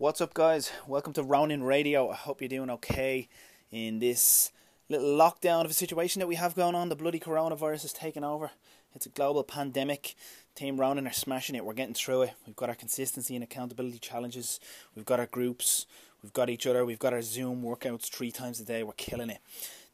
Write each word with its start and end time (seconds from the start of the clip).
What's 0.00 0.20
up, 0.20 0.32
guys? 0.32 0.70
Welcome 0.86 1.12
to 1.14 1.24
Ronin 1.24 1.64
Radio. 1.64 2.08
I 2.08 2.14
hope 2.14 2.40
you're 2.40 2.48
doing 2.48 2.70
okay 2.70 3.28
in 3.72 3.98
this 3.98 4.52
little 4.88 5.18
lockdown 5.18 5.64
of 5.64 5.72
a 5.72 5.74
situation 5.74 6.20
that 6.20 6.28
we 6.28 6.36
have 6.36 6.54
going 6.54 6.76
on. 6.76 6.88
The 6.88 6.94
bloody 6.94 7.18
coronavirus 7.18 7.86
is 7.86 7.92
taking 7.92 8.22
over. 8.22 8.52
It's 8.94 9.06
a 9.06 9.08
global 9.08 9.42
pandemic. 9.42 10.14
Team 10.54 10.78
Ronin 10.78 11.08
are 11.08 11.12
smashing 11.12 11.56
it. 11.56 11.64
We're 11.64 11.72
getting 11.72 11.94
through 11.94 12.22
it. 12.22 12.34
We've 12.46 12.54
got 12.54 12.68
our 12.68 12.76
consistency 12.76 13.34
and 13.34 13.42
accountability 13.42 13.98
challenges. 13.98 14.60
We've 14.94 15.04
got 15.04 15.18
our 15.18 15.26
groups. 15.26 15.84
We've 16.22 16.32
got 16.32 16.48
each 16.48 16.64
other. 16.64 16.84
We've 16.84 17.00
got 17.00 17.12
our 17.12 17.20
Zoom 17.20 17.64
workouts 17.64 18.08
three 18.08 18.30
times 18.30 18.60
a 18.60 18.64
day. 18.64 18.84
We're 18.84 18.92
killing 18.92 19.30
it. 19.30 19.40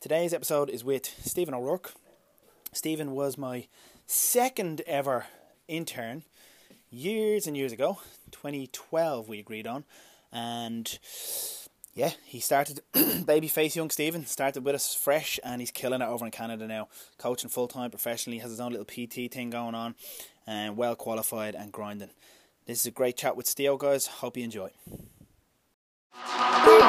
Today's 0.02 0.34
episode 0.34 0.68
is 0.68 0.84
with 0.84 1.07
Stephen 1.25 1.55
O'Rourke. 1.55 1.95
Stephen 2.75 3.12
was 3.12 3.39
my 3.39 3.68
second 4.07 4.82
ever 4.86 5.25
intern 5.66 6.25
years 6.95 7.47
and 7.47 7.57
years 7.57 7.73
ago. 7.73 7.99
2012 8.31 9.29
we 9.29 9.39
agreed 9.39 9.67
on. 9.67 9.85
And 10.33 10.98
yeah, 11.95 12.11
he 12.25 12.41
started 12.41 12.80
babyface 12.95 13.77
young 13.77 13.91
Stephen 13.91 14.27
started 14.27 14.65
with 14.65 14.75
us 14.75 14.95
fresh, 14.95 15.38
and 15.45 15.61
he's 15.61 15.71
killing 15.71 16.02
it 16.02 16.09
over 16.09 16.25
in 16.25 16.33
Canada 16.33 16.66
now, 16.66 16.88
coaching 17.19 17.51
full 17.51 17.69
time 17.69 17.91
professionally. 17.91 18.38
Has 18.38 18.51
his 18.51 18.61
own 18.61 18.73
little 18.73 18.85
PT 18.85 19.33
thing 19.33 19.51
going 19.51 19.75
on, 19.75 19.95
and 20.47 20.77
well 20.77 20.97
qualified 20.97 21.55
and 21.55 21.71
grinding. 21.71 22.11
This 22.66 22.80
is 22.80 22.87
a 22.87 22.91
great 22.91 23.16
chat 23.16 23.37
with 23.37 23.47
Steel, 23.47 23.77
guys. 23.77 24.07
Hope 24.07 24.37
you 24.37 24.45
enjoy. 24.45 24.71
Three, 26.65 26.80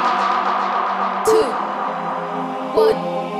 two, 1.25 1.49
one. 2.75 3.34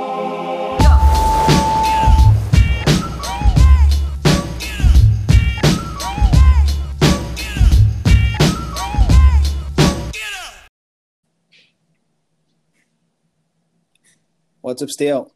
What's 14.66 14.82
up, 14.82 14.90
Steel? 14.90 15.32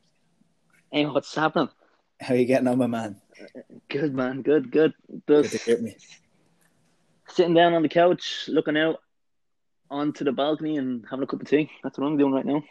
Hey, 0.90 1.06
what's 1.06 1.32
happening? 1.36 1.68
How 2.20 2.34
you 2.34 2.46
getting 2.46 2.66
on, 2.66 2.78
my 2.78 2.88
man? 2.88 3.20
Good, 3.88 4.12
man. 4.12 4.42
Good, 4.42 4.72
good. 4.72 4.92
Good 5.28 5.44
to 5.52 5.58
hear 5.58 5.78
me. 5.80 5.96
sitting 7.28 7.54
down 7.54 7.74
on 7.74 7.82
the 7.82 7.88
couch, 7.88 8.46
looking 8.48 8.76
out 8.76 8.96
onto 9.88 10.24
the 10.24 10.32
balcony 10.32 10.78
and 10.78 11.04
having 11.08 11.22
a 11.22 11.26
cup 11.28 11.42
of 11.42 11.48
tea. 11.48 11.70
That's 11.80 11.96
what 11.96 12.08
I'm 12.08 12.16
doing 12.18 12.32
right 12.32 12.44
now. 12.44 12.64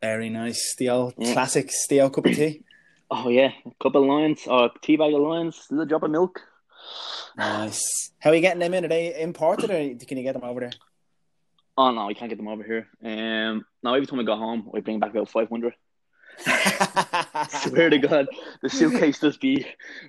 Very 0.00 0.28
nice. 0.30 0.70
Steel, 0.70 1.14
Yeah. 1.18 1.32
classic 1.32 1.72
Steel 1.72 2.10
cup 2.10 2.26
of 2.26 2.36
tea. 2.36 2.62
Oh, 3.10 3.28
yeah. 3.28 3.50
A 3.66 3.70
couple 3.82 4.02
of 4.02 4.08
Lyons, 4.08 4.46
or 4.46 4.66
a 4.66 4.70
tea 4.80 4.96
bag 4.96 5.12
of 5.12 5.20
Lyons, 5.20 5.66
a 5.68 5.74
little 5.74 5.86
drop 5.86 6.04
of 6.04 6.12
milk. 6.12 6.40
Nice. 7.36 8.12
How 8.20 8.30
are 8.30 8.36
you 8.36 8.40
getting 8.40 8.60
them 8.60 8.72
in? 8.72 8.84
Are 8.84 8.88
they 8.88 9.20
imported, 9.20 9.68
or 9.70 10.04
can 10.06 10.16
you 10.16 10.22
get 10.22 10.34
them 10.34 10.44
over 10.44 10.60
there? 10.60 10.70
Oh, 11.76 11.90
no, 11.90 12.08
I 12.08 12.14
can't 12.14 12.28
get 12.28 12.36
them 12.36 12.46
over 12.46 12.62
here. 12.62 12.86
Um, 13.02 13.64
Now, 13.82 13.94
every 13.94 14.06
time 14.06 14.20
I 14.20 14.22
go 14.22 14.36
home, 14.36 14.70
I 14.76 14.78
bring 14.78 15.00
back 15.00 15.10
about 15.10 15.28
500. 15.30 15.74
Swear 16.38 17.90
to 17.90 17.98
God, 17.98 18.26
the 18.62 18.68
suitcase 18.68 19.20
just 19.20 19.40
be 19.40 19.66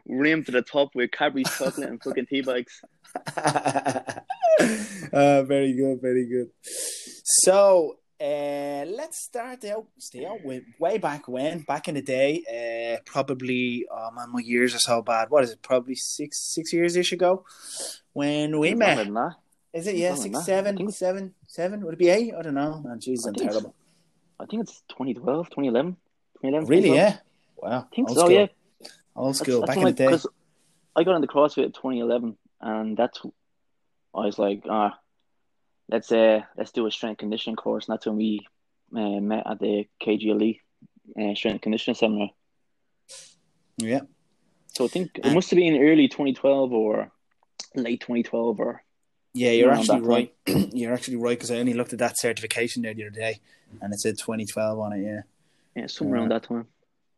rimmed 0.08 0.46
to 0.48 0.52
the 0.52 0.62
top 0.62 0.96
with 0.96 1.12
Cadbury's 1.12 1.50
chocolate 1.58 1.90
and 1.90 2.02
fucking 2.02 2.28
tea 2.28 2.42
bags. 2.42 2.82
uh, 5.14 5.44
very 5.44 5.74
good, 5.74 6.00
very 6.02 6.28
good. 6.28 6.50
So, 6.64 7.98
uh, 8.22 8.86
let's 8.86 9.24
start 9.24 9.64
out, 9.66 9.88
Steel, 9.98 10.38
with 10.44 10.64
way 10.80 10.98
back 10.98 11.28
when, 11.28 11.62
back 11.62 11.88
in 11.88 11.96
the 11.96 12.02
day, 12.02 12.44
uh, 12.50 13.02
probably, 13.06 13.86
oh 13.92 14.12
man, 14.12 14.32
my 14.32 14.42
years 14.42 14.76
are 14.76 14.80
so 14.80 15.02
bad. 15.02 15.30
What 15.30 15.44
is 15.44 15.52
it? 15.52 15.62
Probably 15.62 15.96
six, 15.96 16.54
six 16.54 16.74
years 16.74 16.96
ish 16.96 17.12
ago 17.12 17.46
when 18.14 18.60
we 18.60 18.76
met. 18.76 19.08
Is 19.72 19.88
it? 19.88 19.96
Yeah, 19.96 20.16
six, 20.16 20.24
than 20.24 20.32
that. 20.34 20.40
I 20.40 20.44
seven, 20.44 20.78
think- 20.78 20.92
seven, 20.92 21.34
seven. 21.48 21.82
Would 21.86 21.94
it 21.94 22.00
be 22.00 22.10
eight? 22.10 22.34
I 22.38 22.42
don't 22.42 22.56
know. 22.56 22.82
Man, 22.84 23.00
Jesus, 23.00 23.26
I 23.26 23.30
I'm 23.30 23.36
it's- 23.36 23.54
terrible. 23.54 23.76
I 24.42 24.46
think 24.46 24.64
it's 24.64 24.82
2012, 24.90 25.48
2011. 25.50 25.98
2011 26.42 26.68
Really? 26.68 26.82
2012. 26.90 26.96
Yeah. 26.96 27.18
Wow. 27.70 27.88
I 27.92 27.96
think 27.96 28.10
Old 28.10 28.18
so, 28.18 28.24
school. 28.26 28.32
yeah. 28.36 28.48
Old 29.16 29.36
school. 29.36 29.60
that's 29.62 29.68
back 29.70 29.78
in 29.78 29.84
the 29.96 30.06
I- 30.08 30.16
day. 30.18 30.24
I 30.96 31.04
got 31.04 31.16
into 31.16 31.28
CrossFit 31.28 31.66
in 31.66 31.72
2011, 31.72 32.38
and 32.62 32.98
that's 32.98 33.22
I 34.14 34.26
was 34.26 34.40
like, 34.40 34.64
ah, 34.70 34.98
let's 35.90 36.12
uh, 36.12 36.42
let's 36.58 36.72
do 36.72 36.88
a 36.88 36.92
strength 36.92 37.20
conditioning 37.20 37.56
course, 37.56 37.88
and 37.88 37.94
that's 37.94 38.06
when 38.06 38.18
we 38.18 38.48
uh, 38.96 39.20
met 39.22 39.46
at 39.50 39.60
the 39.60 39.88
KG 40.02 40.26
Elite 40.26 40.62
uh, 41.20 41.36
strength 41.36 41.62
conditioning 41.62 41.96
seminar. 41.96 42.30
Yeah. 43.78 44.02
So 44.74 44.86
I 44.86 44.88
think 44.88 45.12
it 45.24 45.34
must 45.34 45.50
have 45.52 45.58
been 45.58 45.82
early 45.82 46.08
2012 46.08 46.72
or 46.74 47.12
late 47.76 48.02
2012 48.02 48.60
or 48.60 48.84
Yeah, 49.34 49.52
you're 49.52 49.72
actually 49.72 50.02
right. 50.02 50.34
you're 50.48 50.94
actually 50.94 51.18
right 51.18 51.38
because 51.38 51.52
I 51.52 51.58
only 51.58 51.74
looked 51.74 51.94
at 51.94 52.00
that 52.00 52.20
certification 52.20 52.82
there 52.82 52.94
the 52.94 53.04
other 53.08 53.12
day, 53.16 53.40
and 53.82 53.94
it 53.94 54.00
said 54.00 54.16
2012 54.18 54.80
on 54.80 54.94
it. 54.94 55.04
Yeah. 55.04 55.22
Yeah, 55.76 55.88
somewhere 55.88 56.20
around 56.20 56.30
that 56.30 56.44
time. 56.44 56.68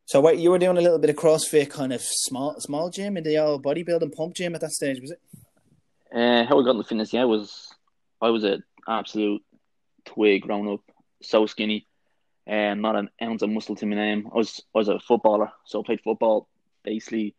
So 0.05 0.19
what 0.19 0.39
you 0.39 0.51
were 0.51 0.59
doing 0.59 0.77
a 0.77 0.81
little 0.81 0.99
bit 0.99 1.09
of 1.09 1.15
CrossFit, 1.15 1.69
kind 1.69 1.93
of 1.93 2.01
small 2.01 2.59
small 2.59 2.89
gym 2.89 3.17
in 3.17 3.23
the 3.23 3.37
old 3.37 3.63
bodybuilding 3.63 4.13
pump 4.13 4.35
gym 4.35 4.55
at 4.55 4.61
that 4.61 4.71
stage, 4.71 4.99
was 4.99 5.11
it? 5.11 5.21
Uh, 6.13 6.45
how 6.45 6.59
I 6.59 6.63
got 6.63 6.71
into 6.71 6.83
fitness, 6.83 7.13
yeah, 7.13 7.23
was 7.23 7.73
I 8.21 8.29
was 8.29 8.43
an 8.43 8.63
absolute 8.87 9.41
twig 10.05 10.41
grown 10.41 10.67
up, 10.67 10.81
so 11.21 11.45
skinny, 11.45 11.87
and 12.45 12.81
not 12.81 12.95
an 12.95 13.09
ounce 13.21 13.41
of 13.41 13.49
muscle 13.49 13.75
to 13.75 13.85
my 13.85 13.95
name. 13.95 14.27
I 14.33 14.37
was 14.37 14.61
I 14.75 14.79
was 14.79 14.89
a 14.89 14.99
footballer, 14.99 15.51
so 15.65 15.79
I 15.79 15.85
played 15.85 16.01
football. 16.01 16.49
Basically, 16.83 17.35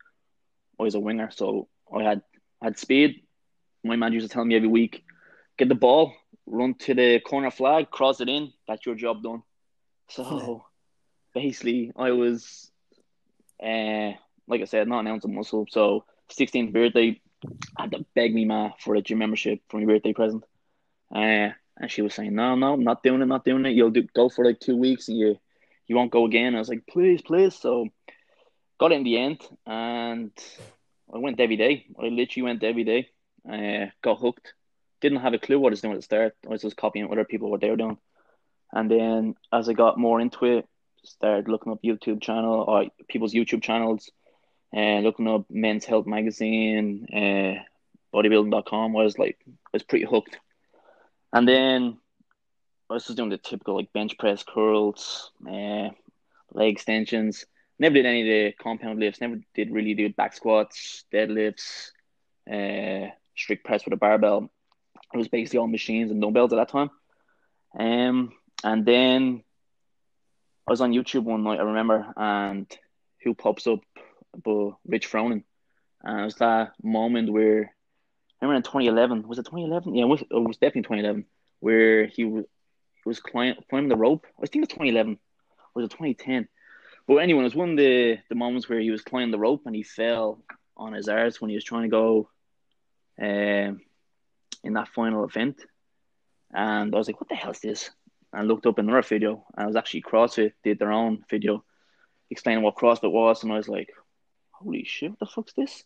I 0.81 0.85
was 0.85 0.95
a 0.95 1.01
winger, 1.01 1.31
so 1.31 1.69
I 1.95 2.03
had 2.05 2.23
had 2.63 2.79
speed. 2.79 3.25
My 3.85 3.97
man 3.97 4.13
used 4.13 4.29
to 4.29 4.33
tell 4.33 4.45
me 4.45 4.57
every 4.57 4.69
week, 4.69 5.05
get 5.59 5.69
the 5.69 5.75
ball, 5.75 6.15
run 6.47 6.75
to 6.75 6.95
the 6.95 7.21
corner 7.21 7.51
flag, 7.51 7.91
cross 7.91 8.21
it 8.21 8.29
in. 8.29 8.53
That's 8.67 8.87
your 8.87 8.95
job 8.95 9.23
done. 9.23 9.43
So 10.09 10.65
basically, 11.35 11.93
I 11.97 12.13
was, 12.13 12.71
uh, 13.63 14.13
like 14.49 14.61
I 14.61 14.65
said, 14.65 14.89
not 14.89 15.01
an 15.01 15.09
ounce 15.09 15.25
of 15.25 15.31
muscle. 15.31 15.67
So 15.71 16.05
16th 16.31 16.73
birthday, 16.73 17.21
I 17.77 17.83
had 17.83 17.93
to 17.93 18.05
beg 18.15 18.35
me 18.35 18.45
ma 18.45 18.71
for 18.79 18.95
a 18.95 19.03
gym 19.03 19.19
membership 19.19 19.61
for 19.69 19.79
my 19.79 19.87
birthday 19.87 20.13
present. 20.13 20.45
Uh, 21.15 21.51
and 21.79 21.91
she 21.91 22.03
was 22.03 22.15
saying, 22.15 22.35
no, 22.35 22.55
no, 22.55 22.75
I'm 22.75 22.85
not 22.85 23.03
doing 23.03 23.23
it, 23.23 23.27
not 23.27 23.45
doing 23.45 23.67
it. 23.67 23.71
You'll 23.75 23.91
do 23.91 24.03
go 24.15 24.29
for 24.29 24.45
like 24.45 24.61
two 24.61 24.77
weeks 24.77 25.09
and 25.09 25.19
you 25.19 25.39
you 25.87 25.97
won't 25.97 26.13
go 26.13 26.27
again. 26.27 26.55
I 26.55 26.59
was 26.59 26.69
like, 26.69 26.87
please, 26.87 27.23
please. 27.23 27.55
So 27.55 27.89
got 28.79 28.93
in 28.93 29.05
the 29.05 29.19
end 29.19 29.41
and 29.67 30.31
I 31.13 31.19
went 31.19 31.41
every 31.41 31.57
day. 31.57 31.87
I 32.01 32.07
literally 32.07 32.45
went 32.45 32.63
every 32.63 32.85
day. 32.85 33.09
Uh, 33.51 33.87
got 34.03 34.19
hooked. 34.19 34.55
Didn't 35.01 35.21
have 35.21 35.35
a 35.35 35.39
clue 35.39 35.59
what 35.59 35.71
I 35.71 35.75
was 35.75 35.81
doing 35.81 35.95
at 35.95 35.99
the 35.99 36.03
start. 36.03 36.37
I 36.47 36.51
was 36.51 36.63
just 36.63 36.77
copying 36.77 37.09
what 37.09 37.19
other 37.19 37.25
people 37.25 37.51
what 37.51 37.61
they 37.61 37.71
were 37.71 37.77
doing. 37.77 37.99
And 38.73 38.91
then 38.91 39.35
as 39.53 39.69
I 39.69 39.73
got 39.73 39.99
more 39.99 40.21
into 40.21 40.45
it, 40.47 40.69
started 41.05 41.49
looking 41.49 41.73
up 41.73 41.83
YouTube 41.83 42.23
channel 42.23 42.65
or 42.67 42.87
people's 43.09 43.35
YouTube 43.35 43.63
channels 43.63 44.11
and 44.73 45.05
looking 45.05 45.29
up 45.29 45.45
Men's 45.51 45.85
Health 45.85 46.07
Magazine, 46.07 47.07
uh, 47.13 47.63
bodybuilding.com. 48.17 48.93
Was 48.93 49.19
like, 49.19 49.39
I 49.47 49.51
was 49.73 49.83
pretty 49.83 50.05
hooked. 50.05 50.39
And 51.33 51.47
then 51.47 51.99
I 52.91 52.95
was 52.95 53.07
just 53.07 53.17
doing 53.17 53.31
the 53.31 53.39
typical 53.39 53.77
like 53.77 53.93
bench 53.93 54.19
press, 54.19 54.43
curls, 54.43 55.33
uh, 55.47 55.91
leg 56.53 56.73
extensions. 56.73 57.47
Never 57.79 57.95
did 57.95 58.07
any 58.07 58.21
of 58.23 58.27
the 58.27 58.53
compound 58.63 59.01
lifts. 59.01 59.21
Never 59.21 59.37
did 59.55 59.73
really 59.73 59.95
do 59.95 60.13
back 60.13 60.35
squats, 60.35 61.05
deadlifts, 61.13 61.91
uh, 62.51 63.11
strict 63.37 63.65
press 63.65 63.85
with 63.85 63.95
a 63.95 63.97
barbell. 63.97 64.51
It 65.13 65.17
was 65.17 65.29
basically 65.29 65.59
all 65.59 65.67
machines 65.67 66.11
and 66.11 66.21
dumbbells 66.21 66.53
at 66.53 66.57
that 66.57 66.69
time. 66.69 66.91
Um, 67.79 68.33
and 68.65 68.87
then 68.87 69.43
I 70.73 70.81
was 70.81 70.81
on 70.81 70.95
YouTube 70.95 71.25
one 71.25 71.43
night, 71.43 71.61
I 71.61 71.65
remember, 71.65 72.15
and 72.17 72.67
who 73.23 73.35
pops 73.35 73.67
up 73.67 73.81
but 74.43 74.71
Rich 74.87 75.13
Froning. 75.13 75.45
And 76.03 76.21
it 76.21 76.25
was 76.25 76.37
that 76.37 76.73
moment 76.83 77.31
where 77.31 77.75
I 78.41 78.45
remember 78.47 78.57
in 78.57 78.63
2011, 78.63 79.29
was 79.29 79.39
it 79.39 79.43
2011? 79.43 79.95
Yeah, 79.95 80.05
it 80.05 80.09
was, 80.09 80.23
it 80.23 80.27
was 80.31 80.57
definitely 80.57 80.85
2011, 80.85 81.27
where 81.61 82.07
he 82.07 82.25
was, 82.25 82.47
was 83.05 83.21
climbing, 83.21 83.57
climbing 83.69 83.91
the 83.91 83.99
rope. 83.99 84.27
I 84.39 84.47
think 84.47 84.65
it 84.65 84.69
was 84.71 84.89
2011, 84.89 85.13
or 85.13 85.19
was 85.75 85.85
it 85.85 85.91
2010? 85.91 86.49
But 87.07 87.17
anyway, 87.17 87.41
it 87.41 87.45
was 87.45 87.55
one 87.55 87.73
of 87.73 87.77
the, 87.77 88.17
the 88.31 88.35
moments 88.35 88.67
where 88.67 88.81
he 88.81 88.91
was 88.91 89.03
climbing 89.03 89.31
the 89.31 89.39
rope 89.39 89.65
and 89.67 89.77
he 89.77 89.83
fell 89.83 90.43
on 90.75 90.95
his 90.95 91.07
arse 91.07 91.39
when 91.39 91.51
he 91.51 91.55
was 91.55 91.65
trying 91.65 91.83
to 91.83 91.89
go 91.89 92.31
um, 93.21 93.83
in 94.65 94.73
that 94.73 94.89
final 94.89 95.25
event. 95.25 95.61
And 96.51 96.95
I 96.95 96.97
was 96.97 97.09
like, 97.09 97.21
what 97.21 97.29
the 97.29 97.35
hell 97.35 97.51
is 97.51 97.61
this? 97.61 97.91
And 98.33 98.49
looked 98.49 98.67
up 98.67 98.79
another 98.79 99.03
video, 99.03 99.45
and 99.55 99.65
it 99.65 99.67
was 99.67 99.77
actually 99.77 100.03
CrossFit 100.03 100.53
did 100.65 100.79
their 100.79 100.93
own 100.93 101.25
video 101.29 101.65
explaining 102.31 102.63
what 102.63 102.77
CrossFit 102.77 103.13
was, 103.13 103.43
and 103.43 103.53
I 103.53 103.59
was 103.59 103.69
like, 103.69 103.91
holy 104.51 104.85
shit, 104.85 105.11
what 105.11 105.19
the 105.19 105.27
fuck's 105.27 105.53
this? 105.53 105.85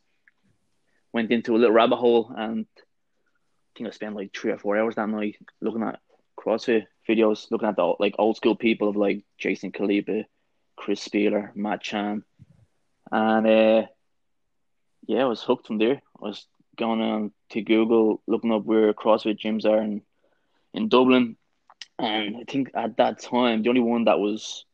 Went 1.12 1.32
into 1.32 1.56
a 1.56 1.58
little 1.58 1.74
rabbit 1.74 1.96
hole, 1.96 2.32
and 2.36 2.66
I 2.78 3.70
think 3.76 3.88
I 3.88 3.90
spent 3.90 4.14
like 4.14 4.32
three 4.32 4.52
or 4.52 4.58
four 4.58 4.78
hours 4.78 4.94
that 4.94 5.08
night 5.08 5.36
looking 5.60 5.82
at 5.82 5.98
CrossFit 6.38 6.86
videos, 7.08 7.50
looking 7.50 7.68
at 7.68 7.76
the 7.76 7.94
like 7.98 8.14
old 8.18 8.36
school 8.36 8.54
people 8.54 8.88
of 8.88 8.96
like 8.96 9.24
Jason 9.38 9.72
Khalipa, 9.72 10.24
Chris 10.76 11.00
Spealler, 11.00 11.50
Matt 11.56 11.82
Chan, 11.82 12.22
and 13.10 13.46
uh, 13.46 13.86
yeah, 15.06 15.22
I 15.22 15.26
was 15.26 15.42
hooked 15.42 15.66
from 15.66 15.78
there. 15.78 15.94
I 15.94 16.20
was 16.20 16.46
going 16.76 17.00
on 17.00 17.32
to 17.50 17.62
Google, 17.62 18.22
looking 18.26 18.52
up 18.52 18.64
where 18.64 18.92
CrossFit 18.92 19.38
gyms 19.38 19.64
are, 19.64 19.78
and 19.78 20.02
in 20.74 20.88
Dublin, 20.88 21.36
and 21.98 22.36
I 22.36 22.44
think 22.48 22.70
at 22.74 22.96
that 22.98 23.20
time 23.20 23.62
the 23.62 23.68
only 23.68 23.80
one 23.80 24.04
that 24.04 24.18
was 24.18 24.64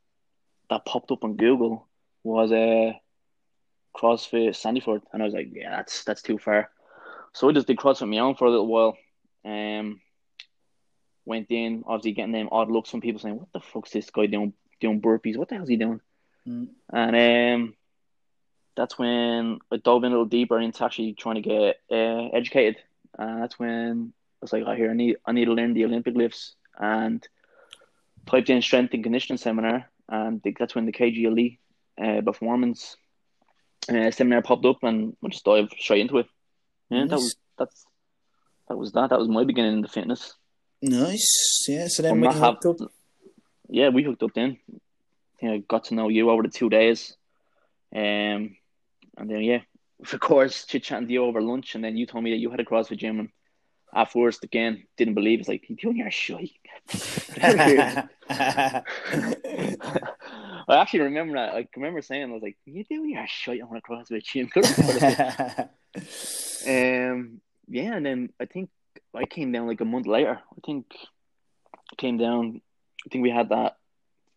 that 0.70 0.84
popped 0.84 1.10
up 1.10 1.24
on 1.24 1.36
Google 1.36 1.86
was 2.24 2.52
a 2.52 2.88
uh, 2.88 2.92
CrossFit 3.98 4.50
Sandyford, 4.50 5.02
and 5.12 5.22
I 5.22 5.24
was 5.24 5.34
like, 5.34 5.50
yeah, 5.52 5.76
that's 5.76 6.04
that's 6.04 6.22
too 6.22 6.38
far. 6.38 6.70
So 7.32 7.48
I 7.48 7.52
just 7.52 7.66
did 7.66 7.76
CrossFit 7.76 8.08
my 8.08 8.18
own 8.18 8.34
for 8.34 8.46
a 8.46 8.50
little 8.50 8.66
while. 8.66 8.96
Um, 9.44 10.00
went 11.24 11.50
in, 11.50 11.84
obviously 11.86 12.12
getting 12.12 12.32
them 12.32 12.48
odd 12.50 12.70
looks 12.70 12.90
from 12.90 13.00
people 13.00 13.20
saying, 13.20 13.38
"What 13.38 13.52
the 13.52 13.60
fuck's 13.60 13.90
this 13.90 14.10
guy 14.10 14.26
doing? 14.26 14.52
Doing 14.80 15.00
burpees? 15.00 15.36
What 15.36 15.48
the 15.48 15.56
hell's 15.56 15.68
he 15.68 15.76
doing?" 15.76 16.00
Mm. 16.46 16.68
And 16.92 17.16
um, 17.64 17.74
that's 18.76 18.98
when 18.98 19.58
I 19.70 19.76
dove 19.76 20.04
in 20.04 20.12
a 20.12 20.14
little 20.14 20.24
deeper 20.26 20.58
into 20.58 20.84
actually 20.84 21.12
trying 21.14 21.36
to 21.36 21.42
get 21.42 21.80
uh, 21.90 22.28
educated. 22.36 22.82
And 23.18 23.42
that's 23.42 23.58
when 23.58 24.12
I 24.40 24.42
was 24.42 24.52
like, 24.52 24.64
"I 24.64 24.76
hear 24.76 24.90
I 24.90 24.94
need 24.94 25.16
I 25.24 25.32
need 25.32 25.46
to 25.46 25.54
learn 25.54 25.74
the 25.74 25.84
Olympic 25.84 26.14
lifts." 26.14 26.54
And 26.78 27.26
typed 28.26 28.50
in 28.50 28.62
strength 28.62 28.94
and 28.94 29.02
conditioning 29.02 29.38
seminar, 29.38 29.90
and 30.08 30.42
that's 30.58 30.74
when 30.74 30.86
the 30.86 30.92
KG 30.92 31.24
Elite 31.24 31.58
uh, 32.02 32.20
performance 32.22 32.96
uh, 33.88 34.10
seminar 34.10 34.42
popped 34.42 34.64
up, 34.64 34.82
and 34.82 35.16
I 35.24 35.28
just 35.28 35.44
dive 35.44 35.68
straight 35.78 36.00
into 36.00 36.18
it. 36.18 36.26
Yeah, 36.90 37.06
that 37.06 37.16
was 37.16 37.36
that's 37.58 37.86
that 38.68 38.76
was 38.76 38.92
that. 38.92 39.10
That 39.10 39.18
was 39.18 39.28
my 39.28 39.44
beginning 39.44 39.74
in 39.74 39.82
the 39.82 39.88
fitness. 39.88 40.34
Nice. 40.82 41.66
Yeah. 41.68 41.86
So 41.88 42.02
then 42.02 42.20
we 42.20 42.28
hooked 42.28 42.66
up. 42.66 42.76
Yeah, 43.68 43.88
we 43.88 44.02
hooked 44.02 44.22
up 44.22 44.34
then. 44.34 44.58
Yeah, 45.40 45.56
got 45.58 45.84
to 45.84 45.94
know 45.94 46.08
you 46.08 46.30
over 46.30 46.42
the 46.42 46.48
two 46.48 46.68
days. 46.68 47.16
Um, 47.94 48.56
and 49.16 49.28
then, 49.28 49.40
yeah, 49.42 49.60
of 50.00 50.20
course, 50.20 50.64
chit 50.66 50.84
chatting 50.84 51.06
to 51.06 51.12
you 51.12 51.24
over 51.24 51.40
lunch. 51.40 51.74
And 51.74 51.84
then 51.84 51.96
you 51.96 52.06
told 52.06 52.24
me 52.24 52.30
that 52.30 52.38
you 52.38 52.50
had 52.50 52.60
a 52.60 52.64
CrossFit 52.64 52.98
gym. 52.98 53.20
And 53.20 53.28
at 53.94 54.10
first, 54.12 54.44
again, 54.44 54.84
didn't 54.96 55.14
believe. 55.14 55.40
It's 55.40 55.48
like, 55.48 55.68
you 55.68 55.76
doing 55.76 55.98
your 55.98 56.10
shit. 56.10 56.50
I 60.68 60.80
actually 60.80 61.00
remember 61.00 61.34
that. 61.34 61.54
I 61.54 61.68
remember 61.76 62.00
saying, 62.00 62.30
I 62.30 62.32
was 62.32 62.42
like, 62.42 62.56
you 62.64 62.84
doing 62.84 63.10
your 63.10 63.26
shit 63.26 63.60
on 63.62 63.76
a 63.76 63.82
CrossFit 63.82 64.22
gym. 64.24 64.50
um, 66.66 67.40
yeah, 67.68 67.94
and 67.94 68.06
then 68.06 68.30
I 68.40 68.46
think 68.46 68.70
I 69.14 69.24
came 69.26 69.52
down 69.52 69.66
like 69.66 69.80
a 69.80 69.84
month 69.84 70.06
later. 70.06 70.40
I 70.40 70.60
think 70.64 70.86
I 71.74 71.96
came 71.96 72.16
down. 72.16 72.62
I 73.06 73.08
think 73.10 73.22
we 73.22 73.30
had 73.30 73.50
that. 73.50 73.76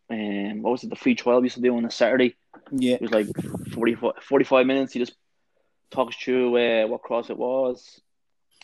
Um, 0.10 0.62
what 0.62 0.72
was 0.72 0.84
it? 0.84 0.90
The 0.90 0.96
free 0.96 1.16
trial 1.16 1.40
we 1.40 1.46
used 1.46 1.56
to 1.56 1.62
do 1.62 1.76
on 1.78 1.86
a 1.86 1.92
Saturday. 1.92 2.36
yeah. 2.72 2.96
It 2.96 3.02
was 3.02 3.12
like 3.12 3.28
45, 3.74 4.16
45 4.22 4.66
minutes. 4.66 4.94
He 4.94 5.00
just 5.00 5.16
talks 5.92 6.16
through 6.18 6.58
uh, 6.58 6.88
what 6.88 7.04
CrossFit 7.04 7.38
was, 7.38 8.02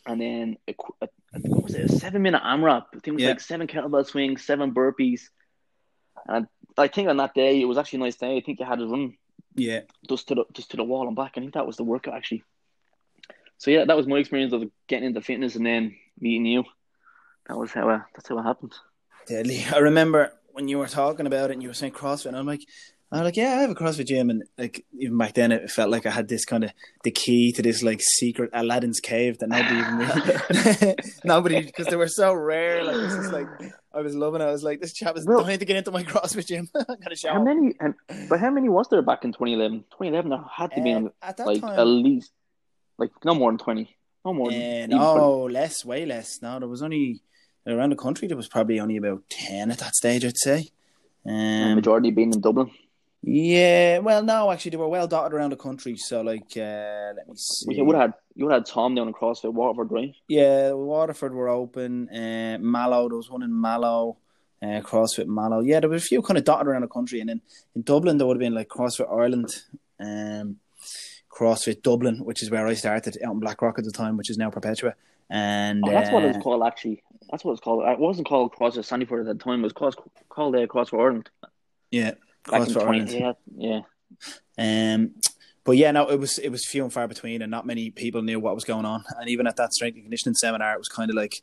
and 0.06 0.20
then 0.20 0.58
a, 0.68 0.76
a, 1.02 1.08
what 1.48 1.64
was 1.64 1.76
it? 1.76 1.90
A 1.90 1.94
seven 1.94 2.22
minute 2.22 2.42
AMRAP. 2.44 2.86
I 2.88 2.92
think 2.94 3.08
it 3.08 3.12
was 3.14 3.24
Yeah. 3.24 3.30
like 3.30 3.40
seven 3.42 3.68
kettlebell 3.68 4.06
swings, 4.06 4.44
seven 4.44 4.74
burpees, 4.74 5.22
and 6.28 6.48
I 6.78 6.88
think 6.88 7.10
on 7.10 7.18
that 7.18 7.34
day 7.34 7.62
it 7.62 7.66
was 7.66 7.78
actually 7.78 7.98
a 7.98 8.04
nice 8.04 8.16
day. 8.16 8.38
I 8.38 8.42
think 8.42 8.60
you 8.60 8.66
had 8.66 8.80
to 8.80 8.88
run 8.88 9.18
Yeah. 9.56 9.82
just 10.10 10.28
to 10.30 10.36
the 10.36 10.46
just 10.54 10.72
to 10.72 10.78
the 10.78 10.84
wall 10.84 11.08
and 11.08 11.16
back. 11.16 11.34
I 11.36 11.42
think 11.42 11.54
that 11.54 11.68
was 11.68 11.78
the 11.78 11.84
workout 11.84 12.16
actually. 12.16 12.44
So 13.58 13.70
yeah, 13.70 13.86
that 13.86 13.96
was 13.98 14.08
my 14.08 14.18
experience 14.18 14.54
of 14.54 14.64
getting 14.88 15.06
into 15.08 15.22
fitness 15.22 15.56
and 15.56 15.66
then 15.66 15.96
meeting 16.20 16.46
you. 16.46 16.64
That 17.48 17.58
was 17.58 17.72
how 17.72 17.90
uh, 17.90 18.02
that's 18.16 18.28
how 18.30 18.40
it 18.40 18.44
happened. 18.44 18.74
Deadly. 19.28 19.64
I 19.72 19.78
remember 19.80 20.34
when 20.54 20.68
you 20.68 20.80
were 20.80 20.88
talking 20.88 21.28
about 21.28 21.50
it 21.50 21.54
and 21.54 21.62
you 21.62 21.70
were 21.70 21.74
saying 21.76 21.94
CrossFit, 21.94 22.26
and 22.28 22.38
I'm 22.38 22.46
like, 22.48 22.62
I'm 23.14 23.26
like, 23.26 23.36
yeah, 23.36 23.56
I 23.58 23.62
have 23.62 23.70
a 23.70 23.76
CrossFit 23.76 24.06
gym, 24.08 24.30
and 24.30 24.44
like 24.58 24.86
even 24.98 25.18
back 25.18 25.34
then, 25.34 25.52
it 25.52 25.70
felt 25.70 25.90
like 25.90 26.06
I 26.06 26.12
had 26.12 26.30
this 26.30 26.46
kind 26.46 26.64
of 26.64 26.72
the 27.04 27.12
key 27.12 27.52
to 27.52 27.62
this 27.62 27.84
like 27.84 28.00
secret 28.02 28.50
Aladdin's 28.54 29.02
cave 29.02 29.38
that 29.40 29.50
nobody 29.50 29.80
even 29.80 29.98
really, 29.98 30.96
nobody 31.26 31.62
because 31.62 31.88
they 31.88 31.98
were 31.98 32.08
so 32.08 32.34
rare. 32.34 32.84
Like 32.86 32.96
was 32.96 33.14
just 33.16 33.34
like 33.34 33.48
I 33.94 34.00
was 34.00 34.16
loving 34.16 34.40
it. 34.42 34.46
I 34.46 34.52
was 34.52 34.64
like, 34.64 34.80
this 34.80 34.94
chap 34.94 35.18
is 35.18 35.26
Bro. 35.26 35.44
dying 35.44 35.60
to 35.60 35.66
get 35.66 35.76
into 35.76 35.92
my 35.92 36.04
CrossFit 36.04 36.48
gym. 36.48 36.70
I 36.76 36.96
gotta 37.04 37.18
show 37.18 37.34
How 37.34 37.44
many? 37.44 37.74
And, 37.82 37.96
but 38.30 38.40
how 38.40 38.50
many 38.50 38.70
was 38.70 38.88
there 38.90 39.02
back 39.02 39.26
in 39.26 39.34
2011? 39.34 39.80
2011 39.92 40.30
there 40.30 40.40
had 40.50 40.72
to 40.72 40.82
be 40.82 40.94
Um, 40.94 41.12
at 41.22 41.36
that 41.36 41.48
like 41.48 41.60
time, 41.60 41.78
at 41.78 41.84
least 41.84 42.32
like 42.98 43.12
no 43.26 43.34
more 43.36 43.52
than 43.52 43.58
20. 43.58 43.94
No 44.24 44.34
more 44.34 44.52
than 44.52 44.94
Uh, 44.94 44.98
no, 44.98 45.44
less, 45.52 45.84
way 45.84 46.06
less. 46.06 46.42
No, 46.42 46.60
there 46.60 46.70
was 46.70 46.82
only 46.82 47.22
around 47.68 47.90
the 47.90 47.98
country. 47.98 48.30
There 48.30 48.38
was 48.38 48.48
probably 48.48 48.80
only 48.80 48.96
about 48.96 49.24
ten 49.30 49.70
at 49.70 49.80
that 49.80 49.96
stage, 49.96 50.24
I'd 50.24 50.38
say. 50.38 50.70
20. 51.24 51.36
And 51.38 51.70
Um, 51.72 51.76
majority 51.76 52.12
being 52.12 52.32
in 52.32 52.40
Dublin. 52.40 52.72
Yeah, 53.24 54.00
well, 54.00 54.24
no, 54.24 54.52
actually, 54.52 54.72
they 54.72 54.78
were 54.78 54.88
well 54.88 55.08
dotted 55.08 55.34
around 55.34 55.52
the 55.52 55.56
country. 55.58 55.96
So, 55.98 56.22
like, 56.22 56.52
uh, 56.58 57.14
let 57.16 57.28
me 57.28 57.36
see. 57.36 57.76
You 57.76 57.86
would 57.86 57.96
have 57.96 58.10
had 58.10 58.14
you 58.36 58.46
would 58.46 58.52
have 58.54 58.62
had 58.62 58.66
Tom 58.74 58.96
down 58.96 59.08
in 59.08 59.14
CrossFit 59.14 59.54
Waterford, 59.54 59.92
right? 59.92 60.16
Yeah, 60.28 60.72
Waterford 60.72 61.34
were 61.34 61.50
open. 61.50 62.10
Uh, 62.10 62.58
Mallow, 62.60 63.10
there 63.10 63.18
was 63.18 63.30
one 63.30 63.44
in 63.44 63.60
Mallow. 63.60 64.18
Uh, 64.64 64.80
CrossFit 64.82 65.26
Mallow. 65.28 65.60
Yeah, 65.62 65.80
there 65.80 65.90
were 65.90 65.96
a 65.96 66.00
few 66.00 66.22
kind 66.22 66.38
of 66.38 66.44
dotted 66.44 66.68
around 66.68 66.82
the 66.82 66.88
country, 66.88 67.20
and 67.20 67.30
then 67.30 67.42
in 67.76 67.82
Dublin 67.82 68.18
there 68.18 68.28
would 68.28 68.36
have 68.36 68.40
been 68.42 68.54
like 68.54 68.70
CrossFit 68.70 69.12
Ireland, 69.12 69.50
um, 70.00 70.58
CrossFit 71.32 71.82
Dublin, 71.82 72.18
which 72.24 72.44
is 72.44 72.52
where 72.52 72.68
I 72.68 72.74
started 72.76 73.18
out 73.24 73.34
in 73.34 73.40
Blackrock 73.40 73.80
at 73.80 73.86
the 73.86 73.92
time, 73.92 74.18
which 74.18 74.30
is 74.30 74.38
now 74.38 74.50
Perpetua. 74.52 74.94
And 75.30 75.84
Oh, 75.84 75.92
that's 75.92 76.12
what 76.12 76.24
it 76.24 76.26
uh, 76.26 76.34
was 76.34 76.44
called 76.44 76.64
actually. 76.64 77.02
That's 77.32 77.44
what 77.44 77.54
it's 77.54 77.62
called. 77.62 77.88
It 77.88 78.00
wasn't 78.00 78.28
called 78.28 78.54
CrossFit 78.54 78.88
Sandyford 78.88 79.22
at 79.22 79.26
that 79.26 79.40
time. 79.40 79.62
It 79.62 79.64
was 79.64 79.74
called 79.74 79.96
called 80.30 80.56
uh, 80.56 80.68
CrossFit 80.68 81.00
Ireland. 81.00 81.30
yeah, 81.90 82.12
Back 82.50 82.68
in 82.68 82.74
CrossFit 82.74 82.86
20, 82.86 83.20
yeah, 83.20 83.34
yeah. 83.56 83.82
Um, 84.58 85.12
but 85.64 85.74
yeah, 85.74 85.92
no, 85.92 86.10
it 86.10 86.20
was 86.20 86.38
it 86.40 86.50
was 86.50 86.66
few 86.66 86.84
and 86.84 86.92
far 86.92 87.08
between, 87.08 87.42
and 87.42 87.52
not 87.52 87.66
many 87.66 87.92
people 87.92 88.22
knew 88.22 88.40
what 88.40 88.56
was 88.56 88.64
going 88.64 88.86
on. 88.86 89.04
And 89.20 89.30
even 89.30 89.48
at 89.48 89.58
that 89.58 89.74
strength 89.74 89.96
and 89.96 90.04
conditioning 90.04 90.36
seminar, 90.36 90.74
it 90.74 90.80
was 90.80 90.88
kind 90.88 91.10
of 91.10 91.16
like 91.16 91.40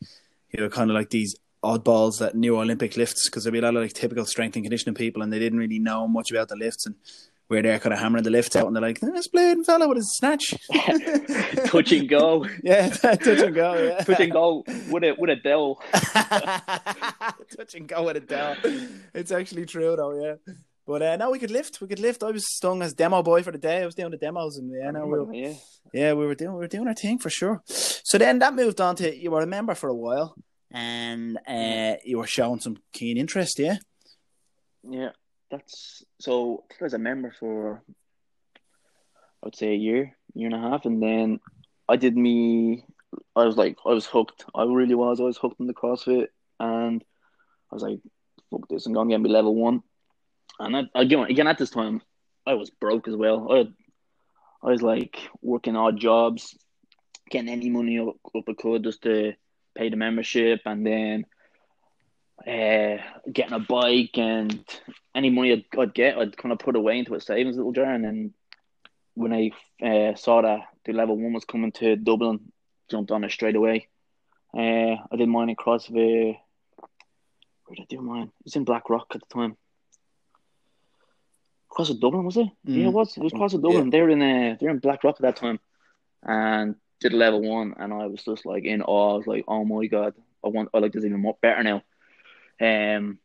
you 0.51 0.61
know, 0.61 0.69
kind 0.69 0.91
of 0.91 0.95
like 0.95 1.11
these 1.11 1.37
oddballs 1.63 2.19
that 2.19 2.35
knew 2.35 2.59
Olympic 2.59 2.97
lifts 2.97 3.29
because 3.29 3.45
there'd 3.45 3.53
be 3.53 3.59
a 3.59 3.63
lot 3.63 3.77
of 3.77 3.83
like 3.83 3.93
typical 3.93 4.25
strength 4.25 4.57
and 4.57 4.65
conditioning 4.65 4.95
people, 4.95 5.23
and 5.23 5.33
they 5.33 5.39
didn't 5.39 5.59
really 5.59 5.79
know 5.79 6.09
much 6.09 6.31
about 6.31 6.49
the 6.49 6.57
lifts, 6.57 6.87
and 6.87 6.95
we're 7.49 7.63
there 7.63 7.79
kind 7.79 7.93
of 7.93 7.99
hammering 7.99 8.25
the 8.25 8.31
lifts 8.31 8.57
out, 8.57 8.67
and 8.67 8.75
they're 8.75 8.83
like, 8.83 9.01
"This 9.01 9.29
bleeding 9.29 9.65
fella 9.65 9.89
with 9.89 9.99
his 9.99 10.17
snatch, 10.17 10.55
Touch 11.67 11.93
and 11.93 12.09
go, 12.09 12.47
yeah, 12.63 12.89
touch 12.91 13.27
and 13.27 13.55
go, 13.55 13.75
yeah, 13.75 14.05
touch 14.05 14.21
and 14.21 14.33
go 14.33 14.65
with 14.91 15.05
a 15.05 15.15
with 15.19 15.31
a 15.31 15.37
dell. 15.37 15.81
touch 17.57 17.75
and 17.75 17.89
go 17.89 18.05
with 18.05 18.17
a 18.17 18.21
down. 18.21 18.57
It's 19.15 19.33
actually 19.33 19.67
true 19.67 19.95
though, 19.97 20.23
yeah. 20.23 20.53
But 20.89 21.03
uh, 21.03 21.17
no, 21.17 21.31
we 21.31 21.39
could 21.39 21.51
lift. 21.51 21.83
We 21.83 21.87
could 21.87 21.99
lift. 21.99 22.23
I 22.23 22.31
was 22.31 22.47
stung 22.51 22.81
as 22.81 22.95
demo 22.95 23.23
boy 23.23 23.43
for 23.43 23.53
the 23.53 23.59
day. 23.59 23.83
I 23.83 23.85
was 23.85 23.95
doing 23.95 24.11
the 24.11 24.17
demos, 24.17 24.57
and 24.57 24.73
yeah, 24.75 24.91
no, 24.91 25.05
we 25.05 25.19
were, 25.19 25.35
yeah. 25.35 25.53
yeah, 25.93 26.13
we 26.15 26.25
were 26.25 26.35
doing 26.35 26.55
we 26.55 26.61
were 26.61 26.67
doing 26.67 26.89
our 26.89 26.95
thing 26.95 27.19
for 27.19 27.29
sure. 27.29 27.61
So 27.67 28.17
then 28.17 28.39
that 28.39 28.55
moved 28.55 28.81
on 28.81 28.97
to 28.97 29.15
you 29.15 29.31
were 29.31 29.43
a 29.43 29.47
member 29.47 29.75
for 29.75 29.91
a 29.91 29.95
while, 29.95 30.35
and 30.71 31.39
uh, 31.47 31.97
you 32.07 32.17
were 32.17 32.27
showing 32.27 32.61
some 32.61 32.79
keen 32.95 33.19
interest, 33.19 33.59
yeah. 33.59 33.77
Yeah, 34.83 35.11
that's 35.51 36.05
so. 36.21 36.65
I 36.65 36.73
think 36.73 36.81
I 36.81 36.85
was 36.85 36.95
a 36.95 36.99
member 36.99 37.35
for, 37.39 37.83
I 39.43 39.45
would 39.45 39.57
say 39.57 39.73
a 39.73 39.77
year, 39.77 40.17
year 40.33 40.47
and 40.47 40.57
a 40.57 40.71
half, 40.71 40.87
and 40.87 41.03
then 41.03 41.39
I 41.87 41.97
did 41.97 42.17
me. 42.17 42.87
I 43.37 43.45
was 43.45 43.59
like, 43.59 43.77
I 43.85 43.91
was 43.91 44.07
hooked. 44.07 44.47
I 44.55 44.63
really 44.65 44.95
was. 44.95 45.21
I 45.21 45.25
was 45.25 45.37
hooked 45.37 45.61
in 45.61 45.67
the 45.67 45.75
CrossFit, 45.75 46.29
and 46.59 47.05
I 47.71 47.75
was 47.75 47.83
like, 47.83 47.99
"Fuck 48.51 48.69
this! 48.71 48.87
I'm 48.87 48.95
gonna 48.95 49.11
get 49.11 49.21
me 49.21 49.29
level 49.29 49.55
one." 49.55 49.83
And 50.59 50.77
I, 50.77 50.83
again, 50.95 51.21
again 51.21 51.47
at 51.47 51.59
this 51.59 51.71
time, 51.71 52.03
I 52.47 52.55
was 52.55 52.71
broke 52.71 53.09
as 53.09 53.17
well. 53.17 53.53
I, 53.53 54.67
I 54.67 54.71
was 54.71 54.83
like 54.83 55.19
working 55.43 55.77
odd 55.77 55.99
jobs, 55.99 56.57
getting 57.31 57.49
any 57.49 57.71
money 57.71 57.99
up, 57.99 58.17
up 58.35 58.45
I 58.49 58.55
could 58.55 58.85
just 58.85 59.03
to 59.03 59.35
pay 59.77 59.89
the 59.89 59.97
membership, 59.97 60.61
and 60.65 60.85
then 60.85 61.27
uh, 62.47 63.03
getting 63.33 63.53
a 63.53 63.59
bike 63.61 64.17
and 64.19 64.65
any 65.15 65.31
money 65.31 65.53
I'd, 65.53 65.79
I'd 65.79 65.95
get, 65.95 66.19
I'd 66.19 66.37
kind 66.37 66.53
of 66.53 66.59
put 66.59 66.77
away 66.77 66.99
into 66.99 67.15
a 67.15 67.21
savings 67.21 67.57
little 67.57 67.73
jar. 67.73 67.93
And 67.93 68.05
then 68.05 68.35
when 69.15 69.33
I 69.33 69.51
uh, 69.85 70.15
saw 70.17 70.43
that 70.43 70.61
the 70.85 70.93
level 70.93 71.17
one 71.17 71.33
was 71.33 71.45
coming 71.45 71.73
to 71.73 71.97
Dublin, 71.97 72.53
jumped 72.91 73.11
on 73.11 73.25
it 73.25 73.31
straight 73.31 73.57
away. 73.57 73.89
Uh, 74.57 74.97
I 75.13 75.17
did 75.17 75.29
mine 75.29 75.51
in 75.51 75.57
CrossFit. 75.57 76.39
Where 77.67 77.77
did 77.77 77.83
I 77.83 77.87
do 77.89 78.01
mine? 78.01 78.29
It 78.41 78.45
was 78.45 78.57
in 78.57 78.65
Blackrock 78.65 79.09
at 79.15 79.21
the 79.21 79.35
time. 79.35 79.57
CrossFit 81.71 82.01
Dublin 82.01 82.25
was 82.25 82.37
it? 82.37 82.49
Mm. 82.67 82.77
Yeah, 82.77 82.87
it 82.87 82.93
was. 82.93 83.17
It 83.17 83.23
was 83.23 83.33
CrossFit 83.33 83.63
Dublin. 83.63 83.91
They're 83.91 84.11
in 84.11 84.23
uh, 84.23 84.57
they're 84.59 84.71
in 84.71 84.79
Blackrock 84.79 85.17
at 85.17 85.23
that 85.23 85.37
time, 85.37 85.61
and 86.23 86.77
did 87.01 87.13
level 87.13 87.41
one, 87.41 87.75
and 87.79 87.93
I 87.93 88.07
was 88.07 88.23
just 88.25 88.45
like 88.45 88.65
in 88.65 88.83
awe. 88.83 89.15
I 89.15 89.17
was 89.19 89.27
like, 89.27 89.45
oh 89.49 89.65
my 89.65 89.87
god, 89.87 90.15
I 90.45 90.49
want, 90.49 90.71
I 90.75 90.79
like 90.79 90.93
this 90.93 91.05
even 91.05 91.21
more 91.21 91.37
better 91.41 91.63
now. 91.63 91.83
Um, 92.61 93.19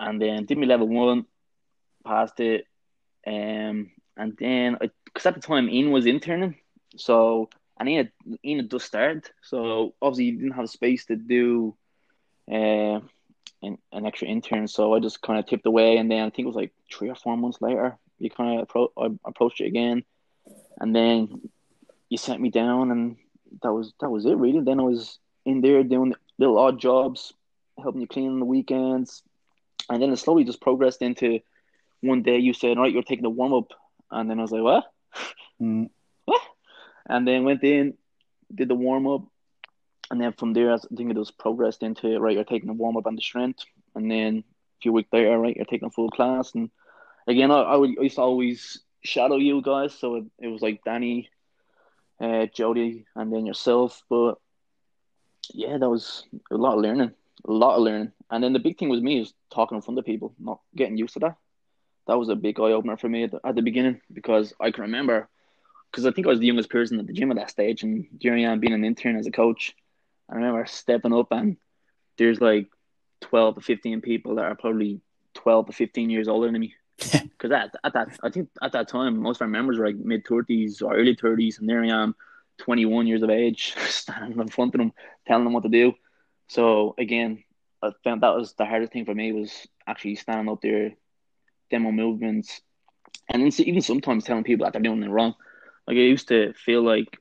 and 0.00 0.20
then 0.20 0.44
did 0.46 0.58
me 0.58 0.66
level 0.66 0.88
one, 0.88 1.26
passed 2.06 2.40
it, 2.40 2.66
um, 3.26 3.90
and 4.16 4.36
then 4.38 4.78
because 5.04 5.26
at 5.26 5.34
the 5.34 5.40
time 5.40 5.68
Ian 5.68 5.90
was 5.90 6.06
interning, 6.06 6.56
so 6.96 7.50
and 7.78 7.88
Ian 7.88 8.10
had, 8.24 8.38
Ian 8.44 8.58
had 8.60 8.70
just 8.70 8.86
started, 8.86 9.28
so 9.42 9.94
obviously 10.00 10.24
he 10.26 10.32
didn't 10.32 10.52
have 10.52 10.70
space 10.70 11.06
to 11.06 11.16
do, 11.16 11.76
uh, 12.50 13.00
an, 13.62 13.78
an 13.92 14.06
extra 14.06 14.28
intern, 14.28 14.68
so 14.68 14.94
I 14.94 15.00
just 15.00 15.22
kind 15.22 15.38
of 15.38 15.46
tipped 15.46 15.66
away, 15.66 15.96
and 15.96 16.10
then 16.10 16.20
I 16.20 16.30
think 16.30 16.44
it 16.44 16.46
was 16.46 16.56
like 16.56 16.72
three 16.92 17.08
or 17.08 17.14
four 17.14 17.36
months 17.36 17.58
later, 17.60 17.96
you 18.18 18.30
kind 18.30 18.60
of 18.60 18.68
appro- 18.68 18.92
I 18.96 19.10
approached 19.28 19.60
it 19.60 19.66
again, 19.66 20.04
and 20.78 20.94
then 20.94 21.48
you 22.08 22.18
sent 22.18 22.40
me 22.40 22.50
down, 22.50 22.90
and 22.90 23.16
that 23.62 23.72
was 23.72 23.92
that 24.00 24.10
was 24.10 24.26
it 24.26 24.36
really. 24.36 24.60
Then 24.60 24.80
I 24.80 24.84
was 24.84 25.18
in 25.44 25.60
there 25.60 25.82
doing 25.82 26.14
little 26.38 26.58
odd 26.58 26.80
jobs, 26.80 27.32
helping 27.78 28.00
you 28.00 28.06
clean 28.06 28.30
on 28.30 28.40
the 28.40 28.46
weekends, 28.46 29.22
and 29.90 30.02
then 30.02 30.12
it 30.12 30.16
slowly 30.16 30.44
just 30.44 30.60
progressed 30.60 31.02
into 31.02 31.40
one 32.00 32.22
day 32.22 32.38
you 32.38 32.52
said, 32.52 32.78
"Right, 32.78 32.92
you're 32.92 33.02
taking 33.02 33.24
a 33.24 33.30
warm 33.30 33.54
up," 33.54 33.72
and 34.10 34.30
then 34.30 34.38
I 34.38 34.42
was 34.42 34.52
like, 34.52 34.62
"What? 34.62 34.84
Mm. 35.60 35.90
what?" 36.24 36.42
And 37.08 37.26
then 37.26 37.44
went 37.44 37.62
in, 37.62 37.94
did 38.54 38.68
the 38.68 38.74
warm 38.74 39.06
up, 39.06 39.22
and 40.10 40.20
then 40.20 40.32
from 40.32 40.52
there, 40.52 40.72
I 40.72 40.78
think 40.78 41.10
it 41.10 41.16
just 41.16 41.38
progressed 41.38 41.82
into 41.82 42.18
right, 42.18 42.34
you're 42.34 42.44
taking 42.44 42.68
a 42.68 42.74
warm 42.74 42.96
up 42.96 43.06
and 43.06 43.18
the 43.18 43.22
strength, 43.22 43.64
and 43.94 44.10
then 44.10 44.38
a 44.38 44.78
few 44.82 44.92
weeks 44.92 45.12
later, 45.12 45.38
right, 45.38 45.56
you're 45.56 45.64
taking 45.64 45.88
a 45.88 45.90
full 45.90 46.10
class, 46.10 46.54
and 46.54 46.70
again, 47.26 47.50
I, 47.50 47.60
I, 47.60 47.76
would, 47.76 47.90
I 47.98 48.02
used 48.02 48.16
to 48.16 48.22
always 48.22 48.80
shadow 49.02 49.36
you 49.36 49.62
guys, 49.62 49.94
so 49.94 50.16
it, 50.16 50.24
it 50.38 50.48
was 50.48 50.62
like 50.62 50.84
Danny, 50.84 51.30
uh, 52.20 52.46
Jody, 52.46 53.06
and 53.14 53.32
then 53.32 53.46
yourself, 53.46 54.02
but 54.08 54.34
yeah, 55.52 55.78
that 55.78 55.88
was 55.88 56.24
a 56.50 56.56
lot 56.56 56.76
of 56.76 56.82
learning, 56.82 57.12
a 57.46 57.52
lot 57.52 57.76
of 57.76 57.82
learning, 57.82 58.12
and 58.30 58.42
then 58.42 58.52
the 58.52 58.58
big 58.58 58.78
thing 58.78 58.88
was 58.88 59.00
me 59.00 59.20
is 59.20 59.32
talking 59.50 59.76
in 59.76 59.82
front 59.82 59.98
of 59.98 60.04
people, 60.04 60.34
not 60.38 60.60
getting 60.74 60.96
used 60.96 61.14
to 61.14 61.20
that. 61.20 61.36
That 62.06 62.18
was 62.18 62.28
a 62.28 62.36
big 62.36 62.60
eye 62.60 62.72
opener 62.72 62.96
for 62.96 63.08
me 63.08 63.24
at 63.24 63.32
the, 63.32 63.40
at 63.44 63.56
the 63.56 63.62
beginning 63.62 64.00
because 64.12 64.54
I 64.60 64.70
can 64.70 64.82
remember 64.82 65.28
because 65.90 66.06
I 66.06 66.10
think 66.10 66.26
I 66.26 66.30
was 66.30 66.40
the 66.40 66.46
youngest 66.46 66.70
person 66.70 66.98
at 66.98 67.06
the 67.06 67.12
gym 67.12 67.30
at 67.30 67.36
that 67.36 67.50
stage, 67.50 67.82
and 67.82 68.06
I 68.24 68.28
am 68.28 68.60
being 68.60 68.74
an 68.74 68.84
intern 68.84 69.16
as 69.16 69.26
a 69.26 69.30
coach. 69.30 69.74
I 70.30 70.36
remember 70.36 70.66
stepping 70.66 71.12
up, 71.12 71.28
and 71.30 71.56
there's 72.18 72.40
like 72.40 72.68
twelve 73.20 73.56
to 73.56 73.60
fifteen 73.60 74.00
people 74.00 74.36
that 74.36 74.44
are 74.44 74.54
probably 74.54 75.00
twelve 75.34 75.66
to 75.66 75.72
fifteen 75.72 76.10
years 76.10 76.28
older 76.28 76.50
than 76.50 76.60
me. 76.60 76.74
Because 77.36 77.52
at, 77.52 77.74
at 77.84 77.92
that, 77.92 78.18
I 78.22 78.30
think 78.30 78.48
at 78.62 78.72
that 78.72 78.88
time, 78.88 79.18
most 79.18 79.36
of 79.36 79.42
our 79.42 79.48
members 79.48 79.78
were 79.78 79.86
like 79.86 79.96
mid 79.96 80.26
thirties 80.26 80.80
or 80.80 80.96
early 80.96 81.14
thirties, 81.14 81.58
and 81.58 81.68
there 81.68 81.84
I 81.84 81.88
am, 81.88 82.14
twenty 82.56 82.86
one 82.86 83.06
years 83.06 83.22
of 83.22 83.28
age, 83.28 83.74
standing 83.88 84.40
in 84.40 84.48
front 84.48 84.74
of 84.74 84.78
them, 84.78 84.92
telling 85.26 85.44
them 85.44 85.52
what 85.52 85.62
to 85.64 85.68
do. 85.68 85.92
So 86.48 86.94
again, 86.98 87.44
I 87.82 87.90
found 88.04 88.22
that 88.22 88.34
was 88.34 88.54
the 88.54 88.64
hardest 88.64 88.92
thing 88.92 89.04
for 89.04 89.14
me 89.14 89.32
was 89.32 89.66
actually 89.86 90.16
standing 90.16 90.50
up 90.50 90.62
there, 90.62 90.92
demo 91.70 91.92
movements, 91.92 92.60
and 93.28 93.42
even 93.60 93.82
sometimes 93.82 94.24
telling 94.24 94.44
people 94.44 94.64
that 94.64 94.72
they're 94.72 94.82
doing 94.82 95.02
it 95.02 95.10
wrong. 95.10 95.34
Like 95.86 95.96
I 95.96 96.00
used 96.00 96.28
to 96.28 96.52
feel 96.54 96.82
like 96.82 97.18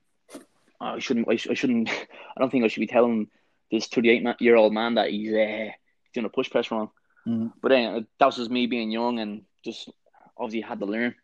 I 0.85 0.99
shouldn't, 0.99 1.27
I, 1.29 1.35
sh- 1.35 1.47
I 1.49 1.53
shouldn't, 1.53 1.89
I 2.37 2.39
don't 2.39 2.49
think 2.49 2.63
I 2.63 2.67
should 2.67 2.81
be 2.81 2.87
telling 2.87 3.27
this 3.71 3.87
38 3.87 4.23
year 4.39 4.55
old 4.55 4.73
man 4.73 4.95
that 4.95 5.09
he's 5.09 5.33
uh, 5.33 5.71
doing 6.13 6.25
a 6.25 6.29
push 6.29 6.49
press 6.49 6.71
wrong. 6.71 6.89
Mm. 7.27 7.53
But 7.61 7.69
then 7.69 8.07
that 8.19 8.25
was 8.25 8.37
just 8.37 8.51
me 8.51 8.67
being 8.67 8.91
young 8.91 9.19
and 9.19 9.43
just 9.63 9.89
obviously 10.37 10.61
had 10.61 10.79
to 10.79 10.85
learn. 10.85 11.15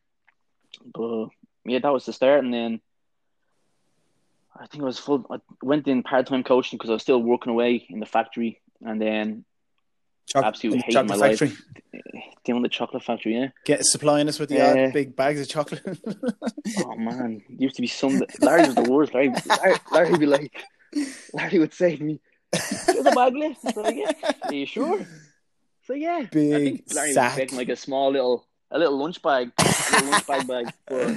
But 0.93 1.27
yeah, 1.65 1.79
that 1.79 1.93
was 1.93 2.05
the 2.05 2.13
start, 2.13 2.43
and 2.43 2.53
then 2.53 2.81
I 4.55 4.67
think 4.67 4.83
I 4.83 4.85
was 4.85 4.97
full. 4.97 5.25
I 5.29 5.37
went 5.61 5.87
in 5.87 6.01
part 6.01 6.27
time 6.27 6.43
coaching 6.43 6.77
because 6.77 6.89
I 6.89 6.93
was 6.93 7.01
still 7.01 7.21
working 7.21 7.51
away 7.51 7.85
in 7.89 7.99
the 7.99 8.05
factory, 8.05 8.61
and 8.81 9.01
then 9.01 9.45
Choc- 10.33 10.45
absolutely 10.45 10.79
the 10.79 10.85
hating 10.85 11.07
my 11.07 11.15
chocolate 11.15 11.39
factory. 11.39 11.47
life 11.49 11.61
doing 12.45 12.61
the 12.61 12.69
chocolate 12.69 13.03
factory. 13.03 13.35
Yeah. 13.35 13.47
Get 13.65 13.85
supplying 13.85 14.27
us 14.29 14.39
with 14.39 14.49
the 14.49 14.55
Yeah. 14.55 14.85
odd 14.87 14.93
big 14.93 15.15
bags 15.15 15.41
of 15.41 15.47
chocolate. 15.49 15.81
Oh 16.79 16.95
man, 16.97 17.41
there 17.49 17.57
used 17.59 17.75
to 17.75 17.81
be 17.81 17.87
some. 17.87 18.21
Larry 18.39 18.65
was 18.67 18.75
the 18.75 18.83
worst. 18.89 19.13
Larry, 19.13 19.33
Larry, 19.47 19.77
Larry 19.91 20.11
would 20.11 20.19
be 20.19 20.25
like, 20.25 20.63
Larry 21.33 21.59
would 21.59 21.73
say 21.73 21.97
to 21.97 22.03
me, 22.03 22.19
"There's 22.51 23.05
a 23.05 23.11
bag 23.11 23.35
left." 23.35 23.59
I 23.65 23.67
was 23.67 23.75
like, 23.77 23.95
"Yeah, 23.95 24.31
are 24.43 24.53
you 24.53 24.65
sure?" 24.65 25.05
So 25.83 25.93
yeah, 25.93 26.15
I 26.21 26.25
Big 26.25 26.51
think 26.51 26.93
Larry 26.95 27.13
sack. 27.13 27.37
was 27.37 27.53
like 27.53 27.69
a 27.69 27.75
small 27.75 28.11
little, 28.11 28.47
a 28.71 28.79
little 28.79 28.97
lunch 28.97 29.21
bag, 29.21 29.51
little 29.91 30.09
lunch 30.11 30.27
bag 30.27 30.47
bag. 30.47 30.73
But 30.87 31.15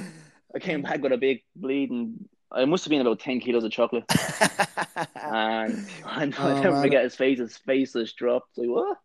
I 0.55 0.59
came 0.59 0.83
back 0.83 1.01
with 1.03 1.13
a 1.13 1.17
big 1.19 1.43
bleeding. 1.55 2.29
It 2.57 2.69
must 2.69 2.85
have 2.85 2.91
been 2.91 3.01
about 3.01 3.19
ten 3.21 3.41
kilos 3.41 3.65
of 3.65 3.73
chocolate, 3.73 4.05
and 5.17 5.87
I 6.05 6.23
Oh, 6.39 6.61
never 6.61 6.71
man. 6.73 6.83
forget 6.83 7.05
his 7.05 7.15
face. 7.17 7.39
His 7.39 7.57
face 7.57 7.93
just 7.95 8.17
dropped. 8.17 8.57
Like 8.59 8.69
what? 8.69 8.99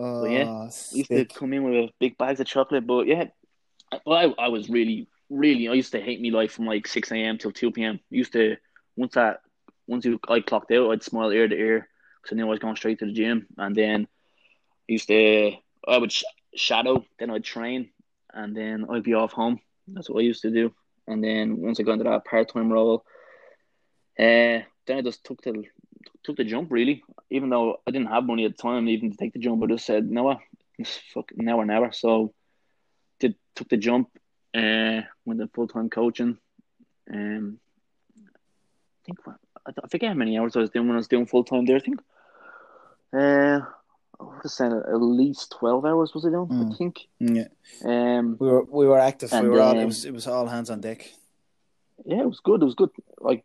Oh, 0.00 0.24
yeah, 0.24 0.44
used 0.92 1.10
to 1.10 1.24
come 1.24 1.52
in 1.52 1.62
with 1.64 1.90
big 1.98 2.16
bags 2.18 2.40
of 2.40 2.46
chocolate, 2.46 2.86
but 2.86 3.06
yeah, 3.06 3.28
well, 4.06 4.34
I, 4.38 4.44
I 4.44 4.48
was 4.48 4.68
really, 4.68 5.08
really, 5.28 5.68
I 5.68 5.74
used 5.74 5.92
to 5.92 6.00
hate 6.00 6.20
me 6.20 6.30
life 6.30 6.52
from 6.52 6.66
like 6.66 6.86
six 6.86 7.10
a.m. 7.12 7.38
till 7.38 7.52
two 7.52 7.70
p.m. 7.70 8.00
Used 8.10 8.32
to 8.32 8.56
once 8.96 9.14
that 9.14 9.40
once 9.86 10.04
you 10.04 10.20
I 10.28 10.40
clocked 10.40 10.70
out, 10.72 10.90
I'd 10.90 11.02
smile 11.02 11.30
ear 11.30 11.48
to 11.48 11.56
ear 11.56 11.88
because 12.22 12.34
I 12.34 12.36
knew 12.36 12.46
I 12.46 12.50
was 12.50 12.58
going 12.58 12.76
straight 12.76 12.98
to 13.00 13.06
the 13.06 13.12
gym, 13.12 13.46
and 13.56 13.74
then 13.74 14.06
I 14.88 14.92
used 14.92 15.08
to 15.08 15.52
I 15.86 15.98
would 15.98 16.12
sh- 16.12 16.24
shadow, 16.54 17.04
then 17.18 17.30
I'd 17.30 17.44
train, 17.44 17.90
and 18.32 18.56
then 18.56 18.86
I'd 18.90 19.02
be 19.02 19.14
off 19.14 19.32
home. 19.32 19.60
That's 19.88 20.08
what 20.08 20.20
I 20.20 20.22
used 20.22 20.42
to 20.42 20.50
do, 20.50 20.72
and 21.06 21.22
then 21.22 21.56
once 21.58 21.80
I 21.80 21.82
got 21.82 21.94
into 21.94 22.04
that 22.04 22.24
part 22.24 22.52
time 22.52 22.72
role, 22.72 23.04
uh, 24.18 24.62
then 24.86 24.98
I 24.98 25.02
just 25.02 25.24
took 25.24 25.42
the 25.42 25.64
took 26.24 26.36
the 26.36 26.44
jump 26.44 26.70
really. 26.70 27.02
Even 27.30 27.48
though 27.50 27.80
I 27.86 27.90
didn't 27.90 28.08
have 28.08 28.24
money 28.24 28.44
at 28.44 28.56
the 28.56 28.62
time, 28.62 28.88
even 28.88 29.10
to 29.10 29.16
take 29.16 29.32
the 29.32 29.38
jump, 29.38 29.62
I 29.62 29.66
just 29.66 29.86
said, 29.86 30.10
"No, 30.10 30.38
it's 30.78 30.96
fuck 31.14 31.30
now 31.36 31.58
or 31.58 31.64
never." 31.64 31.92
So, 31.92 32.32
did 33.18 33.34
took 33.54 33.68
the 33.68 33.76
jump, 33.76 34.08
uh, 34.54 35.02
went 35.24 35.40
to 35.40 35.48
full 35.54 35.68
time 35.68 35.88
coaching. 35.90 36.38
Um, 37.12 37.58
I 38.16 39.04
think 39.04 39.18
I 39.26 39.70
I 39.84 39.88
forget 39.88 40.08
how 40.10 40.14
many 40.14 40.38
hours 40.38 40.56
I 40.56 40.60
was 40.60 40.70
doing 40.70 40.86
when 40.86 40.96
I 40.96 40.98
was 40.98 41.08
doing 41.08 41.26
full 41.26 41.44
time 41.44 41.64
there. 41.66 41.76
I 41.76 41.80
think, 41.80 42.00
uh, 43.12 43.60
I 44.18 44.22
would 44.24 44.42
have 44.42 44.50
said 44.52 44.72
at 44.72 44.96
least 45.00 45.52
twelve 45.58 45.84
hours 45.84 46.14
was 46.14 46.26
I 46.26 46.30
doing? 46.30 46.48
Mm. 46.48 46.72
I 46.72 46.76
think. 46.76 47.06
Yeah, 47.18 47.48
Um, 47.84 48.36
we 48.38 48.48
were 48.48 48.64
we 48.64 48.86
were 48.86 48.98
active. 48.98 49.32
And 49.32 49.44
we 49.44 49.50
were 49.50 49.60
all, 49.60 49.78
it 49.78 49.84
was 49.84 50.04
it 50.04 50.12
was 50.12 50.26
all 50.26 50.46
hands 50.46 50.70
on 50.70 50.80
deck. 50.80 51.10
yeah, 52.04 52.20
it 52.20 52.26
was 52.28 52.40
good. 52.40 52.62
It 52.62 52.64
was 52.66 52.74
good. 52.74 52.90
Like 53.20 53.44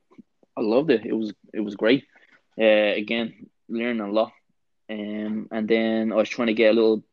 I 0.58 0.62
loved 0.62 0.90
it. 0.92 1.06
It 1.06 1.14
was 1.14 1.34
it 1.54 1.60
was 1.62 1.76
great. 1.76 2.06
Uh, 2.60 2.94
again, 2.96 3.48
learning 3.68 4.02
a 4.02 4.10
lot. 4.12 4.32
Um, 4.90 5.48
and 5.52 5.68
then 5.68 6.12
I 6.12 6.16
was 6.16 6.30
trying 6.30 6.48
to 6.48 6.54
get 6.54 6.72
a 6.72 6.74
little 6.74 7.04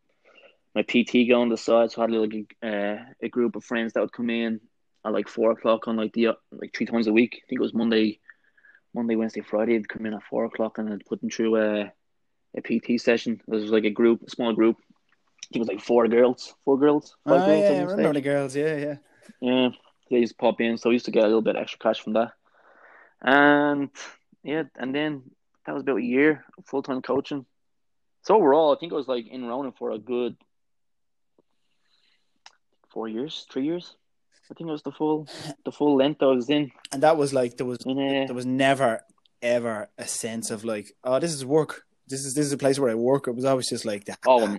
my 0.75 0.83
PT 0.83 1.29
going 1.29 1.33
on 1.35 1.49
the 1.51 1.57
side, 1.57 1.91
so 1.91 2.01
I 2.01 2.05
had 2.05 2.11
a 2.11 2.19
little 2.19 2.43
uh, 2.63 2.97
a 3.23 3.29
group 3.29 3.57
of 3.57 3.65
friends 3.65 3.93
that 3.93 4.01
would 4.01 4.13
come 4.13 4.31
in 4.31 4.61
at 5.05 5.13
like 5.13 5.29
four 5.29 5.51
o'clock 5.51 5.87
on 5.89 5.97
like 5.97 6.13
the 6.15 6.29
like 6.51 6.75
three 6.75 6.87
times 6.87 7.07
a 7.07 7.13
week. 7.13 7.35
I 7.35 7.45
think 7.49 7.61
it 7.61 7.63
was 7.63 7.75
Monday, 7.75 8.21
Monday, 8.95 9.17
Wednesday, 9.17 9.43
Friday. 9.43 9.77
They'd 9.77 9.89
come 9.89 10.07
in 10.07 10.15
at 10.15 10.23
four 10.31 10.45
o'clock 10.47 10.79
and 10.79 10.93
I'd 10.93 11.05
put 11.05 11.21
them 11.21 11.31
through 11.31 11.57
a 11.57 11.93
a 12.57 12.61
PT 12.61 13.01
session. 13.01 13.41
It 13.47 13.51
was 13.51 13.71
like 13.71 13.85
a 13.85 13.91
group, 13.91 14.23
a 14.27 14.31
small 14.31 14.53
group. 14.55 14.77
I 14.81 15.45
think 15.53 15.57
it 15.57 15.59
was 15.61 15.69
like 15.69 15.81
four 15.81 16.07
girls, 16.09 16.55
four 16.65 16.79
girls, 16.79 17.17
Oh 17.27 17.31
five 17.39 17.47
girls. 17.47 17.61
yeah, 17.63 17.69
I 17.69 17.81
remember 17.83 18.03
stage. 18.03 18.15
the 18.15 18.21
girls. 18.21 18.57
Yeah, 18.57 18.77
yeah. 18.77 18.97
Yeah, 19.41 19.69
they 20.11 20.19
used 20.19 20.33
to 20.33 20.37
pop 20.39 20.61
in, 20.61 20.79
so 20.79 20.89
I 20.89 20.93
used 20.95 21.05
to 21.07 21.11
get 21.11 21.25
a 21.25 21.27
little 21.27 21.43
bit 21.43 21.57
extra 21.57 21.79
cash 21.79 22.01
from 22.01 22.15
that. 22.15 22.33
And 23.21 23.91
yeah, 24.43 24.65
and 24.77 24.95
then 24.95 25.23
that 25.67 25.73
was 25.73 25.83
about 25.83 25.99
a 25.99 26.03
year 26.03 26.45
full 26.67 26.83
time 26.83 27.03
coaching. 27.03 27.47
So 28.23 28.37
overall, 28.37 28.75
I 28.75 28.79
think 28.79 28.93
I 28.93 28.97
was 28.97 29.09
like 29.09 29.27
in 29.29 29.45
Ronin 29.45 29.73
for 29.73 29.91
a 29.91 29.99
good 29.99 30.37
four 32.93 33.09
years, 33.09 33.47
three 33.51 33.65
years. 33.65 33.97
I 34.51 34.55
think 34.55 34.69
it 34.69 34.73
was 34.73 34.83
the 34.83 34.93
full 34.93 35.27
the 35.65 35.73
full 35.73 35.97
length 35.97 36.23
I 36.23 36.27
was 36.27 36.51
in. 36.51 36.73
And 36.93 37.03
that 37.03 37.17
was 37.17 37.33
like 37.33 37.57
there 37.57 37.67
was 37.67 37.79
in 37.87 37.99
uh, 37.99 38.27
there 38.27 38.35
was 38.35 38.47
never 38.47 39.03
ever 39.41 39.89
a 39.99 40.07
sense 40.07 40.51
of 40.51 40.65
like, 40.65 40.93
oh, 41.05 41.19
this 41.19 41.33
is 41.33 41.45
work. 41.45 41.85
This 42.09 42.25
is 42.25 42.35
this 42.35 42.47
is 42.47 42.53
a 42.53 42.59
place 42.59 42.79
where 42.79 42.91
I 42.91 42.95
work. 42.95 43.29
It 43.29 43.35
was 43.35 43.45
always 43.45 43.69
just 43.69 43.85
like 43.85 44.05
that. 44.05 44.19
oh, 44.27 44.59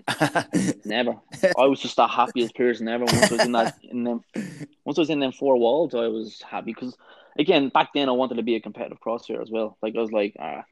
never. 0.86 1.16
I 1.58 1.66
was 1.66 1.80
just 1.80 1.98
the 1.98 2.08
happiest 2.08 2.56
person 2.56 2.88
ever. 2.88 3.06
Once 3.06 3.32
I 3.32 3.36
was 3.36 3.46
in 3.46 3.52
that 3.52 3.78
in 3.84 4.04
them, 4.04 4.22
once 4.86 4.98
I 4.98 5.02
was 5.02 5.10
in 5.10 5.20
them 5.20 5.32
four 5.32 5.58
walls, 5.58 5.94
I 5.94 6.08
was 6.08 6.42
happy 6.42 6.74
because 6.74 6.98
again 7.38 7.70
back 7.70 7.94
then 7.94 8.10
I 8.10 8.14
wanted 8.14 8.36
to 8.36 8.44
be 8.44 8.56
a 8.56 8.62
competitive 8.62 9.00
crossfitter 9.00 9.42
as 9.42 9.50
well. 9.50 9.78
Like 9.82 9.96
I 9.96 10.00
was 10.00 10.12
like, 10.12 10.36
ah, 10.40 10.64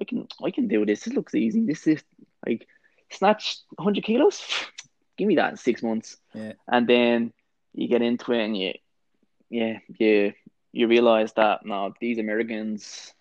I 0.00 0.04
can 0.04 0.26
I 0.42 0.50
can 0.50 0.68
do 0.68 0.84
this. 0.84 1.04
This 1.04 1.14
looks 1.14 1.34
easy. 1.34 1.64
This 1.64 1.86
is 1.86 2.02
like 2.46 2.66
snatch 3.10 3.58
hundred 3.78 4.04
kilos. 4.04 4.42
Give 5.16 5.28
me 5.28 5.36
that 5.36 5.52
in 5.52 5.56
six 5.56 5.82
months. 5.82 6.16
Yeah. 6.32 6.54
And 6.66 6.88
then 6.88 7.32
you 7.72 7.88
get 7.88 8.02
into 8.02 8.32
it 8.32 8.44
and 8.44 8.56
you, 8.56 8.72
yeah, 9.48 9.78
you 9.98 10.32
you 10.72 10.88
realize 10.88 11.32
that 11.34 11.64
no, 11.64 11.94
these 12.00 12.18
Americans, 12.18 13.14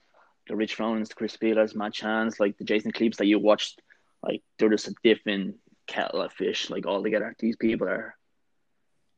the 0.48 0.56
Rich 0.56 0.76
Froning's, 0.76 1.10
the 1.10 1.16
Chris 1.16 1.38
Speallers, 1.38 1.76
Matt 1.76 1.94
Chance, 1.94 2.40
like 2.40 2.58
the 2.58 2.64
Jason 2.64 2.92
Cleaves 2.92 3.18
that 3.18 3.28
you 3.28 3.38
watched, 3.38 3.80
like 4.24 4.42
they're 4.58 4.70
just 4.70 4.88
a 4.88 4.96
different 5.04 5.58
kettle 5.86 6.22
of 6.22 6.34
fish. 6.34 6.72
Like 6.72 6.88
all 6.88 7.04
together, 7.04 7.36
these 7.40 7.56
people 7.56 7.88
are 7.88 8.16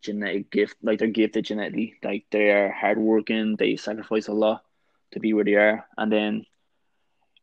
genetic 0.06 0.52
gift. 0.52 0.78
Like 0.82 1.00
they're 1.00 1.08
gifted 1.08 1.46
genetically. 1.46 1.96
Like 2.04 2.26
they 2.32 2.52
are 2.52 2.72
hardworking. 2.72 3.56
They 3.58 3.76
sacrifice 3.76 4.28
a 4.28 4.34
lot 4.34 4.64
to 5.12 5.20
be 5.20 5.34
where 5.34 5.46
they 5.46 5.56
are. 5.56 5.86
And 5.98 6.12
then 6.12 6.46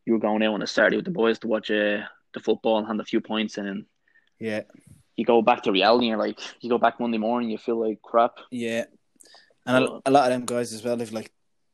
you 0.04 0.14
were 0.14 0.19
going 0.19 0.42
out 0.42 0.54
on 0.54 0.62
a 0.62 0.66
Saturday 0.66 0.97
with 0.97 1.04
the 1.04 1.11
boys 1.11 1.38
to 1.40 1.49
watch 1.49 1.71
uh, 1.71 2.02
the 2.35 2.40
football 2.40 2.78
and 2.78 2.87
hand 2.87 3.00
a 3.00 3.04
few 3.04 3.21
points, 3.21 3.59
and 3.59 3.66
then 3.69 3.87
yeah, 4.38 4.62
you 5.16 5.25
go 5.25 5.42
back 5.42 5.62
to 5.62 5.73
reality. 5.73 6.07
And 6.07 6.11
you're 6.11 6.19
like, 6.19 6.40
you 6.61 6.71
go 6.71 6.78
back 6.78 6.99
Monday 6.99 7.19
morning, 7.19 7.50
you 7.50 7.59
feel 7.59 7.81
like 7.81 8.02
crap. 8.02 8.38
yeah. 8.50 8.85
And 9.64 9.85
a, 9.85 10.00
a 10.07 10.11
lot 10.11 10.25
of 10.25 10.31
them 10.31 10.45
guys 10.45 10.73
as 10.73 10.83
well 10.83 10.99
have 10.99 11.12
like 11.12 11.31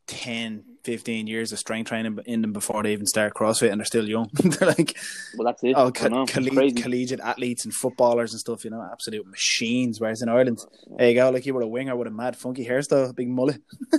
10, 0.09 0.63
15 0.89 1.27
years 1.27 1.53
of 1.53 1.59
strength 1.59 1.89
training 1.89 2.19
in 2.25 2.41
them 2.41 2.55
before 2.55 2.83
they 2.83 2.95
even 2.95 3.05
start 3.05 3.35
CrossFit 3.35 3.71
and 3.71 3.79
they're 3.79 3.85
still 3.85 4.09
young. 4.09 4.31
they're 4.33 4.69
like, 4.69 4.97
Well, 5.37 5.45
that's 5.45 5.63
it. 5.63 5.75
oh, 5.77 5.91
co- 5.93 6.25
collegiate, 6.25 6.83
collegiate 6.83 7.21
athletes 7.21 7.67
and 7.67 7.75
footballers 7.75 8.33
and 8.33 8.41
stuff, 8.41 8.65
you 8.65 8.71
know, 8.71 8.83
absolute 8.91 9.27
machines. 9.27 10.01
Whereas 10.01 10.23
in 10.23 10.31
Ireland, 10.31 10.61
there 10.97 11.11
you 11.11 11.15
go, 11.15 11.29
like 11.29 11.45
you 11.45 11.53
were 11.53 11.61
a 11.61 11.67
winger 11.69 11.95
with 11.95 12.09
a 12.09 12.11
mad 12.11 12.37
funky 12.37 12.65
hairstyle, 12.65 13.15
big 13.15 13.29
mullet. 13.29 13.61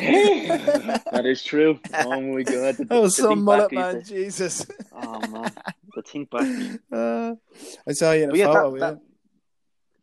that 0.00 1.22
is 1.24 1.44
true. 1.44 1.78
Oh 1.94 2.20
my 2.20 2.42
god. 2.42 2.76
The- 2.78 2.86
Oh, 2.90 3.02
the 3.02 3.10
some 3.10 3.44
mullet, 3.44 3.70
man, 3.70 4.02
Jesus. 4.02 4.66
Oh 4.92 5.20
man, 5.28 5.52
the 5.94 6.02
think 6.02 6.28
back. 6.28 6.80
Uh, 6.90 7.34
I 7.86 7.92
saw 7.92 8.10
you 8.10 8.24
in 8.24 8.30
a 8.32 8.36
yeah, 8.36 8.46
photo, 8.46 8.72
that, 8.72 8.80
yeah. 8.80 8.90
that, 8.90 8.98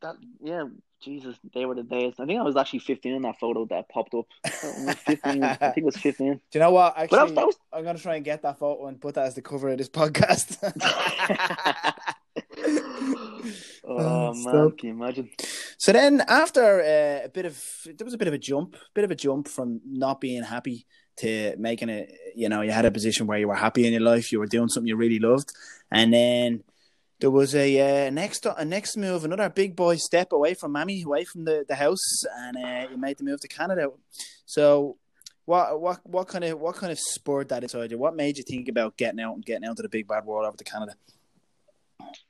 that, 0.02 0.16
yeah, 0.42 0.64
Jesus, 1.04 1.36
they 1.54 1.66
were 1.66 1.76
the 1.76 1.84
days. 1.84 2.14
I 2.20 2.26
think 2.26 2.40
I 2.40 2.44
was 2.44 2.56
actually 2.56 2.80
15 2.80 3.14
in 3.14 3.22
that 3.24 3.40
photo 3.40 3.66
that 3.66 3.90
popped 3.90 4.14
up. 4.14 4.26
I 4.46 4.94
15, 4.94 5.44
I 5.44 5.56
think 5.56 5.78
it 5.78 5.84
was 5.84 5.98
15. 5.98 6.34
Do 6.34 6.40
you 6.54 6.60
know 6.60 6.72
what? 6.72 6.96
But 6.96 7.10
that 7.10 7.12
was, 7.12 7.22
Actually, 7.22 7.36
that 7.36 7.46
was 7.46 7.58
I'm 7.74 7.84
going 7.84 7.98
to 7.98 8.02
try 8.02 8.16
and 8.16 8.26
get 8.26 8.42
that 8.44 8.60
photo 8.60 8.88
and 8.88 9.00
put 9.00 9.16
that 9.16 9.26
as 9.26 9.36
the 9.36 9.42
cover 9.42 9.70
of 9.70 9.78
this 9.78 9.90
podcast. 9.90 10.58
oh 13.84 14.34
man, 14.34 14.42
Stop. 14.44 14.78
can 14.78 14.90
you 14.90 14.96
imagine? 14.96 15.30
So 15.78 15.92
then, 15.92 16.22
after 16.28 16.82
uh, 16.82 17.26
a 17.26 17.30
bit 17.30 17.46
of 17.46 17.62
there 17.86 18.06
was 18.06 18.14
a 18.14 18.18
bit 18.18 18.28
of 18.28 18.34
a 18.34 18.38
jump, 18.38 18.78
bit 18.94 19.04
of 19.04 19.12
a 19.12 19.16
jump 19.16 19.48
from 19.48 19.82
not 19.86 20.22
being 20.22 20.44
happy 20.44 20.86
to 21.18 21.56
making 21.58 21.90
it. 21.90 22.12
You 22.36 22.50
know, 22.50 22.62
you 22.62 22.72
had 22.72 22.86
a 22.86 22.92
position 22.92 23.28
where 23.28 23.38
you 23.38 23.48
were 23.48 23.56
happy 23.56 23.86
in 23.86 23.92
your 23.92 24.02
life, 24.02 24.32
you 24.32 24.40
were 24.40 24.48
doing 24.48 24.70
something 24.70 24.88
you 24.88 24.96
really 24.96 25.20
loved, 25.20 25.52
and 25.92 26.14
then 26.14 26.64
there 27.24 27.32
was 27.32 27.56
a 27.56 28.08
uh, 28.08 28.10
next 28.10 28.46
a 28.46 28.66
next 28.66 28.98
move, 28.98 29.24
another 29.24 29.48
big 29.48 29.78
boy 29.78 29.96
step 29.96 30.34
away 30.34 30.56
from 30.56 30.74
Mammy, 30.74 31.04
away 31.04 31.24
from 31.24 31.46
the, 31.46 31.64
the 31.66 31.76
house, 31.76 32.26
and 32.38 32.58
uh, 32.58 32.98
made 32.98 33.18
the 33.18 33.24
move 33.24 33.40
to 33.40 33.48
Canada. 33.48 33.88
So. 34.46 34.98
What 35.46 35.82
what 35.82 36.00
what 36.06 36.30
kind 36.30 36.46
of 36.46 36.58
what 36.58 36.78
kind 36.78 36.90
of 36.90 36.98
spurred 36.98 37.50
that 37.50 37.64
inside 37.64 37.92
you? 37.92 37.98
What 37.98 38.16
made 38.16 38.38
you 38.38 38.46
think 38.46 38.70
about 38.70 38.96
getting 38.96 39.20
out 39.20 39.36
and 39.36 39.44
getting 39.44 39.68
out 39.68 39.76
to 39.76 39.84
the 39.84 39.90
big 39.90 40.08
bad 40.08 40.24
world 40.24 40.46
over 40.46 40.56
to 40.56 40.64
Canada? 40.64 40.94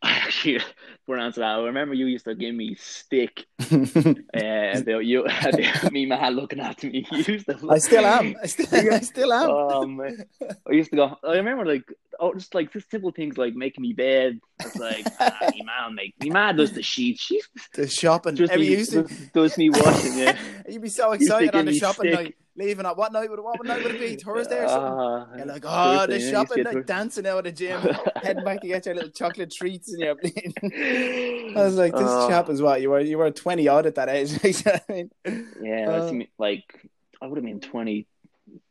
I 0.02 0.12
actually, 0.12 0.60
for 1.06 1.18
answer 1.18 1.42
that, 1.42 1.60
I 1.60 1.64
remember 1.64 1.94
you 1.94 2.06
used 2.06 2.26
to 2.26 2.36
give 2.36 2.56
me 2.56 2.76
stick. 2.76 3.46
Uh, 4.34 4.80
about 4.80 5.06
you, 5.06 5.26
me 5.92 6.06
man 6.08 6.34
looking 6.34 6.60
after 6.60 6.88
me. 6.88 7.06
You 7.12 7.24
used 7.36 7.46
to. 7.46 7.70
I 7.70 7.78
still 7.78 8.06
am. 8.06 8.36
I 8.42 8.48
still, 8.48 8.94
I 8.94 9.00
still 9.00 9.32
am. 9.32 9.98
Man, 9.98 10.26
I 10.68 10.72
used 10.72 10.90
to 10.90 10.96
go. 10.96 11.18
I 11.24 11.36
remember 11.36 11.66
like 11.66 11.84
oh, 12.20 12.34
just 12.34 12.56
like 12.56 12.74
just 12.74 12.90
simple 12.90 13.12
things 13.12 13.38
like 13.38 13.54
making 13.54 13.84
me 13.84 13.94
bed. 13.94 14.40
It's 14.60 14.76
like 14.76 15.06
ah, 15.20 15.38
me 15.52 15.62
man 15.64 15.96
make 15.96 16.20
me 16.20 16.30
man 16.30 16.56
does 16.56 16.72
the 16.72 16.82
sheets. 16.82 17.22
She 17.22 17.42
the 17.76 17.88
shopping. 17.88 18.36
just 18.36 18.56
me, 18.56 18.66
used 18.66 18.92
to, 18.94 19.04
does, 19.04 19.28
does 19.34 19.58
me 19.58 19.70
washing. 19.70 20.18
Yeah. 20.18 20.38
you'd 20.68 20.82
be 20.82 20.90
so 20.90 21.12
excited 21.12 21.56
on 21.56 21.66
the 21.66 21.74
shopping 21.74 22.12
stick. 22.12 22.14
night, 22.14 22.36
leaving 22.56 22.86
at 22.86 22.96
what 22.98 23.12
night 23.12 23.30
would 23.30 23.40
what 23.40 23.66
night 23.66 23.84
would 23.84 23.96
it 23.96 24.00
be? 24.00 24.16
Thursday 24.24 24.64
or 24.64 24.68
something? 24.68 24.92
Ah, 25.00 25.28
You're 25.38 25.46
like, 25.46 25.64
oh, 25.66 26.06
the 26.08 26.14
Thursday, 26.14 26.26
yeah, 26.26 26.32
shopping 26.32 26.64
night, 26.64 26.86
dancing 26.86 27.28
out 27.28 27.40
of 27.40 27.44
the 27.46 27.52
gym, 27.52 27.82
heading 28.24 28.44
back 28.44 28.62
to 28.62 28.68
get 28.68 28.86
your 28.86 28.96
little 28.96 29.10
chocolate 29.12 29.52
treats 29.52 29.92
and 29.94 30.02
your. 30.02 30.16
I 30.24 31.64
was 31.66 31.76
like, 31.76 31.94
this 31.94 32.02
Oh. 32.06 32.28
chap 32.30 32.50
is 32.50 32.62
what 32.62 32.82
you 32.82 32.90
were. 32.90 33.00
You 33.00 33.18
were 33.18 33.32
twenty 33.32 33.68
odd 33.68 33.86
at 33.86 33.96
that 33.96 34.10
age. 34.10 34.32
You 34.44 34.54
I 34.66 34.82
mean? 34.92 35.12
Yeah, 35.62 35.90
Uh, 35.90 36.12
like 36.38 36.64
I 37.22 37.28
would 37.28 37.38
have 37.38 37.46
been 37.46 37.62
20, 37.62 38.06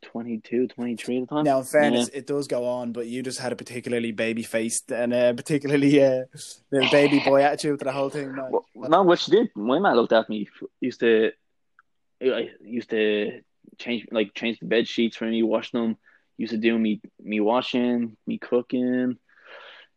22, 0.02 0.68
23 0.68 1.16
at 1.16 1.20
the 1.22 1.26
time. 1.34 1.44
Now, 1.44 1.58
in 1.60 1.64
fairness, 1.64 2.08
it 2.08 2.26
does 2.26 2.46
go 2.46 2.66
on, 2.66 2.92
but 2.92 3.06
you 3.06 3.22
just 3.22 3.38
had 3.38 3.50
a 3.52 3.56
particularly 3.56 4.12
baby 4.12 4.42
faced 4.42 4.92
and 4.92 5.14
a 5.14 5.32
particularly 5.34 6.02
uh, 6.04 6.24
baby 6.90 7.20
boy 7.24 7.42
attitude 7.42 7.78
to 7.78 7.84
the 7.86 7.92
whole 7.92 8.10
thing. 8.10 8.34
man. 8.34 8.50
Well, 8.74 8.90
no, 8.90 9.02
what 9.04 9.20
she 9.20 9.30
did, 9.30 9.48
my 9.54 9.78
man 9.78 9.96
looked 9.96 10.12
at 10.12 10.28
me. 10.28 10.48
Used 10.80 11.00
to, 11.00 11.32
I 12.22 12.50
used 12.62 12.90
to 12.90 13.40
change 13.78 14.06
like 14.10 14.34
change 14.34 14.58
the 14.60 14.66
bed 14.66 14.88
sheets 14.88 15.16
for 15.16 15.26
me, 15.26 15.42
wash 15.42 15.70
them. 15.72 15.96
Used 16.36 16.52
to 16.52 16.58
do 16.58 16.78
me 16.78 17.00
me 17.20 17.40
washing, 17.40 18.16
me 18.26 18.38
cooking. 18.38 19.18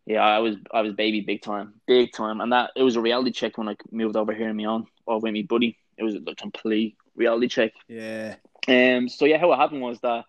Yeah, 0.06 0.24
I 0.24 0.40
was 0.40 0.56
I 0.72 0.82
was 0.82 0.94
baby 0.94 1.22
big 1.22 1.42
time, 1.42 1.74
big 1.88 2.12
time, 2.14 2.42
and 2.42 2.52
that 2.52 2.72
it 2.76 2.84
was 2.84 2.96
a 2.96 3.02
reality 3.02 3.32
check 3.32 3.58
when 3.58 3.70
I 3.70 3.76
moved 3.92 4.16
over 4.16 4.34
here 4.34 4.48
and 4.48 4.58
me 4.58 4.66
on 4.66 4.86
or 5.06 5.20
with 5.20 5.34
me 5.34 5.44
buddy. 5.44 5.78
It 5.98 6.04
was 6.04 6.16
a 6.16 6.36
complete 6.36 6.98
reality 7.16 7.48
check. 7.48 7.72
Yeah. 7.88 8.36
Um. 8.68 9.10
So 9.10 9.26
yeah, 9.26 9.40
how 9.40 9.52
it 9.54 9.58
happened 9.58 9.82
was 9.82 10.00
that 10.02 10.26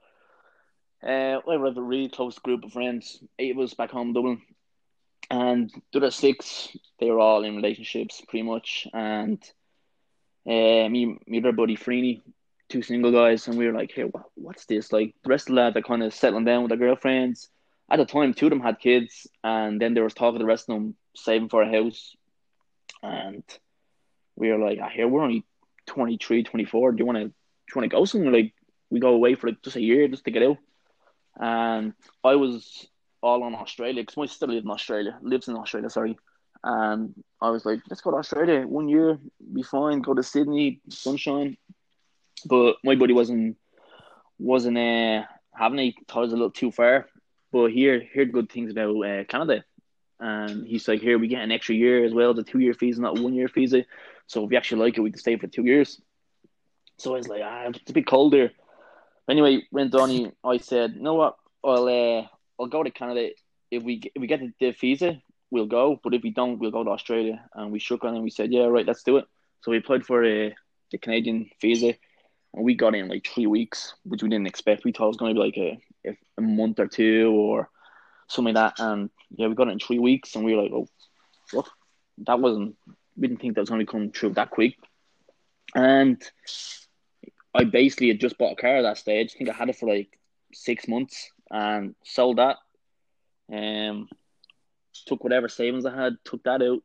uh, 1.03 1.41
we 1.47 1.55
have 1.55 1.77
a 1.77 1.83
really 1.83 2.09
close 2.09 2.39
group 2.39 2.65
of 2.65 2.73
friends. 2.73 3.23
Eight 3.39 3.53
of 3.53 3.63
us 3.63 3.75
back 3.75 3.91
home 3.91 4.09
in 4.09 4.15
Dublin, 4.15 4.43
and 5.31 5.71
the 5.93 5.99
other 5.99 6.11
six 6.11 6.77
they 6.99 7.11
were 7.11 7.21
all 7.21 7.45
in 7.45 7.57
relationships 7.57 8.23
pretty 8.27 8.43
much. 8.43 8.87
And 8.93 9.43
uh, 10.47 10.89
me, 10.89 11.19
me 11.27 11.39
other 11.39 11.53
buddy 11.53 11.77
Freeney, 11.77 12.23
two 12.69 12.83
single 12.83 13.13
guys, 13.13 13.47
and 13.49 13.57
we 13.57 13.67
were 13.67 13.73
like, 13.73 13.93
"Hey, 13.93 14.05
what, 14.05 14.25
what's 14.35 14.67
this?" 14.67 14.93
Like 14.93 15.15
the 15.23 15.31
rest 15.31 15.49
of 15.49 15.55
the 15.55 15.61
lads 15.61 15.77
are 15.77 15.83
kind 15.83 16.03
of 16.03 16.15
settling 16.15 16.45
down 16.45 16.63
with 16.63 16.71
their 16.71 16.79
girlfriends. 16.79 17.49
At 17.91 17.99
the 17.99 18.07
time, 18.07 18.35
two 18.35 18.47
of 18.47 18.51
them 18.51 18.61
had 18.61 18.81
kids, 18.81 19.27
and 19.45 19.81
then 19.81 19.95
there 19.95 20.05
was 20.05 20.15
talk 20.15 20.35
of 20.35 20.41
the 20.41 20.47
rest 20.47 20.69
of 20.69 20.75
them 20.75 20.97
saving 21.15 21.49
for 21.49 21.63
a 21.63 21.71
house. 21.71 22.17
And 23.03 23.45
we 24.35 24.51
were 24.51 24.59
like, 24.59 24.79
ah, 24.83 24.89
"Here, 24.89 25.07
we're 25.07 25.23
only 25.23 25.45
23, 25.87 26.43
24. 26.43 26.93
Do 26.93 26.99
you 26.99 27.07
want 27.07 27.19
to?" 27.19 27.33
do 27.67 27.73
you 27.75 27.81
want 27.81 27.91
to 27.91 27.97
go 27.97 28.05
somewhere? 28.05 28.33
Like, 28.33 28.55
we 28.91 29.01
go 29.01 29.13
away 29.13 29.35
for 29.35 29.49
like 29.49 29.63
just 29.63 29.77
a 29.77 29.81
year 29.81 30.09
just 30.09 30.25
to 30.25 30.31
get 30.31 30.43
out. 30.43 30.59
And 31.39 31.93
I 32.23 32.37
was 32.37 32.87
all 33.23 33.43
on 33.43 33.55
Australia 33.55 34.03
because 34.03 34.17
my 34.17 34.27
sister 34.27 34.47
lives 34.47 34.65
in 34.65 34.71
Australia, 34.71 35.19
lives 35.21 35.49
in 35.49 35.57
Australia, 35.57 35.91
sorry. 35.91 36.17
And 36.63 37.15
I 37.41 37.51
was 37.51 37.67
like, 37.67 37.81
let's 37.91 38.01
go 38.01 38.13
to 38.13 38.19
Australia. 38.19 38.67
One 38.67 38.89
year, 38.89 39.19
be 39.53 39.63
fine. 39.63 40.01
Go 40.01 40.15
to 40.15 40.23
Sydney, 40.23 40.81
sunshine. 40.89 41.57
But 42.45 42.77
my 42.85 42.95
buddy 42.95 43.13
wasn't 43.13 43.57
wasn't 44.39 44.79
uh, 44.79 45.23
having 45.53 45.79
it. 45.79 45.95
Thought 46.09 46.19
it 46.19 46.23
was 46.23 46.33
a 46.33 46.37
little 46.37 46.51
too 46.51 46.71
far. 46.71 47.07
But 47.53 47.73
here, 47.73 48.03
heard 48.15 48.33
good 48.33 48.51
things 48.51 48.71
about 48.71 48.97
uh, 49.01 49.25
Canada. 49.25 49.65
And 50.19 50.67
he's 50.67 50.89
like, 50.89 51.01
here 51.01 51.19
we 51.19 51.29
get 51.29 51.43
an 51.43 51.53
extra 51.53 51.75
year 51.75 52.05
as 52.05 52.13
well. 52.13 52.35
The 52.35 52.43
two 52.43 52.59
year 52.59 52.73
visa, 52.73 53.01
not 53.01 53.19
one 53.19 53.35
year 53.35 53.49
visa. 53.49 53.85
So 54.27 54.45
if 54.45 54.51
you 54.51 54.57
actually 54.57 54.83
like 54.83 54.99
it, 54.99 55.03
we 55.03 55.11
can 55.11 55.19
stay 55.21 55.37
for 55.37 55.47
two 55.47 55.65
years. 55.65 56.01
So 56.99 57.15
I 57.15 57.19
was 57.19 57.29
like, 57.29 57.43
ah, 57.45 57.65
it's 57.67 57.91
a 57.91 57.95
bit 57.95 58.07
cold 58.07 58.33
there. 58.33 58.53
Anyway, 59.29 59.63
went 59.71 59.95
on. 59.95 60.09
he- 60.11 60.31
I 60.45 60.57
said, 60.59 60.95
you 60.97 61.03
know 61.03 61.15
what? 61.15 61.37
I'll 61.65 61.87
uh, 61.89 62.27
I'll 62.59 62.69
go 62.69 62.83
to 62.83 62.91
Canada. 62.91 63.31
If 63.71 63.83
we 63.83 64.01
if 64.15 64.21
we 64.21 64.27
get 64.27 64.41
the, 64.41 64.53
the 64.61 64.71
visa, 64.73 65.21
we'll 65.51 65.67
go. 65.67 66.01
But 66.03 66.15
if 66.15 66.23
we 66.23 66.31
don't, 66.31 66.59
we'll 66.59 66.71
go 66.71 66.85
to 66.85 66.91
Australia. 66.91 67.45
And 67.55 67.71
we 67.73 67.79
shook 67.79 68.05
on 68.05 68.15
and 68.15 68.25
we 68.25 68.31
said, 68.31 68.53
yeah, 68.53 68.65
right, 68.65 68.87
let's 68.87 69.03
do 69.03 69.19
it. 69.19 69.27
So 69.63 69.71
we 69.71 69.79
applied 69.79 70.07
for 70.07 70.25
uh, 70.25 70.51
the 70.93 70.99
Canadian 70.99 71.51
visa, 71.61 71.95
and 72.57 72.65
we 72.65 72.75
got 72.75 72.95
in 72.95 73.09
like 73.09 73.27
three 73.27 73.47
weeks, 73.47 73.95
which 74.05 74.23
we 74.23 74.31
didn't 74.31 74.47
expect. 74.47 74.85
We 74.85 74.93
thought 74.93 75.05
it 75.05 75.09
was 75.09 75.17
going 75.19 75.35
to 75.35 75.41
be 75.41 75.45
like 75.45 75.57
a 75.59 76.17
a 76.39 76.41
month 76.41 76.81
or 76.81 76.87
two 76.87 77.31
or 77.31 77.69
something 78.29 78.55
like 78.55 78.77
that. 78.77 78.83
And 78.83 79.11
yeah, 79.37 79.47
we 79.47 79.55
got 79.55 79.69
it 79.69 79.73
in 79.73 79.79
three 79.79 79.99
weeks, 79.99 80.35
and 80.35 80.45
we 80.45 80.55
were 80.57 80.63
like, 80.63 80.73
oh, 80.73 80.89
what? 81.53 81.69
That 82.19 82.41
wasn't. 82.41 82.77
We 83.17 83.29
didn't 83.29 83.41
think 83.41 83.55
that 83.55 83.61
was 83.61 83.69
going 83.69 83.85
to 83.85 83.91
come 83.91 84.11
true 84.11 84.31
that 84.31 84.51
quick. 84.51 84.75
And 85.75 86.23
I 87.55 87.65
basically 87.65 88.09
had 88.09 88.21
just 88.21 88.39
bought 88.39 88.53
a 88.53 88.57
car 88.57 88.77
at 88.77 88.83
that 88.83 88.99
stage. 88.99 89.33
I 89.35 89.39
think 89.39 89.51
I 89.51 89.53
had 89.53 89.69
it 89.69 89.77
for 89.77 89.89
like 89.89 90.19
six 90.53 90.89
months 90.89 91.31
and 91.51 91.95
sold 92.05 92.39
that. 92.39 92.57
Um, 93.53 94.09
took 95.07 95.23
whatever 95.23 95.49
savings 95.49 95.85
I 95.85 95.95
had, 95.95 96.17
took 96.25 96.43
that 96.45 96.63
out, 96.63 96.83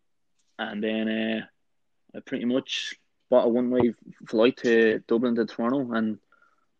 and 0.59 0.83
then 0.83 1.07
uh, 1.07 2.17
I 2.17 2.19
pretty 2.19 2.45
much 2.45 2.95
bought 3.31 3.45
a 3.45 3.49
one-way 3.49 3.93
flight 4.27 4.57
to 4.57 4.99
Dublin 5.07 5.35
to 5.35 5.45
Toronto. 5.45 5.93
And 5.93 6.19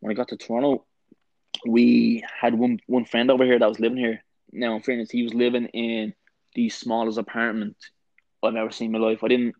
when 0.01 0.11
I 0.11 0.13
got 0.13 0.27
to 0.27 0.37
Toronto, 0.37 0.85
we 1.65 2.23
had 2.39 2.53
one 2.53 2.79
one 2.85 3.05
friend 3.05 3.31
over 3.31 3.45
here 3.45 3.57
that 3.57 3.69
was 3.69 3.79
living 3.79 3.97
here. 3.97 4.23
Now, 4.51 4.75
in 4.75 4.83
fairness, 4.83 5.09
he 5.09 5.23
was 5.23 5.33
living 5.33 5.65
in 5.67 6.13
the 6.53 6.69
smallest 6.69 7.17
apartment 7.17 7.77
I've 8.43 8.55
ever 8.55 8.71
seen 8.71 8.93
in 8.93 9.01
my 9.01 9.07
life. 9.07 9.23
I 9.23 9.29
didn't 9.29 9.55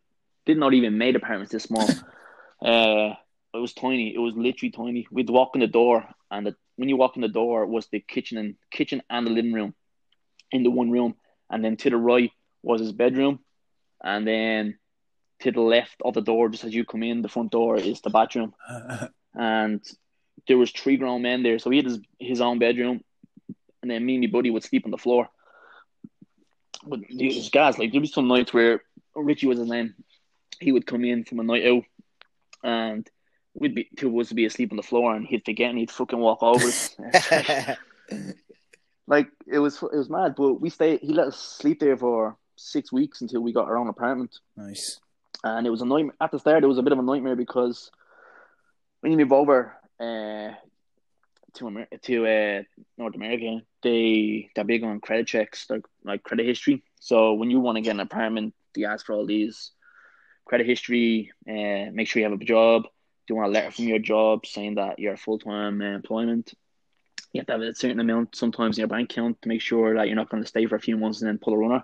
did 0.45 0.57
not 0.57 0.73
even 0.73 0.97
made 0.97 1.15
apartments 1.15 1.51
this 1.51 1.63
small. 1.63 1.89
Uh, 2.63 3.15
it 3.55 3.57
was 3.57 3.73
tiny. 3.73 4.13
It 4.13 4.19
was 4.19 4.35
literally 4.35 4.69
tiny. 4.69 5.07
We'd 5.09 5.31
walk 5.31 5.55
in 5.55 5.61
the 5.61 5.67
door, 5.81 6.07
and 6.29 6.45
the, 6.45 6.55
when 6.75 6.89
you 6.89 6.95
walk 6.95 7.15
in 7.15 7.23
the 7.23 7.27
door 7.27 7.65
was 7.65 7.87
the 7.87 7.99
kitchen 7.99 8.37
and 8.37 8.55
kitchen 8.69 9.01
and 9.09 9.25
the 9.25 9.31
living 9.31 9.51
room 9.51 9.73
in 10.51 10.61
the 10.61 10.69
one 10.69 10.91
room, 10.91 11.15
and 11.49 11.65
then 11.65 11.75
to 11.77 11.89
the 11.89 11.97
right 11.97 12.29
was 12.61 12.79
his 12.79 12.91
bedroom, 12.91 13.39
and 14.03 14.27
then 14.27 14.77
to 15.41 15.51
the 15.51 15.61
left 15.61 16.01
of 16.03 16.13
the 16.13 16.21
door, 16.21 16.49
just 16.49 16.63
as 16.63 16.73
you 16.73 16.85
come 16.85 17.03
in, 17.03 17.21
the 17.21 17.29
front 17.29 17.51
door 17.51 17.77
is 17.77 18.01
the 18.01 18.09
bathroom, 18.09 18.53
and 19.35 19.81
there 20.47 20.57
was 20.57 20.71
three 20.71 20.97
grown 20.97 21.21
men 21.21 21.43
there. 21.43 21.59
So 21.59 21.69
he 21.69 21.77
had 21.77 21.85
his, 21.85 21.99
his 22.19 22.41
own 22.41 22.59
bedroom, 22.59 23.01
and 23.81 23.91
then 23.91 24.05
me 24.05 24.15
and 24.15 24.23
my 24.23 24.31
buddy 24.31 24.49
would 24.49 24.63
sleep 24.63 24.85
on 24.85 24.91
the 24.91 24.97
floor. 24.97 25.29
But 26.85 27.01
these 27.09 27.49
guys, 27.49 27.77
like 27.77 27.91
there'd 27.91 28.01
be 28.01 28.07
some 28.07 28.27
nights 28.27 28.53
where 28.53 28.81
Richie 29.15 29.47
was 29.47 29.59
his 29.59 29.69
name. 29.69 29.93
He 30.59 30.71
would 30.71 30.87
come 30.87 31.05
in 31.05 31.25
from 31.25 31.39
a 31.39 31.43
night 31.43 31.65
out, 31.65 31.83
and 32.63 33.09
we'd 33.53 33.75
be 33.75 33.89
two 33.97 34.07
of 34.07 34.15
us 34.15 34.29
would 34.29 34.35
be 34.35 34.45
asleep 34.45 34.71
on 34.71 34.77
the 34.77 34.83
floor, 34.83 35.15
and 35.15 35.25
he'd 35.25 35.45
forget, 35.45 35.69
and 35.69 35.79
he'd 35.79 35.91
fucking 35.91 36.19
walk 36.19 36.41
over 36.41 36.65
us. 36.65 36.95
like 39.07 39.27
it 39.47 39.59
was, 39.59 39.81
it 39.81 39.95
was 39.95 40.09
mad. 40.09 40.35
But 40.35 40.55
we 40.55 40.69
stayed. 40.69 41.01
He 41.01 41.13
let 41.13 41.27
us 41.27 41.37
sleep 41.37 41.79
there 41.79 41.97
for 41.97 42.37
six 42.55 42.91
weeks 42.91 43.21
until 43.21 43.41
we 43.41 43.53
got 43.53 43.67
our 43.67 43.77
own 43.77 43.87
apartment, 43.87 44.39
nice. 44.55 44.99
And 45.43 45.65
it 45.65 45.69
was 45.69 45.81
a 45.81 45.85
nightmare. 45.85 46.15
At 46.19 46.31
the 46.31 46.39
start, 46.39 46.63
it 46.63 46.67
was 46.67 46.77
a 46.77 46.83
bit 46.83 46.93
of 46.93 46.99
a 46.99 47.03
nightmare 47.03 47.35
because 47.35 47.91
when 49.01 49.11
you 49.11 49.17
move 49.17 49.33
over, 49.33 49.75
uh, 49.99 50.55
to 51.53 51.67
Amer- 51.67 51.87
to 52.03 52.27
uh, 52.27 52.63
North 52.97 53.15
America, 53.15 53.61
they 53.83 54.49
they're 54.55 54.63
big 54.63 54.83
on 54.83 54.99
credit 54.99 55.27
checks, 55.27 55.69
like 55.69 55.83
like 56.03 56.23
credit 56.23 56.45
history. 56.45 56.83
So 56.99 57.33
when 57.33 57.49
you 57.49 57.59
want 57.59 57.77
to 57.77 57.81
get 57.81 57.91
an 57.91 57.99
apartment, 57.99 58.53
they 58.73 58.85
ask 58.85 59.05
for 59.05 59.13
all 59.13 59.25
these 59.25 59.71
credit 60.45 60.67
history. 60.67 61.31
Uh, 61.47 61.91
make 61.91 62.07
sure 62.07 62.21
you 62.21 62.29
have 62.29 62.39
a 62.39 62.43
job. 62.43 62.83
Do 62.83 63.33
you 63.33 63.35
want 63.35 63.49
a 63.49 63.51
letter 63.51 63.71
from 63.71 63.85
your 63.85 63.99
job 63.99 64.45
saying 64.45 64.75
that 64.75 64.99
you're 64.99 65.17
full 65.17 65.39
time 65.39 65.81
employment? 65.81 66.53
You 67.33 67.39
have 67.39 67.47
to 67.47 67.53
have 67.53 67.61
a 67.61 67.75
certain 67.75 67.99
amount 67.99 68.35
sometimes 68.35 68.77
in 68.77 68.81
your 68.81 68.89
bank 68.89 69.11
account 69.11 69.41
to 69.41 69.47
make 69.49 69.61
sure 69.61 69.95
that 69.95 70.07
you're 70.07 70.15
not 70.17 70.29
going 70.29 70.43
to 70.43 70.49
stay 70.49 70.65
for 70.65 70.75
a 70.75 70.81
few 70.81 70.97
months 70.97 71.21
and 71.21 71.29
then 71.29 71.37
pull 71.37 71.53
a 71.53 71.57
runner. 71.57 71.83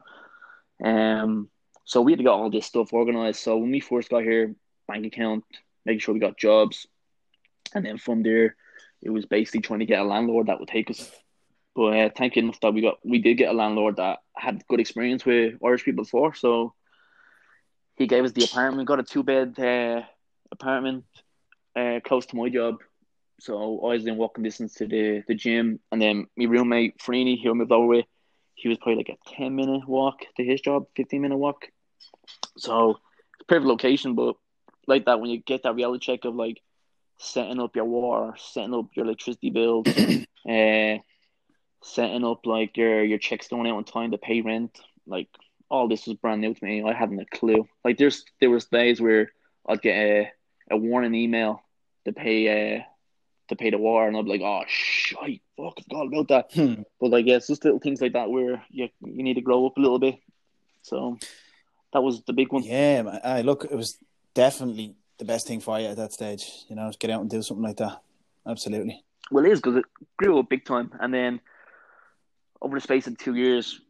Um, 0.83 1.49
so 1.87 2.01
we 2.01 2.11
had 2.11 2.19
to 2.19 2.23
get 2.23 2.29
all 2.29 2.49
this 2.49 2.65
stuff 2.65 2.91
organized. 2.91 3.39
So 3.39 3.55
when 3.55 3.71
we 3.71 3.79
first 3.79 4.09
got 4.09 4.23
here, 4.23 4.53
bank 4.89 5.05
account, 5.05 5.45
making 5.85 6.01
sure 6.01 6.13
we 6.13 6.19
got 6.19 6.37
jobs, 6.37 6.85
and 7.73 7.85
then 7.85 7.97
from 7.97 8.23
there, 8.23 8.57
it 9.01 9.09
was 9.09 9.25
basically 9.25 9.61
trying 9.61 9.79
to 9.79 9.85
get 9.85 10.01
a 10.01 10.03
landlord 10.03 10.47
that 10.47 10.59
would 10.59 10.67
take 10.67 10.89
us. 10.89 11.09
But 11.75 11.97
uh, 11.97 12.09
thank 12.13 12.35
you 12.35 12.43
enough 12.43 12.59
that 12.59 12.73
we 12.73 12.81
got 12.81 12.97
we 13.05 13.19
did 13.19 13.35
get 13.35 13.51
a 13.51 13.53
landlord 13.53 13.95
that 13.97 14.19
had 14.35 14.67
good 14.67 14.81
experience 14.81 15.23
with 15.25 15.55
Irish 15.63 15.85
people 15.85 16.03
before. 16.03 16.33
So 16.33 16.73
he 17.95 18.05
gave 18.05 18.25
us 18.25 18.33
the 18.33 18.43
apartment. 18.43 18.79
We 18.79 18.85
got 18.85 18.99
a 18.99 19.03
two 19.03 19.23
bed 19.23 19.57
uh, 19.57 20.01
apartment 20.51 21.05
uh, 21.73 22.01
close 22.03 22.25
to 22.27 22.35
my 22.35 22.49
job. 22.49 22.81
So 23.39 23.53
I 23.85 23.93
was 23.93 24.05
in 24.05 24.17
walking 24.17 24.43
distance 24.43 24.73
to 24.75 24.87
the, 24.87 25.23
the 25.27 25.35
gym, 25.35 25.79
and 25.91 26.01
then 26.01 26.27
my 26.35 26.45
roommate 26.45 26.97
Freeney, 26.97 27.37
he 27.37 27.53
moved 27.53 27.71
over 27.71 27.85
with. 27.85 28.05
He 28.55 28.67
was 28.67 28.77
probably 28.79 29.03
like 29.03 29.09
a 29.09 29.35
ten 29.35 29.55
minute 29.55 29.87
walk 29.87 30.21
to 30.35 30.43
his 30.43 30.59
job, 30.59 30.87
fifteen 30.95 31.21
minute 31.21 31.37
walk. 31.37 31.67
So 32.57 32.91
it's 32.91 33.41
a 33.41 33.45
perfect 33.45 33.67
location, 33.67 34.15
but 34.15 34.35
like 34.87 35.05
that 35.05 35.19
when 35.19 35.29
you 35.29 35.39
get 35.39 35.63
that 35.63 35.75
reality 35.75 36.05
check 36.05 36.25
of 36.25 36.35
like 36.35 36.61
setting 37.19 37.59
up 37.59 37.75
your 37.75 37.85
water, 37.85 38.33
setting 38.37 38.73
up 38.73 38.87
your 38.95 39.05
electricity 39.05 39.49
bills, 39.49 39.87
uh, 39.87 40.97
setting 41.83 42.25
up 42.25 42.45
like 42.45 42.77
your 42.77 43.03
your 43.03 43.19
checks 43.19 43.47
going 43.47 43.67
out 43.67 43.77
on 43.77 43.83
time 43.83 44.11
to 44.11 44.17
pay 44.17 44.41
rent, 44.41 44.79
like 45.05 45.27
all 45.69 45.87
this 45.87 46.07
was 46.07 46.17
brand 46.17 46.41
new 46.41 46.53
to 46.53 46.65
me. 46.65 46.83
I 46.83 46.93
hadn't 46.93 47.19
a 47.19 47.25
clue. 47.25 47.67
Like 47.83 47.97
there's 47.97 48.23
there 48.39 48.49
was 48.49 48.65
days 48.65 49.01
where 49.01 49.31
I'd 49.67 49.81
get 49.81 49.95
a, 49.95 50.31
a 50.71 50.77
warning 50.77 51.15
email 51.15 51.61
to 52.05 52.13
pay 52.13 52.77
uh 52.77 52.83
to 53.49 53.55
pay 53.55 53.69
the 53.69 53.77
water, 53.77 54.07
and 54.07 54.17
I'd 54.17 54.25
be 54.25 54.31
like, 54.31 54.41
oh 54.41 54.63
shit, 54.67 55.41
fuck, 55.57 55.73
I 55.77 55.81
forgot 55.83 56.07
about 56.07 56.27
that. 56.29 56.53
Hmm. 56.53 56.81
But 56.99 57.11
like, 57.11 57.25
yeah, 57.25 57.35
it's 57.35 57.47
just 57.47 57.63
little 57.63 57.79
things 57.79 58.01
like 58.01 58.13
that 58.13 58.29
where 58.29 58.63
you 58.69 58.89
you 59.01 59.23
need 59.23 59.35
to 59.35 59.41
grow 59.41 59.65
up 59.65 59.77
a 59.77 59.81
little 59.81 59.99
bit. 59.99 60.19
So 60.81 61.17
that 61.93 62.01
was 62.01 62.21
the 62.23 62.33
big 62.33 62.51
one. 62.51 62.63
Yeah, 62.63 63.01
man. 63.03 63.19
Aye, 63.23 63.41
look, 63.41 63.65
it 63.65 63.75
was 63.75 63.97
definitely 64.33 64.95
the 65.17 65.25
best 65.25 65.47
thing 65.47 65.59
for 65.59 65.79
you 65.79 65.87
at 65.87 65.97
that 65.97 66.13
stage. 66.13 66.65
You 66.67 66.75
know, 66.75 66.91
get 66.99 67.09
out 67.09 67.21
and 67.21 67.29
do 67.29 67.41
something 67.41 67.63
like 67.63 67.77
that. 67.77 68.01
Absolutely. 68.45 69.03
Well, 69.31 69.45
it 69.45 69.51
is 69.51 69.59
because 69.59 69.77
it 69.77 69.85
grew 70.17 70.39
up 70.39 70.49
big 70.49 70.65
time, 70.65 70.91
and 70.99 71.13
then 71.13 71.41
over 72.61 72.77
the 72.77 72.81
space 72.81 73.07
of 73.07 73.17
two 73.17 73.35
years, 73.35 73.81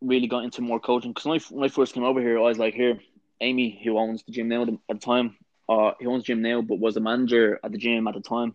really 0.00 0.26
got 0.26 0.44
into 0.44 0.62
more 0.62 0.80
coaching. 0.80 1.12
Because 1.12 1.26
when 1.26 1.40
I, 1.40 1.42
when 1.50 1.64
I 1.64 1.68
first 1.68 1.94
came 1.94 2.04
over 2.04 2.20
here, 2.20 2.38
I 2.38 2.42
was 2.42 2.58
like, 2.58 2.74
here, 2.74 3.00
Amy, 3.40 3.80
who 3.82 3.98
owns 3.98 4.22
the 4.22 4.32
gym 4.32 4.48
now 4.48 4.62
at 4.62 4.68
the 4.88 4.94
time, 4.94 5.36
uh, 5.68 5.92
he 5.98 6.06
owns 6.06 6.22
the 6.22 6.26
gym 6.28 6.42
now, 6.42 6.62
but 6.62 6.78
was 6.78 6.94
the 6.94 7.00
manager 7.00 7.58
at 7.64 7.72
the 7.72 7.78
gym 7.78 8.06
at 8.06 8.14
the 8.14 8.20
time. 8.20 8.54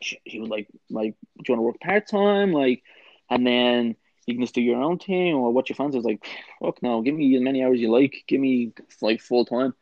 She, 0.00 0.20
he 0.24 0.38
was 0.38 0.48
like, 0.48 0.68
like, 0.90 1.14
do 1.38 1.44
you 1.48 1.54
want 1.54 1.58
to 1.58 1.62
work 1.62 1.80
part 1.80 2.08
time, 2.08 2.52
like, 2.52 2.82
and 3.30 3.46
then 3.46 3.96
you 4.26 4.34
can 4.34 4.42
just 4.42 4.54
do 4.54 4.60
your 4.60 4.82
own 4.82 4.98
thing 4.98 5.34
or 5.34 5.52
what 5.52 5.68
your 5.68 5.76
fans 5.76 5.94
I 5.94 5.98
was 5.98 6.04
like, 6.04 6.26
fuck 6.60 6.82
no, 6.82 7.00
give 7.00 7.14
me 7.14 7.34
as 7.36 7.42
many 7.42 7.64
hours 7.64 7.80
you 7.80 7.90
like, 7.90 8.24
give 8.26 8.40
me 8.40 8.72
like 9.00 9.20
full 9.20 9.44
time. 9.44 9.74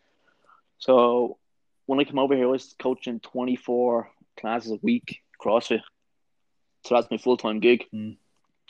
So 0.78 1.38
when 1.86 1.98
I 1.98 2.04
came 2.04 2.18
over 2.18 2.36
here, 2.36 2.44
I 2.44 2.50
was 2.50 2.74
coaching 2.78 3.20
twenty 3.20 3.56
four 3.56 4.10
classes 4.38 4.72
a 4.72 4.78
week, 4.82 5.22
CrossFit. 5.42 5.80
So 6.84 6.94
that's 6.94 7.10
my 7.10 7.16
full 7.16 7.38
time 7.38 7.60
gig. 7.60 7.86
Mm. 7.92 8.16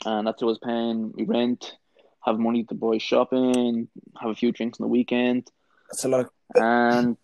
And 0.05 0.27
that's 0.27 0.41
what 0.41 0.49
I 0.49 0.51
was 0.51 0.59
paying 0.59 1.13
me 1.15 1.23
rent, 1.25 1.77
have 2.23 2.39
money 2.39 2.63
to 2.65 2.75
buy 2.75 2.97
shopping, 2.97 3.87
have 4.19 4.31
a 4.31 4.35
few 4.35 4.51
drinks 4.51 4.79
on 4.79 4.85
the 4.85 4.89
weekend. 4.89 5.49
That's 5.89 6.05
a 6.05 6.09
lot 6.09 6.21
of 6.21 6.29
And 6.55 7.17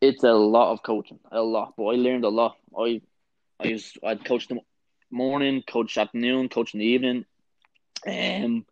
it's 0.00 0.24
a 0.24 0.32
lot 0.32 0.72
of 0.72 0.82
coaching, 0.82 1.20
a 1.30 1.40
lot. 1.40 1.74
But 1.76 1.84
I 1.84 1.94
learned 1.96 2.24
a 2.24 2.28
lot. 2.28 2.56
I 2.78 3.00
I 3.58 3.68
used 3.68 3.98
I'd 4.04 4.24
coach 4.24 4.48
the 4.48 4.60
morning, 5.10 5.62
coach 5.66 5.96
afternoon, 5.98 6.48
coach 6.48 6.74
in 6.74 6.80
the 6.80 6.86
evening. 6.86 7.24
Um 8.06 8.66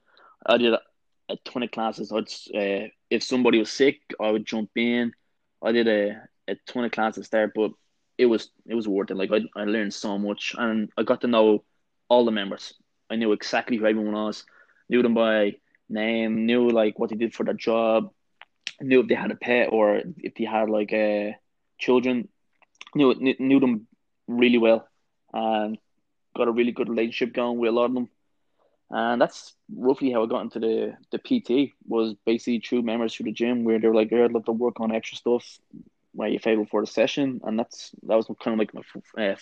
I 0.47 0.57
did 0.57 0.73
a, 0.73 0.81
a 1.29 1.37
ton 1.45 1.63
of 1.63 1.71
classes. 1.71 2.13
I'd 2.13 2.29
uh, 2.57 2.89
if 3.11 3.23
somebody 3.23 3.59
was 3.59 3.71
sick, 3.71 4.01
I 4.21 4.31
would 4.31 4.47
jump 4.47 4.71
in. 4.77 5.13
I 5.63 5.73
did 5.73 5.89
a, 5.89 6.23
a 6.49 6.57
ton 6.67 6.85
of 6.85 6.93
classes 6.93 7.29
there, 7.29 7.53
but 7.55 7.73
it 8.17 8.27
was 8.27 8.51
it 8.67 8.75
was 8.75 8.89
worth 8.89 9.11
it. 9.11 9.17
Like 9.17 9.31
I 9.33 9.41
I 9.61 9.65
learned 9.65 9.95
so 9.95 10.19
much, 10.19 10.55
and 10.57 10.91
I 10.97 11.03
got 11.03 11.21
to 11.23 11.27
know 11.27 11.65
all 12.09 12.25
the 12.25 12.31
members. 12.31 12.75
I 13.11 13.17
knew 13.17 13.33
exactly 13.33 13.77
who 13.77 13.87
everyone 13.87 14.13
was, 14.13 14.45
knew 14.89 15.03
them 15.03 15.15
by 15.15 15.57
name, 15.89 16.47
knew 16.47 16.69
like 16.71 16.99
what 16.99 17.11
they 17.11 17.17
did 17.17 17.35
for 17.35 17.45
their 17.45 17.55
job, 17.55 18.11
knew 18.81 19.01
if 19.01 19.09
they 19.09 19.15
had 19.15 19.31
a 19.31 19.37
pet 19.37 19.69
or 19.73 20.03
if 20.19 20.35
they 20.35 20.45
had 20.45 20.69
like 20.69 20.93
uh, 20.93 21.33
children, 21.79 22.29
knew 22.95 23.15
knew, 23.15 23.35
knew 23.39 23.61
them 23.61 23.87
really 24.27 24.59
well, 24.59 24.89
and 25.33 25.79
got 26.37 26.49
a 26.49 26.53
really 26.53 26.73
good 26.73 26.89
relationship 26.89 27.35
going 27.35 27.59
with 27.59 27.71
a 27.71 27.73
lot 27.73 27.87
of 27.87 27.95
them. 27.95 28.09
And 28.91 29.21
that's 29.21 29.55
roughly 29.75 30.11
how 30.13 30.23
I 30.23 30.27
got 30.27 30.43
into 30.43 30.61
the, 30.61 30.97
the 31.13 31.19
PT 31.19 31.75
was 31.87 32.15
basically 32.25 32.61
through 32.61 32.83
members 32.83 33.15
through 33.15 33.25
the 33.25 33.33
gym 33.33 33.65
where 33.65 33.79
they 33.79 33.87
were 33.87 33.95
like, 33.95 34.11
yeah, 34.11 34.25
I'd 34.25 34.33
love 34.33 34.47
to 34.47 34.53
work 34.53 34.81
on 34.81 34.93
extra 34.93 35.19
stuff 35.19 35.59
where 36.13 36.29
you 36.29 36.39
fail 36.39 36.65
for 36.65 36.81
the 36.81 36.87
session. 36.87 37.41
And 37.45 37.59
that's 37.59 37.91
that 38.05 38.17
was 38.17 38.27
kind 38.43 38.55
of 38.55 38.59
like 38.59 38.75
my 39.17 39.31
uh, 39.31 39.37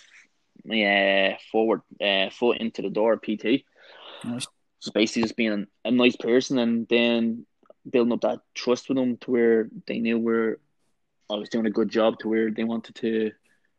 yeah, 0.64 1.36
forward 1.52 1.82
uh, 2.00 2.30
foot 2.30 2.58
into 2.58 2.82
the 2.82 2.90
door 2.90 3.16
PT. 3.16 3.64
Nice. 4.24 4.46
So 4.80 4.90
basically 4.92 5.22
just 5.22 5.36
being 5.36 5.66
a, 5.84 5.88
a 5.88 5.90
nice 5.90 6.16
person 6.16 6.58
and 6.58 6.86
then 6.88 7.46
building 7.88 8.12
up 8.12 8.22
that 8.22 8.40
trust 8.54 8.88
with 8.88 8.98
them 8.98 9.16
to 9.18 9.30
where 9.30 9.68
they 9.86 10.00
knew 10.00 10.18
where 10.18 10.58
I 11.30 11.34
was 11.34 11.48
doing 11.48 11.66
a 11.66 11.70
good 11.70 11.88
job 11.88 12.18
to 12.20 12.28
where 12.28 12.50
they 12.50 12.64
wanted 12.64 12.96
to 12.96 13.32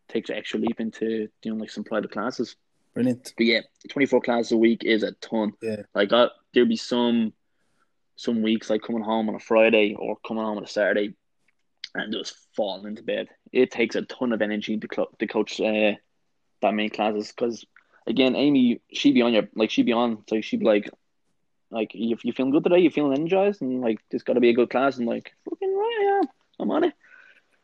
take 0.10 0.28
the 0.28 0.36
extra 0.36 0.60
leap 0.60 0.80
into 0.80 1.28
doing 1.42 1.60
like 1.60 1.70
some 1.70 1.84
private 1.84 2.12
classes. 2.12 2.56
Brilliant. 2.98 3.34
But 3.38 3.46
yeah, 3.46 3.62
twenty 3.90 4.08
four 4.08 4.22
classes 4.22 4.52
a 4.52 4.58
week 4.58 4.84
is 4.84 5.04
a 5.04 5.12
ton. 5.14 5.54
Yeah. 5.62 5.84
Like 5.94 6.12
I, 6.12 6.30
there'd 6.54 6.68
be 6.68 6.76
some 6.76 7.34
some 8.16 8.42
weeks 8.42 8.70
like 8.70 8.82
coming 8.82 9.04
home 9.04 9.30
on 9.30 9.36
a 9.36 9.40
Friday 9.40 9.96
or 9.98 10.18
coming 10.28 10.44
home 10.44 10.58
on 10.58 10.64
a 10.64 10.68
Saturday 10.68 11.14
and 11.94 12.12
just 12.12 12.36
falling 12.56 12.88
into 12.88 13.04
bed. 13.04 13.28
It 13.52 13.70
takes 13.70 13.96
a 13.96 14.02
ton 14.02 14.34
of 14.34 14.42
energy 14.42 14.78
to 14.78 14.88
cl- 14.92 15.12
to 15.20 15.28
coach 15.28 15.62
uh, 15.62 15.94
that 16.62 16.74
many 16.74 16.90
classes 16.90 17.28
because 17.28 17.64
again, 18.08 18.36
Amy, 18.36 18.82
she'd 18.92 19.14
be 19.14 19.22
on 19.22 19.34
your 19.34 19.48
like 19.56 19.70
she'd 19.70 19.86
be 19.86 19.94
on 19.94 20.24
so 20.28 20.42
she'd 20.42 20.62
be 20.62 20.66
like 20.66 20.90
like 21.70 21.92
if 21.94 22.26
you 22.26 22.34
feeling 22.34 22.52
good 22.52 22.64
today, 22.64 22.80
you 22.80 22.90
feeling 22.90 23.14
energized 23.14 23.62
and 23.62 23.82
like 23.82 24.00
there's 24.10 24.24
gotta 24.24 24.40
be 24.40 24.50
a 24.50 24.56
good 24.56 24.72
class 24.72 24.98
and 24.98 25.08
like 25.08 25.34
fucking 25.48 25.76
right, 25.76 26.00
yeah, 26.02 26.30
I'm 26.60 26.72
on 26.72 26.86
it. 26.86 26.94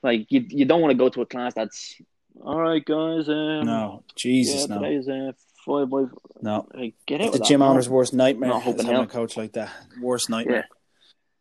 Like 0.04 0.32
you 0.32 0.46
you 0.48 0.66
don't 0.66 0.82
want 0.82 0.92
to 0.92 0.98
go 0.98 1.10
to 1.10 1.22
a 1.22 1.26
class 1.26 1.54
that's 1.56 1.96
all 2.42 2.60
right, 2.60 2.84
guys. 2.84 3.30
Um, 3.30 3.66
No, 3.66 4.04
yeah, 4.06 4.14
Jesus, 4.16 4.68
no, 4.68 4.80
today's 4.80 5.08
uh, 5.08 5.32
five 5.66 5.90
by 5.90 6.06
no. 6.42 6.68
like 6.74 6.96
get 7.06 7.22
out. 7.22 7.32
The 7.34 7.40
that, 7.40 7.48
gym 7.48 7.60
man. 7.60 7.70
owner's 7.70 7.90
worst 7.90 8.14
nightmare 8.14 8.50
Not 8.50 8.64
hoping 8.64 8.86
having 8.86 9.02
a 9.02 9.08
coach 9.08 9.38
like 9.38 9.54
that. 9.54 9.72
Worst 10.02 10.30
nightmare. 10.30 10.68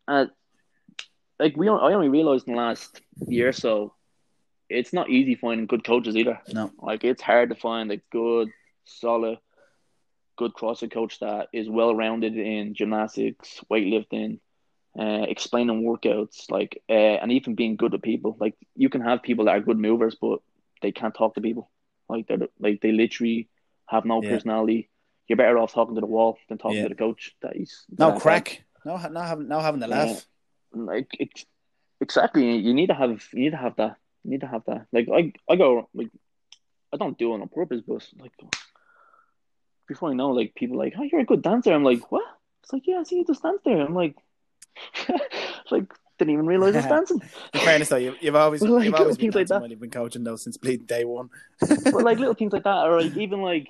Uh, 0.07 0.25
like 1.39 1.57
we, 1.57 1.67
I 1.69 1.93
only 1.93 2.09
realized 2.09 2.47
in 2.47 2.53
the 2.53 2.59
last 2.59 3.01
year 3.27 3.49
or 3.49 3.53
so, 3.53 3.93
it's 4.69 4.93
not 4.93 5.09
easy 5.09 5.35
finding 5.35 5.65
good 5.67 5.83
coaches 5.83 6.15
either. 6.15 6.39
No. 6.51 6.71
Like 6.79 7.03
it's 7.03 7.21
hard 7.21 7.49
to 7.49 7.55
find 7.55 7.91
a 7.91 7.97
good, 8.11 8.49
solid, 8.85 9.39
good 10.37 10.53
CrossFit 10.53 10.91
coach 10.91 11.19
that 11.19 11.47
is 11.53 11.69
well 11.69 11.95
rounded 11.95 12.37
in 12.37 12.75
gymnastics, 12.75 13.61
weightlifting, 13.71 14.39
uh, 14.97 15.25
explaining 15.27 15.83
workouts, 15.83 16.49
like, 16.49 16.81
uh, 16.89 16.93
and 16.93 17.31
even 17.31 17.55
being 17.55 17.75
good 17.75 17.91
to 17.91 17.99
people. 17.99 18.37
Like 18.39 18.55
you 18.75 18.89
can 18.89 19.01
have 19.01 19.23
people 19.23 19.45
that 19.45 19.55
are 19.55 19.61
good 19.61 19.79
movers, 19.79 20.15
but 20.19 20.39
they 20.83 20.91
can't 20.91 21.15
talk 21.15 21.33
to 21.35 21.41
people. 21.41 21.71
Like 22.07 22.27
they're 22.27 22.47
like 22.59 22.81
they 22.81 22.91
literally 22.91 23.49
have 23.87 24.05
no 24.05 24.21
Yeah. 24.21 24.29
personality. 24.29 24.89
You're 25.27 25.37
better 25.37 25.57
off 25.57 25.73
talking 25.73 25.95
to 25.95 26.01
the 26.01 26.07
wall 26.07 26.37
than 26.49 26.57
talking 26.59 26.77
Yeah. 26.77 26.83
to 26.83 26.89
the 26.89 26.95
coach. 26.95 27.33
That 27.41 27.55
is 27.55 27.85
No 27.97 28.19
crack. 28.19 28.63
No, 28.85 28.97
no 29.09 29.21
having, 29.21 29.47
no 29.47 29.59
having 29.59 29.79
the 29.79 29.87
Yeah. 29.87 29.95
laugh. 30.05 30.25
like 30.73 31.07
it, 31.19 31.29
exactly 32.01 32.57
you 32.57 32.73
need 32.73 32.87
to 32.87 32.93
have 32.93 33.23
you 33.33 33.39
need 33.45 33.51
to 33.51 33.57
have 33.65 33.75
that 33.77 33.95
you 34.23 34.31
need 34.31 34.41
to 34.41 34.47
have 34.47 34.63
that 34.65 34.87
like 34.91 35.07
I 35.19 35.31
I 35.49 35.55
go 35.55 35.87
like 35.93 36.09
I 36.91 36.97
don't 36.97 37.17
do 37.17 37.33
it 37.33 37.41
on 37.41 37.47
purpose 37.47 37.81
but 37.87 38.05
like 38.19 38.33
before 39.87 40.09
I 40.09 40.13
know 40.15 40.31
like 40.31 40.55
people 40.55 40.77
like 40.77 40.93
oh 40.97 41.03
you're 41.03 41.21
a 41.21 41.25
good 41.25 41.41
dancer 41.43 41.71
I'm 41.71 41.83
like 41.83 42.11
what 42.11 42.25
it's 42.63 42.73
like 42.73 42.87
yeah 42.87 42.99
I 42.99 43.03
see 43.03 43.17
you 43.17 43.25
just 43.25 43.43
dance 43.43 43.61
there 43.63 43.81
I'm 43.85 43.93
like 43.95 44.15
like 45.71 45.93
didn't 46.19 46.33
even 46.33 46.45
realize 46.45 46.75
I 46.75 46.77
was 46.77 46.85
dancing 46.89 47.21
In 47.53 47.59
fairness, 47.59 47.89
though, 47.89 47.97
you, 47.97 48.15
you've 48.21 48.35
always 48.35 48.61
like, 48.63 48.85
you've 48.85 48.93
always 48.95 49.17
been 49.17 49.31
like 49.31 49.47
that. 49.47 49.61
when 49.61 49.71
you've 49.71 49.79
been 49.79 49.89
coaching 49.89 50.23
though 50.23 50.35
since 50.35 50.57
day 50.57 51.05
one. 51.05 51.29
but 51.59 52.03
like 52.03 52.19
little 52.19 52.33
things 52.39 52.53
like 52.53 52.63
that 52.63 52.85
or 52.85 53.01
like 53.01 53.15
even 53.17 53.41
like 53.41 53.67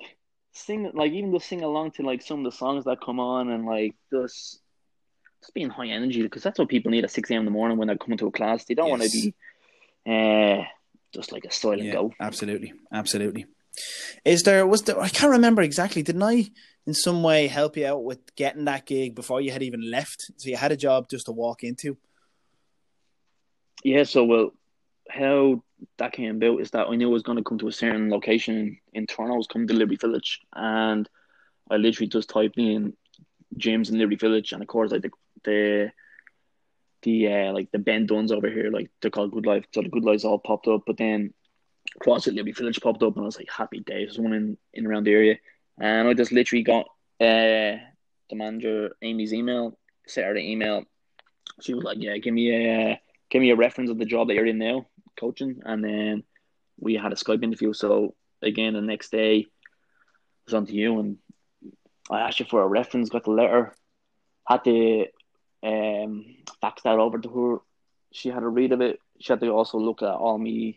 sing 0.52 0.90
like 0.94 1.12
even 1.12 1.32
just 1.32 1.48
sing 1.48 1.62
along 1.62 1.90
to 1.92 2.02
like 2.02 2.22
some 2.22 2.38
of 2.40 2.44
the 2.52 2.56
songs 2.56 2.84
that 2.84 3.00
come 3.00 3.18
on 3.18 3.50
and 3.50 3.66
like 3.66 3.94
just 4.12 4.60
just 5.40 5.52
being 5.54 5.68
high 5.70 5.88
energy 5.88 6.22
because 6.22 6.42
that's 6.42 6.58
what 6.58 6.68
people 6.68 6.90
need 6.90 7.04
at 7.04 7.10
six 7.10 7.30
a.m. 7.30 7.40
in 7.40 7.44
the 7.44 7.50
morning 7.50 7.76
when 7.76 7.88
they're 7.88 7.98
coming 7.98 8.18
to 8.18 8.26
a 8.28 8.30
class. 8.30 8.64
They 8.64 8.74
don't 8.74 8.88
want 8.90 9.02
to 9.02 9.10
be 9.10 9.34
uh 10.06 10.62
just 11.12 11.32
like 11.32 11.44
a 11.44 11.50
silent 11.50 11.82
Yeah, 11.84 11.92
go. 11.92 12.12
absolutely, 12.20 12.72
absolutely. 12.92 13.46
Is 14.24 14.42
there 14.44 14.66
was 14.66 14.82
there? 14.82 15.00
I 15.00 15.08
can't 15.08 15.32
remember 15.32 15.62
exactly. 15.62 16.02
Didn't 16.02 16.22
I 16.22 16.46
in 16.86 16.94
some 16.94 17.22
way 17.22 17.46
help 17.48 17.76
you 17.76 17.86
out 17.86 18.04
with 18.04 18.34
getting 18.36 18.66
that 18.66 18.86
gig 18.86 19.14
before 19.14 19.40
you 19.40 19.50
had 19.50 19.62
even 19.62 19.90
left? 19.90 20.30
So 20.36 20.48
you 20.48 20.56
had 20.56 20.70
a 20.72 20.76
job 20.76 21.08
just 21.08 21.26
to 21.26 21.32
walk 21.32 21.64
into. 21.64 21.96
Yeah, 23.84 24.04
so 24.04 24.24
well, 24.24 24.54
how 25.10 25.62
that 25.98 26.12
came 26.12 26.36
about 26.36 26.60
is 26.60 26.70
that 26.70 26.88
I 26.88 26.96
knew 26.96 27.08
I 27.08 27.12
was 27.12 27.22
going 27.22 27.36
to 27.38 27.44
come 27.44 27.58
to 27.58 27.68
a 27.68 27.72
certain 27.72 28.10
location 28.10 28.78
in 28.94 29.06
Toronto. 29.06 29.36
Was 29.36 29.46
coming 29.46 29.68
to 29.68 29.74
Liberty 29.74 29.96
Village, 29.96 30.40
and 30.54 31.08
I 31.70 31.76
literally 31.76 32.08
just 32.08 32.30
typed 32.30 32.58
in 32.58 32.94
gyms 33.58 33.90
in 33.90 33.98
Liberty 33.98 34.16
Village, 34.16 34.52
and 34.52 34.62
of 34.62 34.68
course, 34.68 34.90
like 34.90 35.02
the 35.02 35.10
the 35.44 35.92
the 37.02 37.32
uh, 37.32 37.52
like 37.52 37.70
the 37.72 37.78
Ben 37.78 38.06
Dunnes 38.06 38.32
over 38.32 38.48
here, 38.48 38.70
like 38.70 38.90
they're 39.00 39.10
called 39.10 39.32
Good 39.32 39.46
Life. 39.46 39.66
So 39.72 39.82
the 39.82 39.90
Good 39.90 40.04
Lives 40.04 40.24
all 40.24 40.38
popped 40.38 40.66
up, 40.66 40.84
but 40.86 40.96
then 40.96 41.34
CrossFit 42.02 42.34
Liberty 42.34 42.52
Village 42.52 42.80
popped 42.80 43.02
up, 43.02 43.16
and 43.16 43.22
I 43.22 43.26
was 43.26 43.36
like, 43.36 43.50
happy 43.50 43.80
days. 43.80 44.08
There's 44.08 44.18
one 44.18 44.32
in, 44.32 44.56
in 44.72 44.86
around 44.86 45.04
the 45.04 45.12
area, 45.12 45.36
and 45.78 46.08
I 46.08 46.14
just 46.14 46.32
literally 46.32 46.62
got 46.62 46.86
uh, 47.20 47.76
the 48.30 48.32
manager 48.32 48.96
Amy's 49.02 49.34
email, 49.34 49.78
sent 50.06 50.26
her 50.26 50.34
the 50.34 50.40
email. 50.40 50.84
She 51.60 51.74
was 51.74 51.84
like, 51.84 51.98
yeah, 52.00 52.16
give 52.16 52.32
me 52.32 52.50
a 52.50 53.00
give 53.30 53.42
me 53.42 53.50
a 53.50 53.56
reference 53.56 53.90
of 53.90 53.98
the 53.98 54.04
job 54.04 54.28
that 54.28 54.34
you're 54.34 54.46
in 54.46 54.58
now, 54.58 54.86
coaching, 55.18 55.60
and 55.64 55.82
then 55.82 56.22
we 56.78 56.94
had 56.94 57.12
a 57.12 57.16
Skype 57.16 57.42
interview. 57.42 57.72
So 57.72 58.14
again, 58.42 58.74
the 58.74 58.80
next 58.80 59.10
day 59.10 59.38
it 59.38 59.46
was 60.46 60.54
on 60.54 60.66
to 60.66 60.72
you, 60.72 61.00
and 61.00 61.18
I 62.10 62.20
asked 62.20 62.40
you 62.40 62.46
for 62.46 62.62
a 62.62 62.68
reference, 62.68 63.08
got 63.08 63.24
the 63.24 63.30
letter, 63.30 63.74
had 64.46 64.64
to 64.64 65.06
um, 65.62 66.26
fax 66.60 66.82
that 66.82 66.98
over 66.98 67.18
to 67.18 67.28
her. 67.28 67.58
She 68.12 68.28
had 68.28 68.42
a 68.42 68.48
read 68.48 68.72
of 68.72 68.80
it. 68.80 69.00
She 69.20 69.32
had 69.32 69.40
to 69.40 69.48
also 69.48 69.78
look 69.78 70.02
at 70.02 70.08
all 70.08 70.38
my 70.38 70.76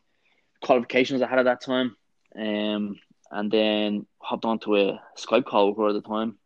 qualifications 0.63 1.21
I 1.21 1.27
had 1.27 1.39
at 1.39 1.45
that 1.45 1.61
time, 1.61 1.95
um, 2.35 2.97
and 3.29 3.51
then 3.51 4.05
hopped 4.19 4.45
onto 4.45 4.77
a 4.77 5.01
Skype 5.17 5.45
call 5.45 5.69
with 5.69 5.77
her 5.77 5.89
at 5.89 6.01
the 6.01 6.07
time, 6.07 6.37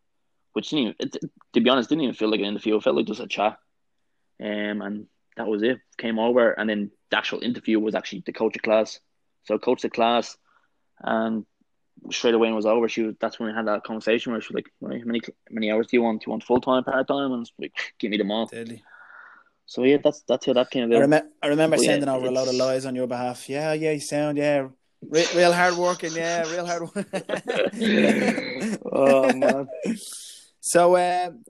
which 0.52 0.70
didn't 0.70 0.82
even, 0.82 0.94
it, 0.98 1.16
to 1.52 1.60
be 1.60 1.70
honest, 1.70 1.88
didn't 1.88 2.02
even 2.02 2.14
feel 2.14 2.30
like 2.30 2.40
an 2.40 2.46
interview. 2.46 2.76
It 2.76 2.82
felt 2.82 2.96
like 2.96 3.06
just 3.06 3.20
a 3.20 3.28
chat, 3.28 3.58
um, 4.42 4.82
and 4.82 5.06
that 5.36 5.46
was 5.46 5.62
it. 5.62 5.78
Came 5.98 6.18
over, 6.18 6.50
and 6.52 6.68
then 6.68 6.90
the 7.10 7.16
actual 7.18 7.40
interview 7.42 7.78
was 7.80 7.94
actually 7.94 8.22
the 8.26 8.32
coach 8.32 8.56
of 8.56 8.62
class. 8.62 9.00
So 9.44 9.54
coach 9.58 9.64
coached 9.64 9.82
the 9.82 9.90
class, 9.90 10.36
and 11.00 11.44
straight 12.10 12.34
away 12.34 12.46
when 12.46 12.52
it 12.52 12.56
was 12.56 12.66
over, 12.66 12.88
she 12.88 13.02
was, 13.02 13.14
that's 13.20 13.38
when 13.38 13.48
we 13.48 13.54
had 13.54 13.66
that 13.66 13.84
conversation 13.84 14.32
where 14.32 14.40
she 14.40 14.52
was 14.52 14.62
like, 14.62 14.70
how 14.80 15.04
many 15.06 15.20
many 15.50 15.70
hours 15.70 15.86
do 15.88 15.96
you 15.96 16.02
want? 16.02 16.20
Do 16.20 16.24
you 16.26 16.30
want 16.32 16.44
full 16.44 16.60
time, 16.60 16.84
part 16.84 17.06
time? 17.08 17.32
And 17.32 17.50
like, 17.58 17.72
give 17.98 18.10
me 18.10 18.18
them 18.18 18.30
all. 18.30 18.46
Deadly. 18.46 18.82
So 19.66 19.84
yeah, 19.84 19.98
that's 20.02 20.22
that's 20.28 20.44
how 20.46 20.52
that 20.54 20.70
came 20.70 20.84
about. 20.84 21.02
I, 21.02 21.06
rem- 21.06 21.30
I 21.42 21.46
remember 21.48 21.76
But 21.76 21.84
yeah, 21.84 21.90
sending 21.92 22.08
over 22.08 22.26
a 22.26 22.30
lot 22.30 22.42
of 22.48 22.54
it's- 22.54 22.60
lies 22.60 22.86
on 22.86 22.94
your 22.94 23.06
behalf. 23.06 23.48
Yeah, 23.48 23.72
yeah, 23.72 23.92
you 23.92 24.00
sound 24.00 24.36
yeah, 24.38 24.68
Re- 25.00 25.26
real 25.34 25.52
hard 25.52 25.74
working. 25.76 26.12
Yeah, 26.14 26.42
real 26.52 26.66
hard 26.66 26.82
work. 26.82 27.06
oh 28.92 29.32
man. 29.32 29.68
So, 30.64 30.96
um, 30.96 31.42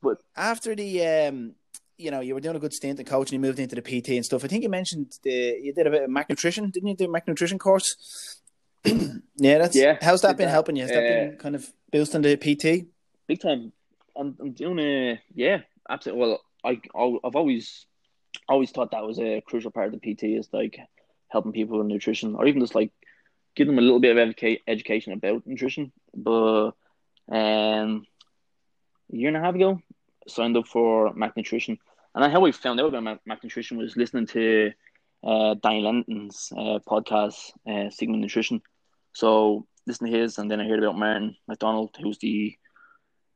But- 0.00 0.22
after 0.34 0.74
the, 0.74 1.06
um, 1.06 1.54
you 2.00 2.10
know, 2.10 2.20
you 2.20 2.34
were 2.34 2.40
doing 2.40 2.56
a 2.56 2.60
good 2.60 2.72
stint 2.72 2.98
in 2.98 3.06
coaching, 3.06 3.36
you 3.36 3.40
moved 3.40 3.58
into 3.58 3.74
the 3.74 3.82
PT 3.82 4.10
and 4.10 4.24
stuff. 4.24 4.44
I 4.44 4.48
think 4.48 4.62
you 4.62 4.68
mentioned 4.68 5.18
the 5.22 5.58
you 5.62 5.72
did 5.72 5.86
a 5.86 5.90
bit 5.90 6.02
of 6.04 6.10
Mac 6.10 6.28
nutrition, 6.28 6.70
didn't 6.70 6.88
you? 6.88 6.96
Do 6.96 7.04
a 7.04 7.08
Mac 7.08 7.28
nutrition 7.28 7.58
course. 7.58 8.40
yeah, 8.84 9.58
that's 9.58 9.76
Yeah, 9.76 9.98
How's 10.00 10.22
that 10.22 10.36
been 10.36 10.46
that. 10.46 10.52
helping 10.52 10.76
you? 10.76 10.82
Has 10.82 10.90
that 10.92 11.00
been 11.02 11.34
Uh, 11.34 11.36
kind 11.36 11.54
of 11.54 11.70
boosting 11.92 12.22
the 12.22 12.36
PT? 12.36 12.86
big 13.26 13.40
time. 13.40 13.72
I'm, 14.16 14.36
I'm 14.40 14.52
doing 14.52 14.78
a 14.80 15.20
yeah, 15.34 15.58
absolutely. 15.88 16.20
Well, 16.22 16.40
I 16.64 16.70
I've 17.24 17.36
always 17.36 17.86
always 18.48 18.70
thought 18.70 18.90
that 18.92 19.04
was 19.06 19.18
a 19.20 19.40
crucial 19.46 19.70
part 19.70 19.92
of 19.94 20.00
the 20.00 20.14
PT 20.14 20.24
is 20.24 20.48
like 20.52 20.78
helping 21.28 21.52
people 21.52 21.78
with 21.78 21.86
nutrition, 21.86 22.34
or 22.34 22.46
even 22.46 22.60
just 22.60 22.74
like 22.74 22.90
give 23.54 23.66
them 23.66 23.78
a 23.78 23.82
little 23.82 24.00
bit 24.00 24.16
of 24.16 24.28
educa- 24.28 24.60
education 24.66 25.12
about 25.12 25.46
nutrition. 25.46 25.92
But 26.14 26.72
um, 27.30 28.06
a 29.12 29.16
year 29.16 29.28
and 29.28 29.36
a 29.36 29.40
half 29.40 29.54
ago, 29.54 29.80
signed 30.26 30.56
up 30.56 30.66
for 30.66 31.12
Mac 31.14 31.36
Nutrition, 31.36 31.78
and 32.14 32.32
how 32.32 32.44
I 32.44 32.52
found 32.52 32.80
out 32.80 32.88
about 32.88 33.02
Mac, 33.02 33.20
Mac 33.26 33.42
Nutrition 33.42 33.78
was 33.78 33.96
listening 33.96 34.26
to 34.28 34.72
uh, 35.24 35.54
Danny 35.62 35.80
Lennon's 35.80 36.52
uh, 36.56 36.78
podcast, 36.86 37.52
uh, 37.68 37.90
Nutrition. 38.00 38.62
So 39.12 39.66
listen 39.86 40.10
to 40.10 40.18
his, 40.18 40.38
and 40.38 40.50
then 40.50 40.60
I 40.60 40.66
heard 40.66 40.82
about 40.82 40.98
Martin 40.98 41.36
McDonald, 41.46 41.96
who's 42.00 42.18
the 42.18 42.56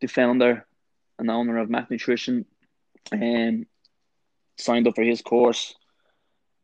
the 0.01 0.07
founder 0.09 0.67
and 1.19 1.31
owner 1.31 1.59
of 1.59 1.71
Mac 1.71 1.91
Nutrition, 1.91 2.47
and 3.13 3.67
signed 4.59 4.89
up 4.89 4.97
for 4.97 5.03
his 5.03 5.23
course. 5.23 5.75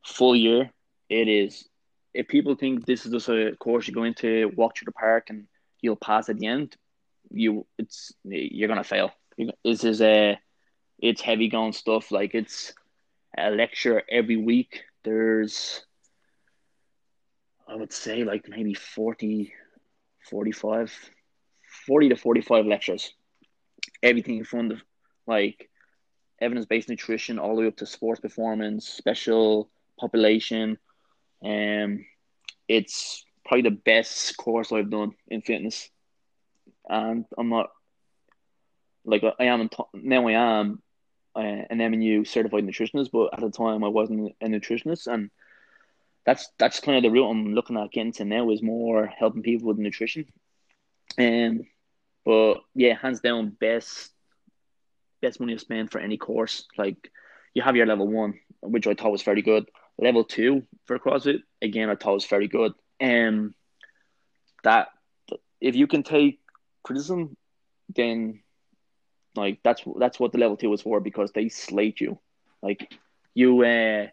Full 0.04 0.34
year, 0.34 0.70
it 1.08 1.28
is. 1.28 1.68
If 2.12 2.26
people 2.26 2.56
think 2.56 2.86
this 2.86 3.06
is 3.06 3.12
just 3.12 3.28
a 3.28 3.54
course 3.56 3.86
you 3.86 3.94
go 3.94 4.04
into, 4.04 4.50
walk 4.56 4.76
through 4.76 4.86
the 4.86 4.92
park, 4.92 5.30
and 5.30 5.46
you'll 5.80 5.96
pass 5.96 6.28
at 6.28 6.38
the 6.38 6.46
end, 6.46 6.76
you 7.30 7.66
it's 7.78 8.12
you're 8.24 8.68
gonna 8.68 8.84
fail. 8.84 9.12
This 9.64 9.84
is 9.84 10.00
a 10.02 10.38
it's 11.00 11.22
heavy 11.22 11.48
going 11.48 11.72
stuff. 11.72 12.10
Like 12.12 12.34
it's 12.34 12.72
a 13.36 13.50
lecture 13.50 14.02
every 14.08 14.36
week. 14.36 14.82
There's 15.02 15.84
I 17.66 17.74
would 17.74 17.92
say 17.92 18.24
like 18.24 18.48
maybe 18.48 18.74
40, 18.74 19.52
45, 20.28 21.10
40 21.86 22.08
to 22.08 22.16
45 22.16 22.66
lectures. 22.66 23.14
Everything 24.02 24.44
from 24.44 24.68
the 24.68 24.80
like 25.26 25.70
evidence 26.40 26.66
based 26.66 26.88
nutrition 26.88 27.38
all 27.38 27.54
the 27.54 27.62
way 27.62 27.68
up 27.68 27.76
to 27.76 27.86
sports 27.86 28.20
performance, 28.20 28.88
special 28.88 29.70
population. 29.98 30.78
Um, 31.44 32.04
it's 32.68 33.24
probably 33.44 33.62
the 33.62 33.76
best 33.76 34.36
course 34.36 34.72
I've 34.72 34.90
done 34.90 35.14
in 35.28 35.40
fitness. 35.40 35.88
And 36.88 37.24
I'm 37.38 37.48
not 37.48 37.70
like 39.04 39.22
I 39.38 39.44
am 39.44 39.60
in 39.60 39.70
now. 39.94 40.26
I 40.26 40.32
am 40.32 40.82
uh, 41.36 41.40
an 41.40 41.78
MNU 41.78 42.26
certified 42.26 42.64
nutritionist, 42.64 43.10
but 43.12 43.32
at 43.32 43.40
the 43.40 43.50
time 43.50 43.84
I 43.84 43.88
wasn't 43.88 44.34
a 44.40 44.46
nutritionist, 44.46 45.06
and 45.06 45.30
that's 46.26 46.48
that's 46.58 46.80
kind 46.80 46.96
of 46.96 47.02
the 47.02 47.10
route 47.10 47.30
I'm 47.30 47.54
looking 47.54 47.76
at 47.76 47.92
getting 47.92 48.12
to 48.12 48.24
now 48.24 48.50
is 48.50 48.62
more 48.62 49.06
helping 49.06 49.42
people 49.42 49.68
with 49.68 49.78
nutrition. 49.78 50.26
Um, 51.18 51.66
but 52.24 52.60
yeah, 52.74 52.94
hands 52.94 53.20
down, 53.20 53.50
best 53.50 54.10
best 55.20 55.40
money 55.40 55.54
to 55.54 55.58
spend 55.58 55.90
for 55.90 56.00
any 56.00 56.16
course. 56.16 56.66
Like 56.76 57.10
you 57.54 57.62
have 57.62 57.76
your 57.76 57.86
level 57.86 58.08
one, 58.08 58.40
which 58.60 58.86
I 58.86 58.94
thought 58.94 59.12
was 59.12 59.22
very 59.22 59.42
good. 59.42 59.68
Level 59.98 60.24
two 60.24 60.62
for 60.86 60.98
CrossFit, 60.98 61.42
again, 61.60 61.90
I 61.90 61.94
thought 61.94 62.14
was 62.14 62.26
very 62.26 62.48
good. 62.48 62.72
Um, 63.00 63.54
that 64.62 64.88
if 65.60 65.74
you 65.74 65.86
can 65.86 66.02
take 66.02 66.40
criticism, 66.82 67.36
then 67.94 68.42
like 69.36 69.60
that's 69.62 69.82
that's 69.98 70.18
what 70.18 70.32
the 70.32 70.38
level 70.38 70.56
two 70.56 70.72
is 70.72 70.82
for 70.82 71.00
because 71.00 71.32
they 71.32 71.48
slate 71.48 72.00
you. 72.00 72.18
Like 72.62 72.92
you, 73.34 73.64
uh, 73.64 74.06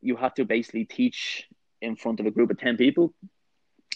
you 0.00 0.16
have 0.16 0.34
to 0.34 0.44
basically 0.44 0.84
teach 0.84 1.46
in 1.80 1.96
front 1.96 2.20
of 2.20 2.26
a 2.26 2.30
group 2.30 2.50
of 2.50 2.58
ten 2.58 2.76
people, 2.76 3.14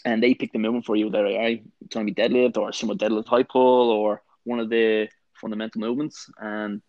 and 0.04 0.22
they 0.22 0.34
pick 0.34 0.52
the 0.52 0.58
movement 0.58 0.86
for 0.86 0.96
you. 0.96 1.06
All 1.14 1.22
right, 1.22 1.62
it's 1.82 1.94
going 1.94 2.06
to 2.06 2.12
be 2.12 2.22
deadlift 2.22 2.56
or 2.56 2.70
sumo 2.70 2.96
deadlift 2.96 3.28
high 3.28 3.42
pull 3.42 3.90
or 3.90 4.22
one 4.44 4.58
of 4.60 4.70
the 4.70 5.08
fundamental 5.34 5.80
movements, 5.80 6.30
and 6.38 6.82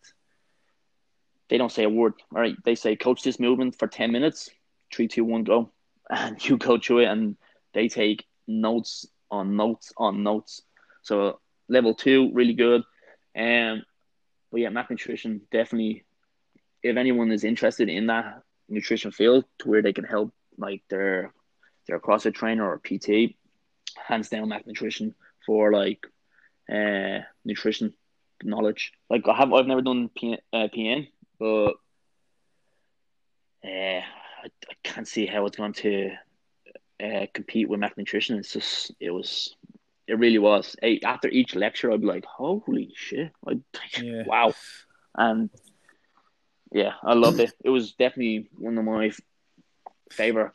they 1.50 1.58
don't 1.58 1.72
say 1.72 1.84
a 1.84 1.90
word. 1.90 2.14
All 2.34 2.42
right, 2.42 2.56
they 2.64 2.76
say 2.76 2.96
coach 2.96 3.24
this 3.24 3.40
movement 3.40 3.78
for 3.78 3.88
ten 3.88 4.12
minutes, 4.12 4.50
three, 4.94 5.08
two, 5.08 5.26
one, 5.26 5.44
go, 5.44 5.72
and 6.10 6.44
you 6.48 6.58
go 6.58 6.78
through 6.78 7.00
it, 7.00 7.06
and 7.06 7.36
they 7.74 7.90
take 7.90 8.26
notes 8.48 9.06
on 9.30 9.58
notes 9.58 9.92
on 9.98 10.24
notes. 10.24 10.62
So 11.02 11.40
level 11.67 11.93
two, 11.93 12.32
really 12.34 12.54
good. 12.54 12.84
Um, 13.38 13.84
but 14.51 14.62
yeah, 14.62 14.69
Mac 14.69 14.89
Nutrition 14.89 15.41
definitely. 15.51 16.06
If 16.84 16.97
anyone 16.97 17.32
is 17.32 17.43
interested 17.43 17.89
in 17.89 18.08
that 18.08 18.43
nutrition 18.69 19.12
field, 19.12 19.45
to 19.60 19.69
where 19.69 19.82
they 19.82 19.93
can 19.93 20.04
help 20.04 20.34
like 20.58 20.84
their 20.89 21.34
their 21.88 21.99
CrossFit 21.99 22.36
trainer 22.36 22.67
or 22.67 22.80
PT, 22.80 23.36
hands 23.95 24.30
down 24.30 24.49
Mac 24.49 24.67
Nutrition 24.67 25.15
for 25.45 25.71
like 25.71 26.06
uh 26.71 27.19
nutrition 27.43 27.93
knowledge. 28.43 28.93
Like 29.10 29.28
I 29.28 29.36
have, 29.36 29.54
I've 29.54 29.67
never 29.67 29.82
done 29.82 30.10
P, 30.10 30.38
uh, 30.54 30.67
PN, 30.75 31.08
but 31.39 31.73
uh, 33.63 34.01
I, 34.01 34.45
I 34.45 34.73
can't 34.84 35.08
see 35.08 35.25
how 35.25 35.45
it's 35.45 35.58
going 35.58 35.73
to 35.73 36.12
uh, 37.04 37.25
compete 37.34 37.69
with 37.69 37.80
Mac 37.80 37.97
Nutrition. 37.97 38.38
It's 38.38 38.54
just 38.54 38.91
it 38.99 39.12
was 39.12 39.56
it 40.08 40.20
really 40.20 40.39
was. 40.39 40.76
After 41.04 41.28
each 41.28 41.56
lecture, 41.56 41.91
I'd 41.91 42.02
be 42.02 42.08
like, 42.08 42.26
"Holy 42.26 42.91
shit! 42.96 43.32
Like, 43.44 43.60
Yeah. 44.02 44.24
wow!" 44.26 44.54
And 45.18 45.50
yeah, 46.72 46.94
I 47.04 47.13
loved 47.13 47.39
it. 47.39 47.54
It 47.63 47.70
was 47.70 47.94
definitely 47.94 48.50
one 48.58 48.78
of 48.78 48.86
my 48.86 49.12
favorite 50.12 50.52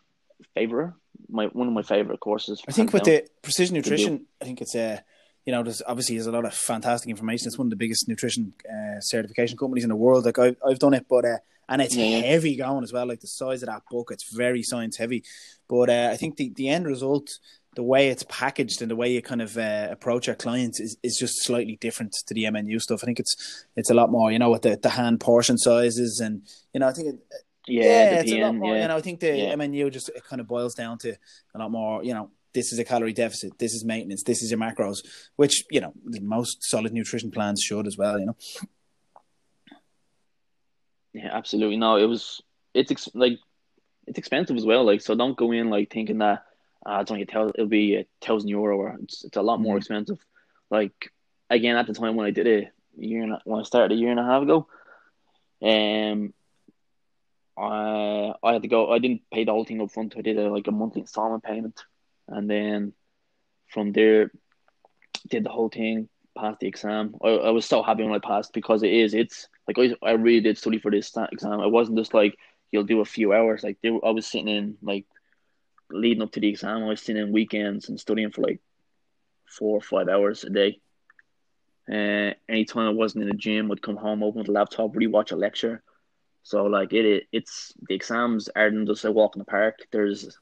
favorite 0.55 0.95
my 1.29 1.47
one 1.47 1.69
of 1.69 1.73
my 1.73 1.83
favorite 1.83 2.21
courses. 2.21 2.63
I 2.69 2.73
think 2.73 2.93
with 2.93 3.05
down. 3.05 3.15
the 3.17 3.29
precision 3.43 3.75
nutrition, 3.75 4.27
I 4.41 4.45
think 4.45 4.61
it's 4.61 4.75
uh, 4.75 4.99
you 5.47 5.53
know, 5.53 5.63
there's 5.63 5.83
obviously 5.87 6.17
there's 6.17 6.27
a 6.27 6.33
lot 6.33 6.45
of 6.45 6.55
fantastic 6.55 7.11
information. 7.11 7.49
It's 7.49 7.59
one 7.59 7.67
of 7.67 7.71
the 7.71 7.77
biggest 7.77 8.09
nutrition 8.09 8.53
uh, 8.69 9.01
certification 9.01 9.57
companies 9.57 9.85
in 9.85 9.91
the 9.91 9.97
world. 9.97 10.25
Like 10.25 10.39
I've, 10.39 10.57
I've 10.67 10.79
done 10.79 10.95
it, 10.95 11.07
but 11.09 11.25
uh, 11.25 11.39
and 11.69 11.81
it's 11.81 11.97
yeah. 11.97 12.19
heavy 12.19 12.57
going 12.57 12.85
as 12.85 12.93
well. 12.93 13.07
Like 13.07 13.21
the 13.21 13.27
size 13.27 13.63
of 13.63 13.69
that 13.69 13.83
book, 13.91 14.11
it's 14.13 14.35
very 14.35 14.63
science 14.63 14.97
heavy. 14.97 15.25
But 15.69 15.89
uh, 15.89 16.11
I 16.13 16.17
think 16.17 16.37
the, 16.37 16.53
the 16.55 16.69
end 16.69 16.87
result, 16.87 17.31
the 17.77 17.83
way 17.85 18.09
it's 18.09 18.25
packaged 18.29 18.83
and 18.83 18.91
the 18.91 18.97
way 18.97 19.13
you 19.13 19.23
kind 19.23 19.41
of 19.41 19.57
uh, 19.57 19.89
approach 19.91 20.29
our 20.29 20.35
clients 20.35 20.81
is, 20.81 20.97
is 21.05 21.17
just 21.19 21.45
slightly 21.45 21.77
different 21.77 22.13
to 22.27 22.35
the 22.35 22.45
MNU 22.45 22.81
stuff. 22.81 23.01
I 23.03 23.07
think 23.07 23.21
it's 23.21 23.65
it's 23.77 23.91
a 23.91 23.95
lot 23.95 24.11
more, 24.11 24.33
you 24.33 24.39
know, 24.41 24.51
with 24.51 24.63
the, 24.63 24.77
the 24.77 24.91
hand 24.91 25.21
portion 25.21 25.57
sizes 25.57 26.21
and 26.21 26.43
you 26.75 26.81
know, 26.81 26.89
I 26.89 26.93
think 26.93 27.09
it, 27.15 27.21
Yeah, 27.69 28.11
it's 28.21 28.31
the 28.31 28.41
a 28.41 28.47
lot 28.47 28.57
more. 28.57 28.75
yeah. 28.75 28.83
You 28.83 28.89
know, 28.89 28.97
I 28.97 29.01
think 29.01 29.21
the 29.21 29.37
Yeah. 29.37 29.55
MNU 29.55 29.93
just 29.93 30.09
it 30.09 30.25
kind 30.25 30.41
of 30.41 30.49
boils 30.49 30.75
down 30.75 30.99
to 30.99 31.15
a 31.55 31.59
lot 31.59 31.71
more. 31.71 32.03
You 32.03 32.15
know, 32.15 32.31
this 32.53 32.73
is 32.73 32.81
a 32.81 32.85
calorie 32.85 33.13
deficit. 33.13 33.57
This 33.59 33.73
is 33.75 33.85
maintenance. 33.85 34.25
This 34.25 34.43
is 34.43 34.51
your 34.51 34.59
macros, 34.59 34.99
which 35.37 35.63
you 35.71 35.81
know 35.81 35.93
most 36.21 36.59
solid 36.63 36.93
nutrition 36.93 37.31
plans 37.31 37.63
should 37.63 37.87
as 37.87 37.97
well. 37.97 38.19
You 38.19 38.27
know, 38.27 38.37
Yeah, 41.13 41.31
absolutely. 41.33 41.77
No, 41.77 41.97
it 41.97 42.07
was 42.07 42.41
it's 42.75 42.91
ex- 42.91 43.15
like 43.15 43.39
it's 44.07 44.19
expensive 44.19 44.57
as 44.57 44.65
well. 44.65 44.85
Like, 44.85 45.01
so 45.01 45.15
don't 45.15 45.37
go 45.37 45.53
in 45.53 45.71
like 45.71 45.91
thinking 45.93 46.19
that 46.19 46.45
uh, 46.87 46.99
it's 47.01 47.11
only 47.11 47.23
a 47.23 47.27
thousand, 47.27 47.55
it'll 47.57 47.69
be 47.69 47.97
a 47.97 48.07
thousand 48.21 48.49
euro 48.49 48.77
or 48.77 48.97
it's 49.03 49.25
it's 49.25 49.37
a 49.37 49.43
lot 49.43 49.61
more 49.61 49.77
Mhm. 49.77 49.79
expensive. 49.79 50.19
Like 50.71 51.13
again, 51.51 51.77
at 51.77 51.87
the 51.87 51.95
time 51.95 52.17
when 52.17 52.27
I 52.27 52.31
did 52.31 52.47
it, 52.47 52.73
a 53.01 53.05
year 53.05 53.23
and 53.23 53.33
a, 53.33 53.41
when 53.45 53.61
I 53.61 53.65
started 53.65 53.93
a 53.93 53.99
year 54.01 54.11
and 54.11 54.21
a 54.21 54.25
half 54.25 54.43
ago, 54.43 54.67
um, 55.63 56.33
I 57.57 58.33
I 58.43 58.53
had 58.55 58.63
to 58.63 58.69
go. 58.69 58.91
I 58.93 58.99
didn't 58.99 59.23
pay 59.33 59.45
the 59.45 59.53
whole 59.53 59.65
thing 59.65 59.81
up 59.81 59.91
front. 59.91 60.15
I 60.17 60.23
did 60.23 60.39
a, 60.39 60.51
like 60.51 60.67
a 60.67 60.73
monthly 60.73 61.01
installment 61.03 61.43
payment, 61.45 61.85
and 62.29 62.49
then 62.51 62.93
from 63.69 63.93
there, 63.93 64.31
did 65.29 65.45
the 65.45 65.51
whole 65.51 65.69
thing. 65.69 66.09
Passed 66.39 66.61
the 66.61 66.69
exam. 66.69 67.15
I, 67.23 67.29
I 67.29 67.51
was 67.51 67.67
so 67.67 67.83
happy 67.83 68.05
when 68.05 68.15
I 68.15 68.19
passed 68.19 68.53
because 68.53 68.83
it 68.83 68.93
is. 68.93 69.15
It's 69.15 69.49
like 69.67 69.79
I, 69.79 69.95
I 70.07 70.13
really 70.13 70.41
did 70.41 70.57
study 70.59 70.79
for 70.79 70.91
this 70.91 71.13
exam. 71.33 71.61
It 71.61 71.71
wasn't 71.71 71.99
just 71.99 72.15
like 72.15 72.37
you'll 72.71 72.85
do 72.85 73.01
a 73.01 73.05
few 73.05 73.33
hours. 73.33 73.63
Like 73.65 73.79
there, 73.83 73.99
I 74.05 74.11
was 74.11 74.27
sitting 74.27 74.49
in 74.49 74.77
like 74.83 75.07
leading 75.91 76.23
up 76.23 76.33
to 76.33 76.41
the 76.41 76.49
exam. 76.49 76.85
I 76.85 76.87
was 76.87 77.03
sitting 77.03 77.23
in 77.23 77.33
weekends 77.33 77.89
and 77.89 77.99
studying 77.99 78.31
for 78.31 78.43
like 78.43 78.61
four 79.47 79.79
or 79.79 79.81
five 79.81 80.09
hours 80.09 80.45
a 80.45 80.51
day. 80.51 80.81
Uh, 81.91 82.35
anytime 82.49 82.87
I 82.87 82.91
wasn't 82.91 83.25
in 83.25 83.31
the 83.31 83.37
gym, 83.37 83.71
I'd 83.71 83.83
come 83.83 83.97
home, 83.97 84.23
open 84.23 84.45
the 84.45 84.53
laptop, 84.53 84.93
rewatch 84.93 85.33
a 85.33 85.37
lecture. 85.37 85.83
So 86.43 86.65
like 86.65 86.93
it, 86.93 87.05
it 87.05 87.27
it's 87.33 87.75
the 87.89 87.95
exams 87.95 88.49
aren't 88.49 88.89
just 88.89 89.05
a 89.05 89.13
walk 89.13 89.37
in 89.37 89.41
the 89.41 89.45
park. 89.45 89.79
There's 89.91 90.39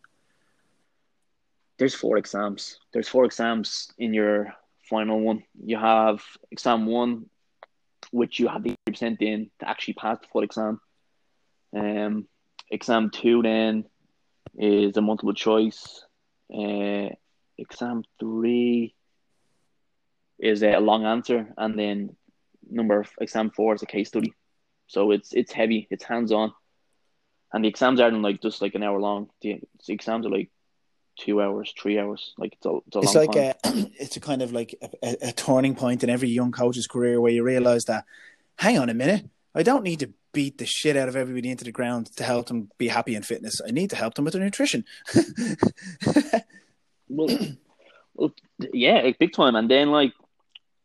there's 1.79 1.95
four 1.95 2.19
exams. 2.19 2.79
There's 2.93 3.09
four 3.09 3.25
exams 3.25 3.93
in 3.99 4.13
your 4.13 4.55
final 4.89 5.21
one. 5.21 5.45
You 5.65 5.79
have 5.79 6.23
exam 6.51 6.87
one, 6.87 7.27
which 8.11 8.39
you 8.39 8.49
have 8.49 8.63
the 8.63 8.75
percent 8.87 9.23
in 9.23 9.51
to 9.61 9.69
actually 9.69 9.95
pass 9.95 10.19
the 10.21 10.27
full 10.29 10.43
exam. 10.43 10.81
Um, 11.75 12.29
exam 12.71 13.11
two 13.11 13.43
then 13.43 13.85
is 14.57 14.97
a 14.97 15.01
multiple 15.01 15.35
choice. 15.35 16.05
Uh, 16.53 17.09
exam 17.57 18.05
three 18.19 18.95
is 20.39 20.63
a 20.63 20.79
long 20.79 21.05
answer, 21.05 21.53
and 21.57 21.79
then 21.79 22.17
number 22.71 23.05
exam 23.21 23.51
four 23.51 23.75
is 23.75 23.83
a 23.83 23.87
case 23.87 24.09
study. 24.09 24.35
So 24.87 25.11
it's 25.11 25.33
it's 25.33 25.53
heavy, 25.53 25.87
it's 25.91 26.05
hands 26.05 26.33
on, 26.33 26.53
and 27.53 27.65
the 27.65 27.69
exams 27.69 28.01
aren't 28.01 28.23
like 28.23 28.41
just 28.41 28.63
like 28.63 28.75
an 28.75 28.83
hour 28.83 29.01
long. 29.01 29.29
The, 29.43 29.61
the 29.87 29.93
exams 29.93 30.27
are 30.27 30.31
like 30.31 30.51
two 31.19 31.43
hours, 31.43 31.75
three 31.81 31.99
hours. 31.99 32.33
Like 32.39 32.55
it's 32.55 32.67
a, 32.67 32.79
it's 32.87 32.97
a 32.97 32.99
it's 33.01 33.15
long 33.15 33.27
like 33.27 33.63
time. 33.63 33.75
a 33.75 33.91
it's 34.03 34.17
a 34.17 34.21
kind 34.21 34.41
of 34.41 34.53
like 34.53 34.75
a, 34.81 34.89
a, 35.03 35.29
a 35.29 35.33
turning 35.33 35.75
point 35.75 36.03
in 36.03 36.11
every 36.11 36.29
young 36.29 36.53
coach's 36.53 36.87
career 36.87 37.21
where 37.21 37.33
you 37.33 37.43
realize 37.43 37.87
that, 37.87 38.05
hang 38.57 38.79
on 38.79 38.89
a 38.89 38.95
minute, 38.95 39.29
I 39.55 39.63
don't 39.63 39.83
need 39.83 40.01
to 40.01 40.11
beat 40.33 40.59
the 40.59 40.67
shit 40.67 40.97
out 40.97 41.09
of 41.09 41.17
everybody 41.17 41.51
into 41.51 41.65
the 41.65 41.73
ground 41.73 42.07
to 42.17 42.25
help 42.25 42.47
them 42.47 42.71
be 42.79 42.89
happy 42.89 43.15
in 43.15 43.23
fitness. 43.23 43.61
I 43.67 43.71
need 43.71 43.91
to 43.91 43.97
help 43.97 44.15
them 44.15 44.25
with 44.25 44.35
their 44.35 44.43
nutrition. 44.43 44.85
Well, 47.09 47.39
well, 48.15 48.35
yeah, 48.73 49.01
like 49.03 49.19
big 49.19 49.33
time. 49.33 49.57
And 49.57 49.71
then 49.71 49.91
like 49.91 50.13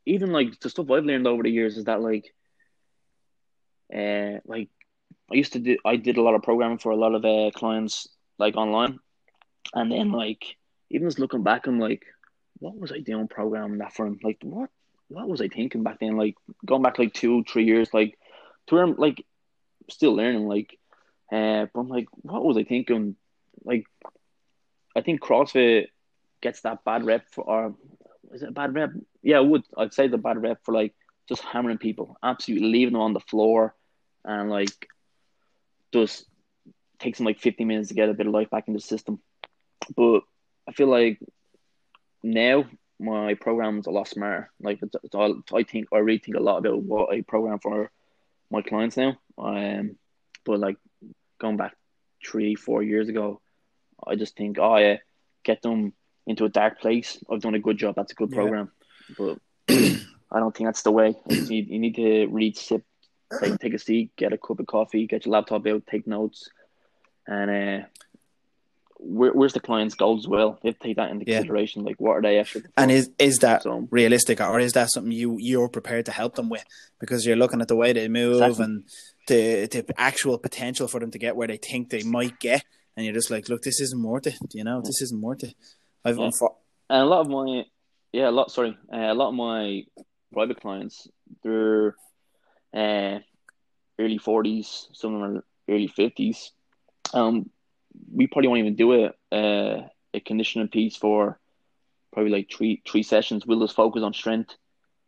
even 0.06 0.32
like 0.32 0.60
the 0.60 0.70
stuff 0.70 0.90
I've 0.90 1.06
learned 1.06 1.28
over 1.28 1.44
the 1.44 1.50
years 1.50 1.78
is 1.78 1.86
that 1.86 2.02
like, 2.02 2.34
uh, 3.94 4.40
like 4.46 4.70
I 5.32 5.36
used 5.36 5.54
to 5.54 5.60
do, 5.60 5.78
I 5.86 5.98
did 5.98 6.18
a 6.18 6.22
lot 6.22 6.36
of 6.36 6.44
programming 6.44 6.78
for 6.78 6.92
a 6.92 6.96
lot 6.96 7.14
of 7.14 7.26
uh, 7.26 7.52
clients 7.52 8.08
like 8.38 8.56
online, 8.56 9.00
and 9.74 9.92
then 9.92 10.12
like 10.12 10.58
even 10.90 11.08
just 11.08 11.20
looking 11.20 11.44
back, 11.44 11.68
I'm 11.68 11.80
like, 11.80 12.04
what 12.60 12.78
was 12.78 12.92
I 12.92 13.00
doing 13.00 13.28
programming 13.28 13.80
that 13.80 13.94
for? 13.94 14.10
Like 14.24 14.38
what, 14.42 14.70
what 15.10 15.28
was 15.28 15.42
I 15.42 15.48
thinking 15.50 15.84
back 15.84 16.00
then? 16.00 16.18
Like 16.18 16.36
going 16.66 16.82
back 16.82 17.00
like 17.00 17.14
two, 17.14 17.44
three 17.44 17.66
years, 17.66 17.94
like 17.94 18.18
to 18.68 18.76
where 18.76 18.84
I'm 18.84 18.96
like 18.96 19.26
still 19.90 20.14
learning, 20.16 20.48
like, 20.48 20.78
uh, 21.32 21.68
but 21.74 21.80
I'm 21.80 21.90
like, 21.90 22.08
what 22.22 22.44
was 22.44 22.58
I 22.58 22.64
thinking? 22.64 23.16
Like, 23.64 23.86
I 24.96 25.02
think 25.02 25.22
CrossFit 25.22 25.88
gets 26.42 26.62
that 26.62 26.84
bad 26.84 27.06
rep 27.06 27.30
for, 27.30 27.44
or 27.44 27.76
is 28.34 28.44
it 28.44 28.50
a 28.50 28.54
bad 28.54 28.76
rep? 28.76 28.92
Yeah, 29.22 29.40
it 29.40 29.46
would. 29.46 29.64
I'd 29.78 29.94
say 29.94 30.08
the 30.08 30.18
bad 30.18 30.42
rep 30.42 30.60
for 30.64 30.74
like 30.74 30.94
just 31.28 31.42
hammering 31.42 31.78
people, 31.78 32.18
absolutely 32.22 32.68
leaving 32.68 32.94
them 32.94 33.02
on 33.02 33.14
the 33.14 33.20
floor, 33.20 33.76
and 34.26 34.50
like 34.50 34.88
just 35.92 36.26
takes 37.00 37.18
them 37.18 37.26
like 37.26 37.40
15 37.40 37.68
minutes 37.68 37.90
to 37.90 37.96
get 37.96 38.10
a 38.10 38.14
bit 38.14 38.28
of 38.28 38.34
life 38.34 38.50
back 38.50 38.68
in 38.68 38.74
the 38.74 38.80
system. 38.80 39.20
But 39.96 40.22
I 40.68 40.72
feel 40.72 40.88
like 40.88 41.20
now 42.24 42.66
my 43.00 43.34
program's 43.34 43.88
a 43.88 43.92
lot 43.92 44.08
smarter. 44.08 44.50
Like 44.62 44.80
it's, 44.82 44.96
it's 45.04 45.16
all, 45.16 45.42
I 45.54 45.64
think 45.64 45.88
I 45.94 45.98
really 45.98 46.20
think 46.20 46.38
a 46.38 46.42
lot 46.42 46.58
about 46.58 46.82
what 46.82 47.14
I 47.14 47.22
program 47.22 47.60
for 47.60 47.92
my 48.50 48.62
clients 48.62 48.98
now. 48.98 49.18
Um, 49.38 49.98
but 50.46 50.60
like 50.60 50.78
going 51.40 51.58
back 51.58 51.76
three, 52.26 52.56
four 52.56 52.84
years 52.84 53.10
ago, 53.10 53.42
I 54.06 54.16
just 54.16 54.36
think, 54.36 54.58
oh 54.60 54.78
yeah, 54.78 54.98
get 55.44 55.62
them 55.62 55.94
into 56.28 56.46
a 56.46 56.50
dark 56.50 56.80
place. 56.80 57.18
I've 57.32 57.42
done 57.42 57.56
a 57.56 57.60
good 57.60 57.78
job. 57.78 57.96
That's 57.96 58.12
a 58.12 58.16
good 58.16 58.30
Yeah. 58.32 58.36
program. 58.36 58.72
But 59.18 59.38
I 59.70 60.40
don't 60.40 60.56
think 60.56 60.68
that's 60.68 60.84
the 60.84 60.92
way. 60.92 61.16
You 61.30 61.42
need, 61.48 61.68
you 61.70 61.80
need 61.80 61.96
to 61.96 62.28
read, 62.28 62.58
sip, 62.58 62.84
take, 63.40 63.60
take 63.60 63.74
a 63.74 63.80
seat, 63.80 64.12
get 64.16 64.34
a 64.34 64.38
cup 64.38 64.60
of 64.60 64.68
coffee, 64.68 65.06
get 65.08 65.26
your 65.26 65.34
laptop 65.34 65.66
out, 65.68 65.84
take 65.88 66.08
notes, 66.08 66.50
and 67.28 67.50
uh, 67.84 67.86
where, 68.98 69.32
where's 69.34 69.54
the 69.54 69.60
client's 69.60 69.96
goals 69.96 70.24
as 70.24 70.28
well? 70.28 70.60
To 70.64 70.74
take 70.74 70.96
that 70.98 71.12
into 71.12 71.26
Yeah. 71.28 71.38
consideration. 71.40 71.84
Like, 71.84 72.00
what 72.00 72.12
are 72.14 72.22
they 72.22 72.40
actually? 72.40 72.66
And 72.78 72.90
is 72.92 73.10
is 73.20 73.38
that 73.40 73.64
So- 73.64 73.88
realistic, 73.92 74.40
or 74.42 74.60
is 74.60 74.74
that 74.74 74.90
something 74.92 75.12
you 75.12 75.38
you're 75.40 75.70
prepared 75.70 76.06
to 76.06 76.12
help 76.12 76.36
them 76.36 76.50
with 76.50 76.64
because 77.00 77.26
you're 77.26 77.36
looking 77.36 77.62
at 77.62 77.68
the 77.68 77.76
way 77.76 77.92
they 77.94 78.08
move 78.08 78.42
Exactly. 78.42 78.64
and 78.66 78.84
the 79.28 79.68
the 79.72 79.86
actual 79.98 80.38
potential 80.38 80.88
for 80.88 81.00
them 81.00 81.12
to 81.12 81.20
get 81.20 81.36
where 81.36 81.48
they 81.48 81.58
think 81.58 81.90
they 81.90 82.04
might 82.04 82.40
get, 82.40 82.64
and 82.96 83.06
you're 83.06 83.14
just 83.16 83.32
like, 83.32 83.50
look, 83.50 83.62
this 83.64 83.80
isn't 83.82 84.04
worth 84.04 84.28
it. 84.28 84.38
You 84.54 84.64
know, 84.64 84.82
this 84.82 85.02
isn't 85.02 85.22
worth 85.22 85.44
it. 85.44 85.56
I've 86.06 86.18
Yeah. 86.18 86.28
unfo- 86.30 86.56
And 86.90 87.02
a 87.04 87.06
lot 87.06 87.22
of 87.22 87.30
my, 87.30 87.66
yeah, 88.12 88.30
a 88.30 88.32
lot. 88.32 88.52
Sorry, 88.52 88.78
uh, 88.92 88.98
a 88.98 89.14
lot 89.14 89.30
of 89.30 89.36
my 89.36 89.86
private 90.34 90.60
clients, 90.62 91.08
they're 91.44 91.96
uh, 92.74 93.20
early 94.00 94.18
forties, 94.18 94.88
some 94.94 95.16
of 95.16 95.22
them 95.22 95.38
are 95.38 95.44
early 95.70 95.88
fifties. 95.88 96.52
Um, 97.14 97.50
we 98.12 98.28
probably 98.28 98.48
won't 98.48 98.60
even 98.60 98.76
do 98.76 98.94
a 99.06 99.36
uh, 99.36 99.88
a 100.14 100.20
conditioning 100.20 100.68
piece 100.68 100.96
for 100.98 101.40
probably 102.12 102.32
like 102.32 102.50
three 102.52 102.82
three 102.86 103.04
sessions. 103.04 103.46
We'll 103.46 103.62
just 103.62 103.76
focus 103.76 104.04
on 104.04 104.14
strength, 104.14 104.56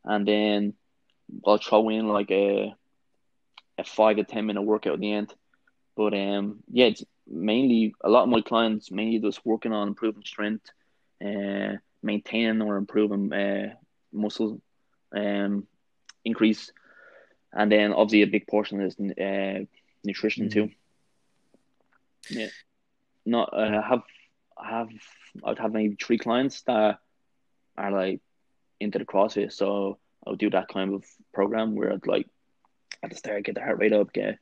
and 0.03 0.27
then 0.27 0.73
I'll 1.45 1.57
throw 1.57 1.89
in 1.89 2.07
like 2.07 2.31
a 2.31 2.73
a 3.77 3.83
five 3.83 4.17
to 4.17 4.23
ten 4.23 4.45
minute 4.45 4.61
workout 4.61 4.93
at 4.93 4.99
the 4.99 5.13
end. 5.13 5.33
But 5.95 6.13
um, 6.13 6.63
yeah, 6.71 6.85
it's 6.85 7.03
mainly 7.27 7.95
a 8.03 8.09
lot 8.09 8.23
of 8.23 8.29
my 8.29 8.41
clients 8.41 8.91
mainly 8.91 9.19
just 9.19 9.45
working 9.45 9.71
on 9.71 9.87
improving 9.87 10.23
strength, 10.23 10.69
uh, 11.25 11.77
maintaining 12.03 12.61
or 12.61 12.77
improving 12.77 13.31
uh, 13.33 13.73
muscle 14.11 14.61
um, 15.15 15.67
increase, 16.23 16.71
and 17.53 17.71
then 17.71 17.93
obviously 17.93 18.23
a 18.23 18.27
big 18.27 18.47
portion 18.47 18.81
is 18.81 18.95
uh, 18.99 19.65
nutrition 20.03 20.49
too. 20.49 20.69
Yeah, 22.29 22.47
not 23.25 23.49
uh, 23.53 23.81
have 23.81 24.03
have 24.61 24.89
I'd 25.43 25.59
have 25.59 25.73
maybe 25.73 25.95
three 25.95 26.17
clients 26.17 26.61
that 26.63 26.99
are 27.77 27.91
like 27.91 28.21
into 28.79 28.99
the 28.99 29.05
CrossFit, 29.05 29.51
so 29.53 29.97
I'll 30.25 30.35
do 30.35 30.49
that 30.49 30.67
kind 30.67 30.93
of 30.93 31.05
program 31.33 31.75
where 31.75 31.93
I'd 31.93 32.07
like 32.07 32.27
at 33.03 33.09
the 33.09 33.15
start 33.15 33.43
get 33.43 33.55
the 33.55 33.61
heart 33.61 33.79
rate 33.79 33.93
up, 33.93 34.13
get 34.13 34.39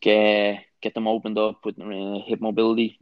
get 0.00 0.64
get 0.80 0.94
them 0.94 1.08
opened 1.08 1.38
up 1.38 1.64
with 1.64 1.80
uh, 1.80 2.20
hip 2.26 2.40
mobility, 2.40 2.98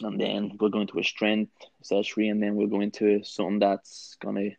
and 0.00 0.20
then 0.20 0.56
we'll 0.58 0.70
go 0.70 0.80
into 0.80 0.98
a 0.98 1.04
strength 1.04 1.52
session, 1.82 2.24
and 2.24 2.42
then 2.42 2.56
we'll 2.56 2.66
go 2.66 2.80
into 2.80 3.22
something 3.24 3.58
that's 3.58 4.16
gonna 4.20 4.50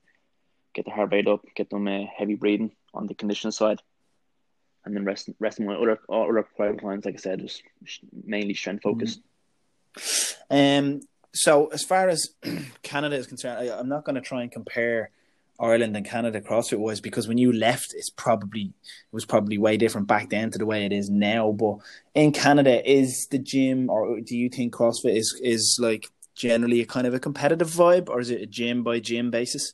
get 0.74 0.86
the 0.86 0.92
heart 0.92 1.12
rate 1.12 1.28
up, 1.28 1.46
get 1.56 1.70
them 1.70 1.88
uh, 1.88 2.06
heavy 2.16 2.36
breathing 2.36 2.72
on 2.94 3.08
the 3.08 3.16
conditioning 3.16 3.52
side, 3.52 3.82
and 4.86 4.96
then 4.96 5.06
rest 5.06 5.30
rest 5.40 5.60
my 5.60 5.76
other 5.76 6.00
other 6.10 6.44
private 6.56 6.80
clients, 6.80 7.06
like 7.06 7.16
I 7.16 7.20
said, 7.20 7.42
was 7.42 7.62
mainly 8.26 8.54
strength 8.54 8.84
focused. 8.84 9.22
Um, 10.50 11.02
so 11.34 11.68
as 11.68 11.84
far 11.84 12.10
as 12.10 12.30
Canada 12.82 13.16
is 13.16 13.28
concerned, 13.28 13.70
I, 13.70 13.78
I'm 13.78 13.90
not 13.90 14.06
going 14.06 14.16
to 14.16 14.22
try 14.22 14.42
and 14.42 14.52
compare 14.52 15.12
Ireland 15.60 15.96
and 15.96 16.06
Canada 16.06 16.40
CrossFit 16.42 16.80
was 16.80 17.02
because 17.02 17.28
when 17.28 17.38
you 17.38 17.52
left, 17.52 17.94
it's 17.96 18.10
probably 18.10 18.62
it 18.62 19.12
was 19.12 19.26
probably 19.26 19.58
way 19.58 19.78
different 19.78 20.08
back 20.08 20.30
then 20.30 20.52
to 20.52 20.58
the 20.58 20.66
way 20.66 20.86
it 20.86 20.94
is 20.94 21.10
now. 21.10 21.52
But 21.52 21.78
in 22.14 22.32
Canada, 22.32 22.88
is 22.90 23.28
the 23.32 23.40
gym 23.40 23.90
or 23.90 24.22
do 24.22 24.38
you 24.38 24.50
think 24.50 24.74
CrossFit 24.74 25.16
is 25.16 25.40
is 25.44 25.78
like 25.82 26.08
generally 26.36 26.82
a 26.82 26.86
kind 26.86 27.08
of 27.08 27.14
a 27.14 27.20
competitive 27.20 27.70
vibe, 27.70 28.10
or 28.10 28.20
is 28.20 28.30
it 28.30 28.42
a 28.42 28.46
gym 28.46 28.84
by 28.84 29.00
gym 29.00 29.32
basis? 29.32 29.74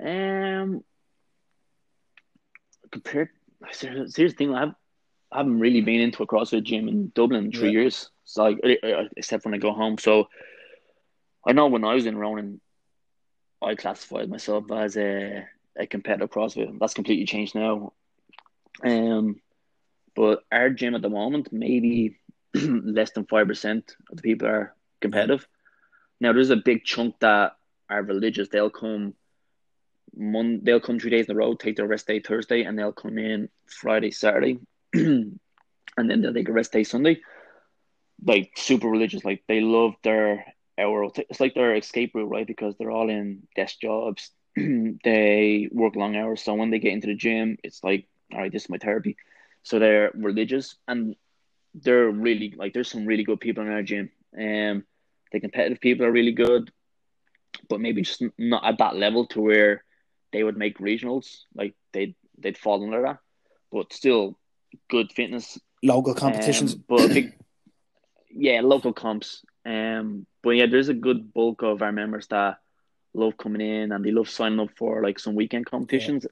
Um, 0.00 0.84
compared, 2.90 3.30
here's 3.80 4.14
the 4.14 4.28
thing. 4.30 4.54
I, 4.54 4.60
have, 4.60 4.74
I 5.32 5.38
haven't 5.38 5.58
really 5.58 5.80
been 5.80 6.00
into 6.00 6.22
a 6.22 6.26
CrossFit 6.26 6.62
gym 6.64 6.88
in 6.88 7.10
Dublin 7.14 7.46
in 7.46 7.52
three 7.52 7.70
Yeah. 7.70 7.80
years. 7.80 8.10
So 8.24 8.44
like, 8.44 8.58
except 9.16 9.44
when 9.44 9.54
I 9.54 9.58
go 9.58 9.72
home. 9.72 9.98
So 9.98 10.28
I 11.46 11.52
know 11.52 11.66
when 11.66 11.84
I 11.84 11.94
was 11.94 12.06
in 12.06 12.16
Ronin, 12.16 12.60
I 13.62 13.74
classified 13.74 14.28
myself 14.28 14.70
as 14.72 14.96
a 14.96 15.46
a 15.76 15.86
competitive 15.86 16.30
CrossFit. 16.30 16.78
That's 16.78 16.94
completely 16.94 17.26
changed 17.26 17.54
now. 17.54 17.92
Um, 18.84 19.40
but 20.14 20.40
our 20.50 20.70
gym 20.70 20.94
at 20.94 21.02
the 21.02 21.08
moment, 21.08 21.52
maybe 21.52 22.18
less 22.54 23.12
than 23.12 23.26
five 23.26 23.46
percent 23.46 23.96
of 24.10 24.16
the 24.16 24.22
people 24.22 24.48
are 24.48 24.74
competitive. 25.00 25.46
Now 26.20 26.32
there's 26.32 26.50
a 26.50 26.56
big 26.56 26.84
chunk 26.84 27.18
that 27.20 27.56
are 27.88 28.02
religious. 28.02 28.48
They'll 28.48 28.70
come 28.70 29.14
Mon 30.16 30.60
they'll 30.62 30.80
come 30.80 30.98
three 30.98 31.10
days 31.10 31.26
in 31.26 31.32
a 31.32 31.38
row, 31.38 31.54
take 31.54 31.76
their 31.76 31.86
rest 31.86 32.06
day 32.06 32.20
Thursday, 32.20 32.62
and 32.62 32.78
they'll 32.78 32.92
come 32.92 33.18
in 33.18 33.48
Friday, 33.66 34.10
Saturday, 34.10 34.58
and 34.92 35.38
then 35.96 36.20
they'll 36.20 36.34
take 36.34 36.48
a 36.48 36.52
rest 36.52 36.72
day 36.72 36.84
Sunday. 36.84 37.20
Like 38.24 38.52
super 38.56 38.88
religious, 38.88 39.24
like 39.24 39.44
they 39.46 39.60
love 39.60 39.94
their 40.02 40.44
hour. 40.78 41.08
It's 41.16 41.40
like 41.40 41.54
their 41.54 41.74
escape 41.74 42.14
route, 42.14 42.30
right? 42.30 42.46
Because 42.46 42.74
they're 42.76 42.90
all 42.90 43.10
in 43.10 43.46
desk 43.56 43.80
jobs. 43.80 44.30
they 44.56 45.68
work 45.72 45.96
long 45.96 46.16
hours, 46.16 46.42
so 46.42 46.54
when 46.54 46.70
they 46.70 46.78
get 46.78 46.92
into 46.92 47.06
the 47.08 47.14
gym, 47.14 47.58
it's 47.62 47.82
like, 47.84 48.06
all 48.32 48.40
right, 48.40 48.52
this 48.52 48.64
is 48.64 48.70
my 48.70 48.78
therapy. 48.78 49.16
So 49.62 49.78
they're 49.78 50.10
religious, 50.14 50.76
and 50.86 51.14
they're 51.74 52.10
really 52.10 52.54
like 52.56 52.72
there's 52.72 52.90
some 52.90 53.06
really 53.06 53.24
good 53.24 53.40
people 53.40 53.64
in 53.64 53.72
our 53.72 53.82
gym. 53.82 54.10
Um, 54.36 54.84
the 55.32 55.40
competitive 55.40 55.80
people 55.80 56.06
are 56.06 56.12
really 56.12 56.32
good, 56.32 56.72
but 57.68 57.80
maybe 57.80 58.02
just 58.02 58.22
not 58.38 58.64
at 58.64 58.78
that 58.78 58.96
level 58.96 59.26
to 59.28 59.40
where 59.40 59.84
they 60.32 60.42
would 60.42 60.56
make 60.56 60.78
regionals. 60.78 61.40
Like 61.54 61.74
they'd 61.92 62.14
they'd 62.38 62.58
fall 62.58 62.82
under 62.82 63.02
that, 63.02 63.18
but 63.70 63.92
still 63.92 64.38
good 64.88 65.12
fitness 65.12 65.58
Local 65.82 66.14
competitions. 66.14 66.74
um, 66.74 66.84
but 66.88 67.08
big, 67.14 67.32
yeah, 68.30 68.60
local 68.62 68.92
comps. 68.92 69.44
Um, 69.64 70.26
but 70.48 70.56
yeah, 70.56 70.66
there's 70.66 70.88
a 70.88 70.94
good 70.94 71.34
bulk 71.34 71.62
of 71.62 71.82
our 71.82 71.92
members 71.92 72.26
that 72.28 72.58
love 73.14 73.36
coming 73.36 73.60
in 73.60 73.92
and 73.92 74.04
they 74.04 74.12
love 74.12 74.30
signing 74.30 74.60
up 74.60 74.70
for 74.78 75.02
like 75.02 75.18
some 75.18 75.34
weekend 75.34 75.66
competitions. 75.66 76.26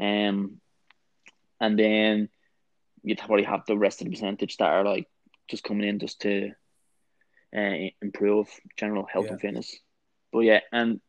Um, 0.00 0.60
and 1.60 1.78
then 1.78 2.28
you'd 3.04 3.18
probably 3.18 3.44
have 3.44 3.62
the 3.66 3.76
rest 3.78 4.00
of 4.00 4.06
the 4.06 4.10
percentage 4.12 4.56
that 4.56 4.68
are 4.70 4.84
like 4.84 5.06
just 5.48 5.62
coming 5.64 5.88
in 5.88 6.00
just 6.00 6.20
to 6.22 6.50
uh, 7.56 7.88
improve 8.00 8.48
general 8.76 9.06
health 9.06 9.26
Yeah. 9.26 9.32
and 9.32 9.40
fitness. 9.40 9.78
But 10.32 10.40
yeah, 10.40 10.60
and 10.72 11.00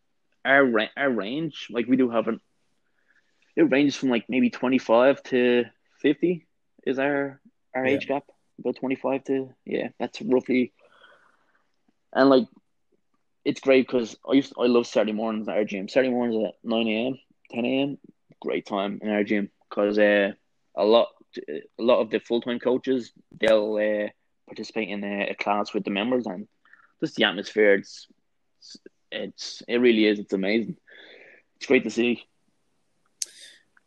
our 0.46 0.64
ra- 0.64 0.96
our 0.98 1.10
range, 1.10 1.68
like 1.72 1.88
we 1.88 1.98
do 1.98 2.10
have 2.10 2.28
an, 2.28 2.40
it 3.56 3.64
ranges 3.64 3.96
from 3.96 4.10
like 4.10 4.26
maybe 4.30 4.50
twenty 4.52 4.78
five 4.78 5.24
to 5.24 5.66
fifty 6.02 6.46
is 6.86 7.00
our 7.00 7.40
our 7.74 7.86
Yeah. 7.88 7.94
age 7.94 8.08
gap 8.08 8.24
about 8.60 8.76
25 8.76 9.24
to 9.24 9.50
yeah 9.66 9.90
that's 10.00 10.22
roughly 10.22 10.74
and 12.14 12.30
like 12.30 12.48
it's 13.46 13.60
great 13.60 13.86
because 13.86 14.16
I 14.30 14.34
used 14.34 14.54
to, 14.54 14.62
I 14.62 14.68
love 14.68 14.88
Saturday 14.88 15.12
mornings 15.12 15.48
at 15.50 15.58
our 15.58 15.66
gym. 15.66 15.90
Saturday 15.90 16.12
mornings 16.12 16.46
at 16.48 16.56
9 16.64 16.88
a.m 16.88 17.20
10 17.52 17.66
a.m 17.66 17.98
great 18.40 18.66
time 18.66 19.00
in 19.02 19.10
our 19.10 19.24
gym 19.24 19.50
because 19.70 19.98
uh, 19.98 20.32
a 20.76 20.84
lot 20.84 21.08
a 21.50 21.62
lot 21.80 22.00
of 22.02 22.10
the 22.10 22.20
full-time 22.20 22.60
coaches 22.60 23.12
they'll 23.40 23.76
uh, 23.76 24.10
participate 24.48 24.90
in 24.90 25.04
a, 25.04 25.30
a 25.30 25.36
class 25.36 25.74
with 25.74 25.84
the 25.84 25.90
members 25.90 26.26
and 26.28 26.48
just 27.02 27.16
the 27.16 27.24
atmosphere 27.24 27.74
it's 27.74 28.08
it's 29.14 29.64
it 29.68 29.78
really 29.78 30.06
is 30.06 30.20
it's 30.20 30.34
amazing. 30.34 30.76
It's 31.58 31.66
great 31.66 31.84
to 31.84 31.90
see. 31.90 32.24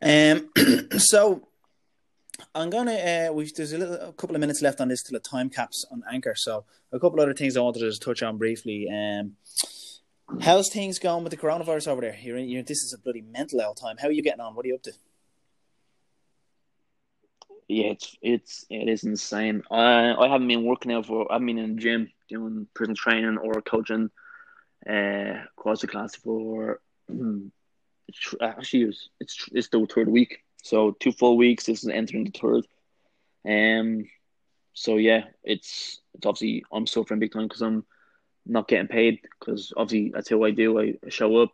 Um, 0.01 0.49
so 0.97 1.46
I'm 2.53 2.69
gonna. 2.69 2.93
Uh, 2.93 3.33
we've 3.33 3.53
there's 3.53 3.73
a 3.73 3.77
little 3.77 3.95
a 3.95 4.13
couple 4.13 4.35
of 4.35 4.39
minutes 4.39 4.61
left 4.61 4.79
on 4.81 4.87
this 4.87 5.03
till 5.03 5.17
the 5.17 5.19
time 5.19 5.49
caps 5.49 5.85
on 5.91 6.03
anchor. 6.11 6.33
So 6.35 6.65
a 6.91 6.99
couple 6.99 7.19
other 7.19 7.33
things 7.33 7.57
I 7.57 7.61
wanted 7.61 7.79
to 7.79 7.99
touch 7.99 8.21
on 8.23 8.37
briefly. 8.37 8.87
Um, 8.91 9.33
how's 10.41 10.69
things 10.69 10.99
going 10.99 11.23
with 11.23 11.31
the 11.31 11.37
coronavirus 11.37 11.87
over 11.87 12.01
there? 12.01 12.17
You're, 12.21 12.37
in, 12.37 12.49
you're 12.49 12.63
this 12.63 12.83
is 12.83 12.93
a 12.93 12.99
bloody 12.99 13.21
mental 13.21 13.61
out 13.61 13.77
time. 13.77 13.97
How 13.99 14.07
are 14.07 14.11
you 14.11 14.23
getting 14.23 14.41
on? 14.41 14.55
What 14.55 14.65
are 14.65 14.69
you 14.69 14.75
up 14.75 14.83
to? 14.83 14.93
Yeah, 17.67 17.87
it's 17.87 18.17
it's 18.21 18.65
it 18.69 18.87
is 18.87 19.03
insane. 19.03 19.63
I 19.71 20.13
I 20.13 20.27
haven't 20.27 20.47
been 20.47 20.63
working 20.63 20.93
out 20.93 21.07
for. 21.07 21.31
I've 21.31 21.45
been 21.45 21.57
in 21.57 21.75
the 21.75 21.81
gym 21.81 22.11
doing 22.29 22.67
personal 22.73 22.95
training 22.95 23.37
or 23.37 23.61
coaching, 23.61 24.09
uh, 24.87 25.43
CrossFit 25.57 25.89
class 25.89 26.15
for. 26.15 26.79
Actually, 28.41 28.93
it's 29.19 29.49
it's 29.51 29.67
the 29.67 29.85
third 29.93 30.07
week, 30.07 30.43
so 30.63 30.91
two 30.91 31.11
full 31.11 31.37
weeks. 31.37 31.65
This 31.65 31.83
is 31.83 31.89
entering 31.89 32.25
the 32.25 32.31
third. 32.31 32.67
Um, 33.47 34.07
so 34.73 34.97
yeah, 34.97 35.25
it's 35.43 36.01
it's 36.13 36.25
obviously 36.25 36.63
I'm 36.71 36.85
suffering 36.85 37.19
big 37.19 37.31
time 37.31 37.47
because 37.47 37.61
I'm 37.61 37.85
not 38.45 38.67
getting 38.67 38.87
paid 38.87 39.21
because 39.39 39.73
obviously 39.75 40.11
that's 40.13 40.29
how 40.29 40.43
I 40.43 40.51
do. 40.51 40.79
I 40.79 40.93
show 41.09 41.37
up. 41.37 41.51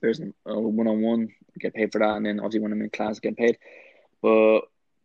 There's 0.00 0.20
a 0.20 0.58
one 0.58 0.86
on 0.86 1.02
one, 1.02 1.28
get 1.58 1.74
paid 1.74 1.92
for 1.92 1.98
that, 1.98 2.16
and 2.16 2.24
then 2.24 2.40
obviously 2.40 2.60
when 2.60 2.72
I'm 2.72 2.82
in 2.82 2.90
class, 2.90 3.18
I 3.18 3.20
get 3.20 3.36
paid. 3.36 3.58
But 4.22 4.60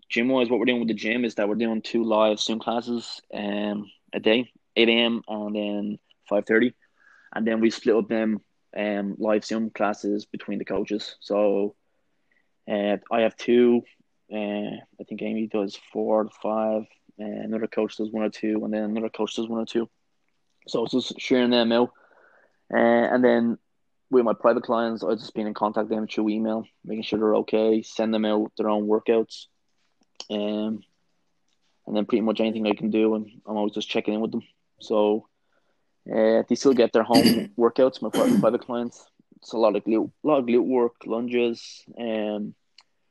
gym 0.09 0.29
wise, 0.29 0.49
what 0.49 0.59
we're 0.59 0.65
doing 0.65 0.79
with 0.79 0.87
the 0.87 0.93
gym 0.93 1.25
is 1.25 1.35
that 1.35 1.47
we're 1.47 1.55
doing 1.55 1.81
two 1.81 2.03
live 2.03 2.39
Zoom 2.39 2.59
classes 2.59 3.21
um 3.33 3.89
a 4.13 4.19
day, 4.19 4.51
eight 4.75 4.89
AM 4.89 5.23
and 5.27 5.55
then 5.55 5.99
five 6.29 6.45
thirty. 6.45 6.73
And 7.35 7.47
then 7.47 7.59
we 7.59 7.69
split 7.69 7.95
up 7.95 8.07
them 8.07 8.41
um 8.77 9.15
live 9.17 9.43
Zoom 9.43 9.71
classes 9.71 10.25
between 10.25 10.59
the 10.59 10.65
coaches. 10.65 11.15
So 11.19 11.75
uh, 12.69 12.97
I 13.11 13.21
have 13.21 13.35
two, 13.35 13.81
uh, 14.33 14.37
I 14.37 15.03
think 15.07 15.21
Amy 15.21 15.47
does 15.47 15.77
four 15.91 16.23
to 16.23 16.29
five, 16.41 16.83
uh, 17.19 17.25
another 17.25 17.67
coach 17.67 17.97
does 17.97 18.11
one 18.11 18.23
or 18.23 18.29
two, 18.29 18.61
and 18.63 18.73
then 18.73 18.83
another 18.83 19.09
coach 19.09 19.35
does 19.35 19.47
one 19.47 19.61
or 19.61 19.65
two. 19.65 19.89
So 20.67 20.83
it's 20.83 20.93
just 20.93 21.19
sharing 21.19 21.51
them 21.51 21.71
out. 21.71 21.91
Uh, 22.73 22.77
and 22.77 23.23
then 23.23 23.57
with 24.09 24.25
my 24.25 24.33
private 24.33 24.63
clients, 24.63 25.03
I've 25.03 25.19
just 25.19 25.33
been 25.33 25.47
in 25.47 25.53
contact 25.53 25.89
with 25.89 25.97
them 25.97 26.07
through 26.07 26.29
email, 26.29 26.65
making 26.85 27.03
sure 27.03 27.19
they're 27.19 27.35
okay, 27.37 27.81
send 27.81 28.13
them 28.13 28.25
out 28.25 28.51
their 28.57 28.69
own 28.69 28.87
workouts. 28.87 29.47
Um, 30.29 30.83
and 31.85 31.95
then 31.95 32.05
pretty 32.05 32.21
much 32.21 32.39
anything 32.39 32.65
I 32.65 32.73
can 32.73 32.89
do, 32.89 33.15
and 33.15 33.29
I'm 33.45 33.57
always 33.57 33.73
just 33.73 33.89
checking 33.89 34.13
in 34.13 34.21
with 34.21 34.31
them. 34.31 34.43
So 34.79 35.27
uh, 36.09 36.43
they 36.47 36.55
still 36.55 36.73
get 36.73 36.93
their 36.93 37.03
home 37.03 37.51
workouts, 37.57 38.01
my 38.01 38.09
private 38.09 38.61
clients. 38.61 39.05
It's 39.43 39.51
a 39.51 39.57
lot 39.57 39.75
of 39.75 39.83
glute, 39.83 40.09
a 40.23 40.27
lot 40.27 40.39
of 40.39 40.45
glute 40.45 40.65
work, 40.65 40.95
lunges, 41.05 41.83
um, 41.99 42.55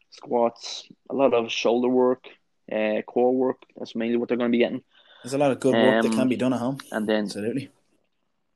squats, 0.08 0.88
a 1.10 1.14
lot 1.14 1.34
of 1.34 1.52
shoulder 1.52 1.88
work, 1.88 2.24
uh, 2.70 3.02
core 3.02 3.34
work. 3.36 3.58
That's 3.76 3.94
mainly 3.94 4.16
what 4.16 4.28
they're 4.28 4.38
going 4.38 4.50
to 4.50 4.56
be 4.56 4.64
getting. 4.64 4.82
There's 5.22 5.34
a 5.34 5.38
lot 5.38 5.50
of 5.50 5.60
good 5.60 5.74
work 5.74 6.02
that 6.02 6.08
Um, 6.08 6.16
can 6.16 6.28
be 6.30 6.36
done 6.36 6.54
at 6.54 6.58
home. 6.60 6.78
And 6.90 7.06
then, 7.06 7.24
Absolutely. 7.24 7.68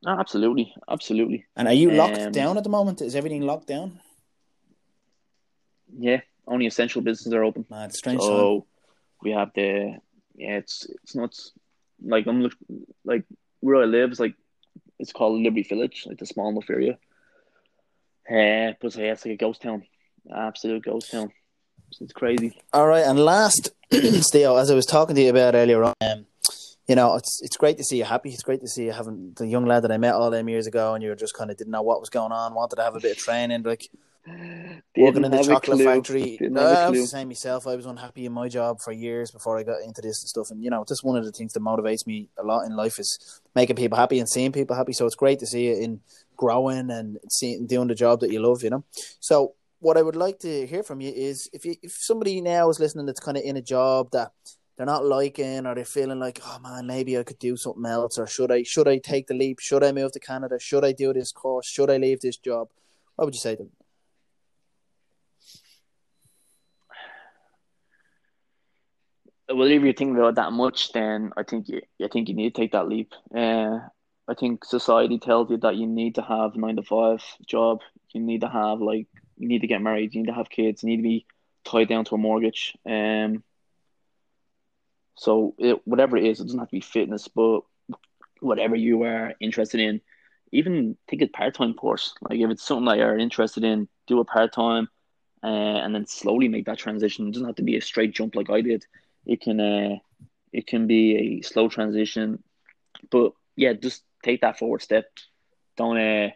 oh, 0.07 0.19
absolutely, 0.19 0.75
absolutely. 0.89 1.45
And 1.55 1.69
are 1.69 1.75
you 1.75 1.91
locked 1.91 2.23
Um, 2.23 2.33
down 2.33 2.57
at 2.57 2.65
the 2.65 2.71
moment? 2.71 3.03
Is 3.03 3.15
everything 3.15 3.43
locked 3.43 3.67
down? 3.67 4.01
Yeah, 5.99 6.23
only 6.47 6.67
essential 6.67 7.03
businesses 7.03 7.35
are 7.35 7.45
open. 7.45 7.67
Mad, 7.69 7.93
strange 7.93 8.21
time. 8.21 8.29
So 8.29 8.67
we 9.23 9.33
have 9.33 9.51
the 9.55 10.01
yeah, 10.35 10.57
it's 10.57 10.87
it's 11.03 11.15
not 11.15 11.35
Like 12.03 12.27
I'm 12.27 12.51
like 13.05 13.25
where 13.61 13.77
I 13.77 13.85
live 13.85 14.13
is 14.13 14.21
like 14.21 14.35
it's 14.99 15.13
called 15.13 15.43
Liberty 15.43 15.63
Village, 15.63 16.05
like 16.07 16.19
the 16.19 16.27
small 16.27 16.49
enough 16.51 16.71
area. 16.71 16.99
Uh, 18.29 18.73
but 18.81 18.95
yeah, 18.97 19.13
it's 19.13 19.25
like 19.25 19.35
a 19.35 19.37
ghost 19.37 19.63
town, 19.63 19.85
absolute 20.35 20.85
ghost 20.85 21.11
town. 21.11 21.33
It's, 21.89 22.01
it's 22.01 22.13
crazy. 22.13 22.61
All 22.73 22.87
right, 22.87 23.05
and 23.07 23.19
last, 23.19 23.71
Theo, 23.91 24.57
as 24.57 24.71
I 24.71 24.75
was 24.75 24.87
talking 24.87 25.15
to 25.15 25.23
you 25.23 25.31
about 25.31 25.55
earlier 25.55 25.85
on, 25.85 25.95
um, 26.01 26.27
you 26.89 26.95
know, 26.95 27.17
it's 27.17 27.41
it's 27.43 27.57
great 27.57 27.79
to 27.79 27.85
see 27.85 27.99
you 27.99 28.05
happy. 28.05 28.31
It's 28.31 28.43
great 28.43 28.61
to 28.61 28.69
see 28.69 28.87
you 28.87 28.93
having 28.93 29.33
the 29.37 29.47
young 29.47 29.67
lad 29.67 29.83
that 29.83 29.93
I 29.93 29.97
met 29.97 30.15
all 30.15 30.31
them 30.31 30.49
years 30.49 30.67
ago, 30.67 30.95
and 30.95 31.03
you 31.03 31.11
were 31.11 31.17
just 31.17 31.37
kind 31.37 31.51
of 31.51 31.57
didn't 31.57 31.73
know 31.73 31.83
what 31.83 32.01
was 32.01 32.11
going 32.11 32.33
on, 32.33 32.55
wanted 32.55 32.77
to 32.77 32.83
have 32.83 32.97
a 32.97 33.01
bit 33.01 33.13
of 33.13 33.19
training, 33.19 33.63
like 33.63 33.89
working 34.97 35.25
in 35.25 35.31
the 35.31 35.43
chocolate 35.43 35.81
factory. 35.81 36.39
No, 36.41 36.61
I 36.61 36.91
was 36.91 37.01
the 37.01 37.07
same 37.07 37.29
myself. 37.29 37.67
I 37.67 37.77
was 37.77 37.87
unhappy 37.87 38.27
in 38.27 38.33
my 38.33 38.49
job 38.49 38.81
for 38.81 38.93
years 38.93 39.31
before 39.31 39.59
I 39.59 39.63
got 39.63 39.83
into 39.83 40.01
this 40.01 40.23
and 40.23 40.29
stuff. 40.29 40.51
And 40.51 40.63
you 40.63 40.71
know, 40.71 40.85
just 40.87 41.05
one 41.05 41.17
of 41.17 41.25
the 41.25 41.33
things 41.33 41.53
that 41.53 41.61
motivates 41.61 42.07
me 42.07 42.29
a 42.39 42.43
lot 42.43 42.67
in 42.67 42.75
life 42.75 42.99
is 42.99 43.41
making 43.55 43.77
people 43.77 43.99
happy 43.99 44.19
and 44.19 44.29
seeing 44.29 44.53
people 44.53 44.77
happy. 44.77 44.93
So 44.93 45.07
it's 45.07 45.15
great 45.15 45.39
to 45.41 45.47
see 45.47 45.67
you 45.67 45.77
in 45.77 46.01
growing 46.37 46.91
and 46.91 47.19
seeing 47.31 47.67
doing 47.67 47.89
the 47.89 47.95
job 47.95 48.21
that 48.21 48.31
you 48.31 48.41
love. 48.41 48.63
You 48.63 48.71
know, 48.71 48.85
so 49.21 49.55
what 49.81 49.97
I 49.97 50.03
would 50.03 50.17
like 50.17 50.39
to 50.41 50.67
hear 50.67 50.83
from 50.83 51.01
you 51.01 51.13
is 51.15 51.49
if 51.53 51.65
you, 51.65 51.77
if 51.83 51.93
somebody 51.93 52.41
now 52.41 52.69
is 52.71 52.81
listening 52.81 53.07
that's 53.07 53.21
kind 53.21 53.37
of 53.37 53.45
in 53.45 53.57
a 53.57 53.63
job 53.63 54.11
that 54.13 54.33
they're 54.77 54.87
not 54.87 55.05
liking 55.05 55.67
or 55.67 55.75
they're 55.75 55.85
feeling 55.85 56.19
like, 56.19 56.41
oh 56.45 56.59
man, 56.59 56.87
maybe 56.87 57.19
I 57.19 57.23
could 57.23 57.39
do 57.39 57.57
something 57.57 57.87
else, 57.87 58.19
or 58.19 58.27
should 58.27 58.53
I 58.53 58.63
should 58.63 58.89
I 58.89 58.99
take 58.99 59.27
the 59.27 59.35
leap? 59.35 59.59
Should 59.61 59.83
I 59.83 59.93
move 59.93 60.13
to 60.13 60.21
Canada? 60.21 60.59
Should 60.59 60.85
I 60.85 60.93
do 60.93 61.13
this 61.13 61.33
course? 61.33 61.67
Should 61.67 61.91
I 61.91 61.97
leave 61.97 62.21
this 62.21 62.37
job? 62.37 62.69
What 63.17 63.27
would 63.27 63.35
you 63.35 63.41
say 63.41 63.57
to 63.57 63.63
them? 63.63 63.71
Well, 69.49 69.69
if 69.71 69.83
you're 69.83 69.93
thinking 69.93 70.17
about 70.17 70.37
that 70.37 70.53
much, 70.53 70.93
then 70.93 71.33
I 71.37 71.43
think 71.43 71.69
you, 71.69 71.81
I 72.03 72.09
think 72.09 72.29
you 72.29 72.35
need 72.35 72.55
to 72.55 72.61
take 72.61 72.73
that 72.73 72.89
leap. 72.89 73.13
Uh, 73.35 73.79
I 74.29 74.35
think 74.39 74.65
society 74.65 75.19
tells 75.19 75.51
you 75.51 75.57
that 75.59 75.77
you 75.77 75.87
need 75.87 76.17
to 76.17 76.23
have 76.23 76.55
a 76.55 76.59
nine 76.59 76.77
to 76.77 76.83
five 76.83 77.23
job. 77.47 77.81
You 78.13 78.21
need 78.21 78.41
to 78.41 78.49
have 78.49 78.81
like 78.81 79.07
you 79.39 79.49
need 79.49 79.61
to 79.61 79.69
get 79.69 79.83
married. 79.83 80.15
You 80.15 80.23
need 80.23 80.29
to 80.29 80.35
have 80.35 80.51
kids. 80.51 80.83
You 80.83 80.91
need 80.91 80.97
to 80.97 81.03
be 81.03 81.27
tied 81.65 81.89
down 81.89 82.05
to 82.07 82.17
a 82.17 82.19
mortgage. 82.19 82.77
Um. 82.85 83.43
So 85.17 85.55
it, 85.59 85.81
whatever 85.87 86.17
it 86.17 86.25
is, 86.25 86.41
it 86.41 86.45
doesn't 86.45 86.59
have 86.59 86.69
to 86.69 86.73
be 86.73 86.81
fitness, 86.81 87.29
but 87.29 87.61
whatever 88.41 88.77
you 88.77 89.03
are 89.05 89.33
interested 89.41 89.81
in, 89.81 90.01
even 90.53 90.97
take 91.09 91.23
a 91.23 91.27
part 91.29 91.55
time 91.55 91.75
course. 91.75 92.15
Like 92.21 92.41
if 92.41 92.51
it's 92.51 92.65
something 92.65 92.87
that 92.87 92.99
you're 92.99 93.17
interested 93.17 93.65
in, 93.65 93.89
do 94.07 94.21
a 94.21 94.25
part 94.25 94.53
time, 94.53 94.89
uh, 95.43 95.47
and 95.47 95.95
then 95.95 96.07
slowly 96.07 96.49
make 96.49 96.67
that 96.67 96.79
transition. 96.79 97.29
It 97.29 97.33
doesn't 97.33 97.47
have 97.47 97.57
to 97.57 97.63
be 97.63 97.77
a 97.77 97.81
straight 97.81 98.13
jump 98.15 98.35
like 98.35 98.51
I 98.51 98.61
did 98.61 98.85
it 99.27 99.41
can 99.41 99.61
uh, 99.61 99.97
it 100.53 100.67
can 100.67 100.87
be 100.87 101.17
a 101.17 101.43
slow 101.43 101.69
transition, 101.69 102.43
but 103.11 103.33
yeah, 103.57 103.73
just 103.73 104.03
take 104.23 104.41
that 104.41 104.59
forward 104.59 104.83
step. 104.83 105.07
Don't 105.77 105.99
uh, 105.99 106.31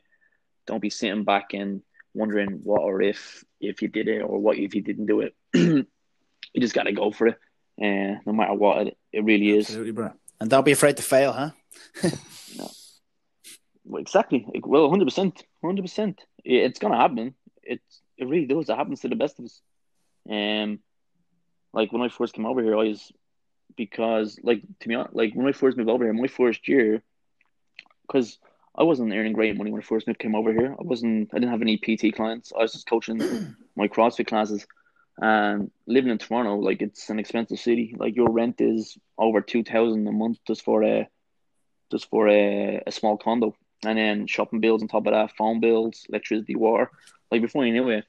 don't 0.66 0.82
be 0.82 0.90
sitting 0.90 1.24
back 1.24 1.54
and 1.54 1.82
wondering 2.14 2.60
what 2.62 2.82
or 2.82 3.00
if 3.00 3.44
if 3.60 3.82
you 3.82 3.88
did 3.88 4.08
it 4.08 4.20
or 4.20 4.38
what 4.38 4.58
if 4.58 4.74
you 4.74 4.82
didn't 4.82 5.06
do 5.06 5.20
it. 5.20 5.34
you 5.54 5.86
just 6.60 6.74
got 6.74 6.84
to 6.84 6.92
go 6.92 7.10
for 7.10 7.28
it, 7.28 7.38
uh, 7.80 8.20
no 8.26 8.32
matter 8.32 8.54
what 8.54 8.88
it, 8.88 8.98
it 9.12 9.24
really 9.24 9.50
is. 9.50 9.66
Absolutely, 9.66 9.92
bro. 9.92 10.12
And 10.40 10.50
don't 10.50 10.64
be 10.64 10.72
afraid 10.72 10.96
to 10.96 11.02
fail, 11.02 11.32
huh? 11.32 11.50
no. 12.56 12.70
Well, 13.84 14.00
exactly. 14.00 14.46
Well, 14.62 14.90
hundred 14.90 15.06
percent, 15.06 15.44
hundred 15.62 15.82
percent. 15.82 16.20
It's 16.44 16.78
gonna 16.78 16.96
happen. 16.96 17.34
It 17.62 17.80
it 18.16 18.26
really 18.26 18.46
does. 18.46 18.68
It 18.68 18.76
happens 18.76 19.00
to 19.00 19.08
the 19.08 19.16
best 19.16 19.38
of 19.38 19.44
us. 19.46 19.60
Um, 20.28 20.80
like 21.72 21.92
when 21.92 22.02
I 22.02 22.08
first 22.08 22.34
came 22.34 22.46
over 22.46 22.62
here, 22.62 22.74
I 22.74 22.84
was 22.84 23.12
because 23.76 24.38
like 24.42 24.62
to 24.80 24.88
be 24.88 24.94
honest, 24.94 25.14
like 25.14 25.34
when 25.34 25.46
I 25.46 25.52
first 25.52 25.76
moved 25.76 25.90
over 25.90 26.04
here, 26.04 26.12
my 26.12 26.26
first 26.26 26.68
year, 26.68 27.02
because 28.02 28.38
I 28.76 28.82
wasn't 28.82 29.12
earning 29.12 29.32
great 29.32 29.56
money 29.56 29.70
when 29.70 29.80
I 29.80 29.84
first 29.84 30.06
moved 30.06 30.18
came 30.18 30.34
over 30.34 30.52
here. 30.52 30.74
I 30.78 30.82
wasn't. 30.82 31.30
I 31.32 31.38
didn't 31.38 31.50
have 31.50 31.62
any 31.62 31.76
PT 31.76 32.14
clients. 32.14 32.52
I 32.56 32.62
was 32.62 32.72
just 32.72 32.88
coaching 32.88 33.18
my 33.76 33.88
CrossFit 33.88 34.26
classes, 34.26 34.66
and 35.18 35.70
living 35.86 36.10
in 36.10 36.18
Toronto, 36.18 36.56
like 36.56 36.82
it's 36.82 37.10
an 37.10 37.18
expensive 37.18 37.58
city. 37.58 37.94
Like 37.96 38.16
your 38.16 38.30
rent 38.30 38.60
is 38.60 38.96
over 39.18 39.40
two 39.40 39.62
thousand 39.62 40.06
a 40.06 40.12
month 40.12 40.38
just 40.46 40.62
for 40.62 40.82
a, 40.82 41.08
just 41.92 42.08
for 42.10 42.28
a, 42.28 42.82
a 42.86 42.92
small 42.92 43.16
condo, 43.16 43.54
and 43.84 43.98
then 43.98 44.26
shopping 44.26 44.60
bills 44.60 44.82
on 44.82 44.88
top 44.88 45.06
of 45.06 45.12
that, 45.12 45.36
phone 45.36 45.60
bills, 45.60 46.04
electricity, 46.08 46.56
water. 46.56 46.90
Like 47.30 47.42
before 47.42 47.64
you 47.64 47.72
knew 47.72 47.90
it, 47.90 48.04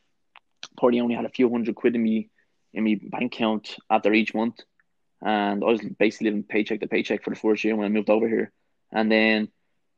probably 0.77 0.99
only 0.99 1.15
had 1.15 1.25
a 1.25 1.29
few 1.29 1.49
hundred 1.49 1.75
quid 1.75 1.95
in 1.95 2.03
me 2.03 2.29
in 2.73 2.83
my 2.83 2.99
bank 3.01 3.33
account 3.33 3.75
after 3.89 4.13
each 4.13 4.33
month. 4.33 4.59
And 5.21 5.63
I 5.63 5.67
was 5.67 5.81
basically 5.81 6.25
living 6.25 6.43
paycheck 6.43 6.79
to 6.79 6.87
paycheck 6.87 7.23
for 7.23 7.29
the 7.29 7.35
first 7.35 7.63
year 7.63 7.75
when 7.75 7.85
I 7.85 7.89
moved 7.89 8.09
over 8.09 8.27
here. 8.27 8.51
And 8.91 9.11
then 9.11 9.49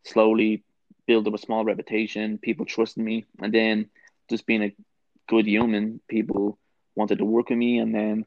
slowly 0.04 0.64
build 1.08 1.28
up 1.28 1.34
a 1.34 1.38
small 1.38 1.64
reputation, 1.64 2.38
people 2.38 2.66
trusting 2.66 3.04
me. 3.04 3.26
And 3.40 3.54
then 3.54 3.90
just 4.30 4.46
being 4.46 4.64
a 4.64 4.76
good 5.28 5.48
human, 5.48 6.02
people 6.08 6.58
wanted 6.96 7.20
to 7.20 7.26
work 7.26 7.50
with 7.50 7.58
me. 7.58 7.80
And 7.80 7.96
then 7.96 8.26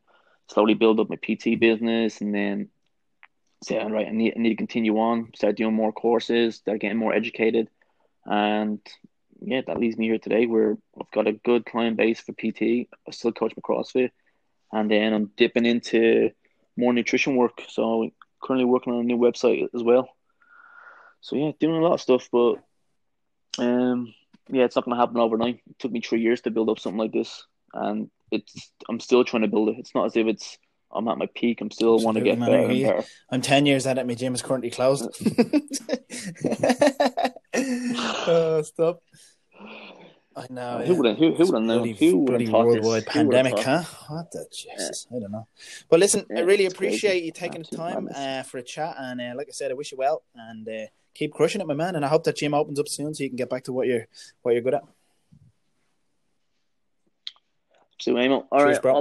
slowly 0.49 0.75
build 0.75 1.01
up 1.01 1.11
my 1.11 1.17
PT 1.17 1.61
business. 1.61 2.21
And 2.21 2.35
then 2.35 2.71
say, 3.63 3.79
all 3.79 3.91
right, 3.91 4.07
I 4.07 4.11
need, 4.11 4.35
I 4.37 4.41
need 4.41 4.51
to 4.51 4.57
continue 4.57 4.99
on, 4.99 5.31
start 5.35 5.57
doing 5.57 5.75
more 5.75 5.93
courses, 5.93 6.57
start 6.57 6.81
getting 6.81 6.99
more 6.99 7.15
educated. 7.15 7.69
And 8.25 8.81
yeah, 9.41 9.63
that 9.67 9.79
leads 9.79 9.97
me 9.97 10.07
here 10.07 10.19
today 10.19 10.47
where 10.47 10.77
I've 10.99 11.11
got 11.11 11.27
a 11.27 11.33
good 11.33 11.67
client 11.67 11.97
base 11.97 12.21
for 12.21 12.33
PT. 12.33 12.89
I 13.07 13.11
still 13.11 13.33
coach 13.33 13.53
my 13.57 13.61
CrossFit 13.63 14.11
and 14.77 14.91
then 14.91 15.13
I'm 15.15 15.31
dipping 15.37 15.65
into 15.65 16.31
more 16.77 16.93
nutrition 16.93 17.37
work. 17.37 17.63
So 17.69 18.11
currently 18.43 18.67
working 18.67 18.93
on 18.93 19.01
a 19.01 19.05
new 19.05 19.17
website 19.17 19.67
as 19.75 19.83
well. 19.83 20.09
So 21.21 21.37
yeah, 21.37 21.53
doing 21.59 21.77
a 21.77 21.83
lot 21.83 21.95
of 21.95 22.01
stuff, 22.03 22.29
but 22.31 22.57
um, 23.59 24.13
yeah, 24.49 24.65
it's 24.65 24.77
not 24.77 24.85
going 24.85 24.95
to 24.95 25.01
happen 25.01 25.17
overnight. 25.17 25.61
It 25.69 25.79
took 25.79 25.93
me 25.93 26.03
three 26.03 26.21
years 26.21 26.43
to 26.43 26.51
build 26.51 26.69
up 26.69 26.79
something 26.79 26.99
like 26.99 27.13
this, 27.13 27.45
and 27.73 28.11
it's 28.31 28.71
I'm 28.89 29.01
still 29.01 29.25
trying 29.25 29.43
to 29.43 29.49
build 29.49 29.71
it. 29.71 29.77
It's 29.79 29.95
not 29.95 30.05
as 30.07 30.17
if 30.17 30.27
it's 30.27 30.59
I'm 30.93 31.09
at 31.09 31.19
my 31.19 31.29
peak. 31.35 31.63
I'm 31.63 31.71
still 31.71 31.99
want 31.99 32.19
to 32.19 32.23
get 32.23 32.39
better, 32.39 32.59
and 32.59 32.83
better. 32.83 33.05
I'm 33.31 33.41
ten 33.41 33.65
years 33.67 33.87
out 33.87 33.99
at 33.99 34.05
it. 34.05 34.07
My 34.07 34.15
gym 34.15 34.35
is 34.35 34.43
currently 34.43 34.71
closed. 34.71 35.05
oh, 37.55 38.63
stop. 38.63 39.01
I 40.37 40.47
know. 40.51 40.83
Who 40.85 40.97
would 40.97 41.07
have? 41.07 41.17
Who, 41.17 41.35
who 41.35 41.47
would 41.47 41.55
have 41.55 41.63
known? 41.63 41.89
Who 41.89 42.19
would 42.19 42.41
have 42.43 42.53
worldwide 42.53 43.05
this? 43.05 43.13
pandemic? 43.13 43.59
Huh? 43.59 43.83
What 44.09 44.31
the 44.31 44.47
Jesus? 44.53 45.07
Yeah. 45.11 45.17
I 45.17 45.21
don't 45.21 45.33
know. 45.33 45.47
But 45.89 46.01
listen, 46.01 46.27
yeah, 46.29 46.41
I 46.41 46.43
really 46.43 46.67
appreciate 46.67 47.13
crazy. 47.13 47.25
you 47.25 47.33
taking 47.33 47.63
the 47.63 47.75
time 47.75 48.11
uh, 48.15 48.43
for 48.43 48.59
a 48.59 48.63
chat, 48.63 48.97
and 48.99 49.19
uh, 49.19 49.33
like 49.35 49.49
I 49.49 49.53
said, 49.53 49.71
I 49.71 49.75
wish 49.75 49.93
you 49.93 49.99
well, 49.99 50.23
and 50.35 50.69
uh, 50.69 50.87
keep 51.15 51.33
crushing 51.33 51.63
it, 51.63 51.67
my 51.67 51.73
man. 51.73 51.97
And 51.97 52.05
I 52.05 52.09
hope 52.09 52.25
that 52.25 52.37
gym 52.37 52.53
opens 52.53 52.79
up 52.79 52.87
soon, 52.87 53.15
so 53.15 53.23
you 53.23 53.31
can 53.31 53.37
get 53.37 53.49
back 53.49 53.65
to 53.65 53.73
what 53.73 53.87
you're 53.87 54.07
what 54.43 54.53
you're 54.53 54.63
good 54.63 54.75
at. 54.75 54.85
So, 57.99 58.19
Amo, 58.19 58.47
all 58.53 58.59
Cheers, 58.59 58.75
right, 58.75 58.83
bro. 58.83 58.97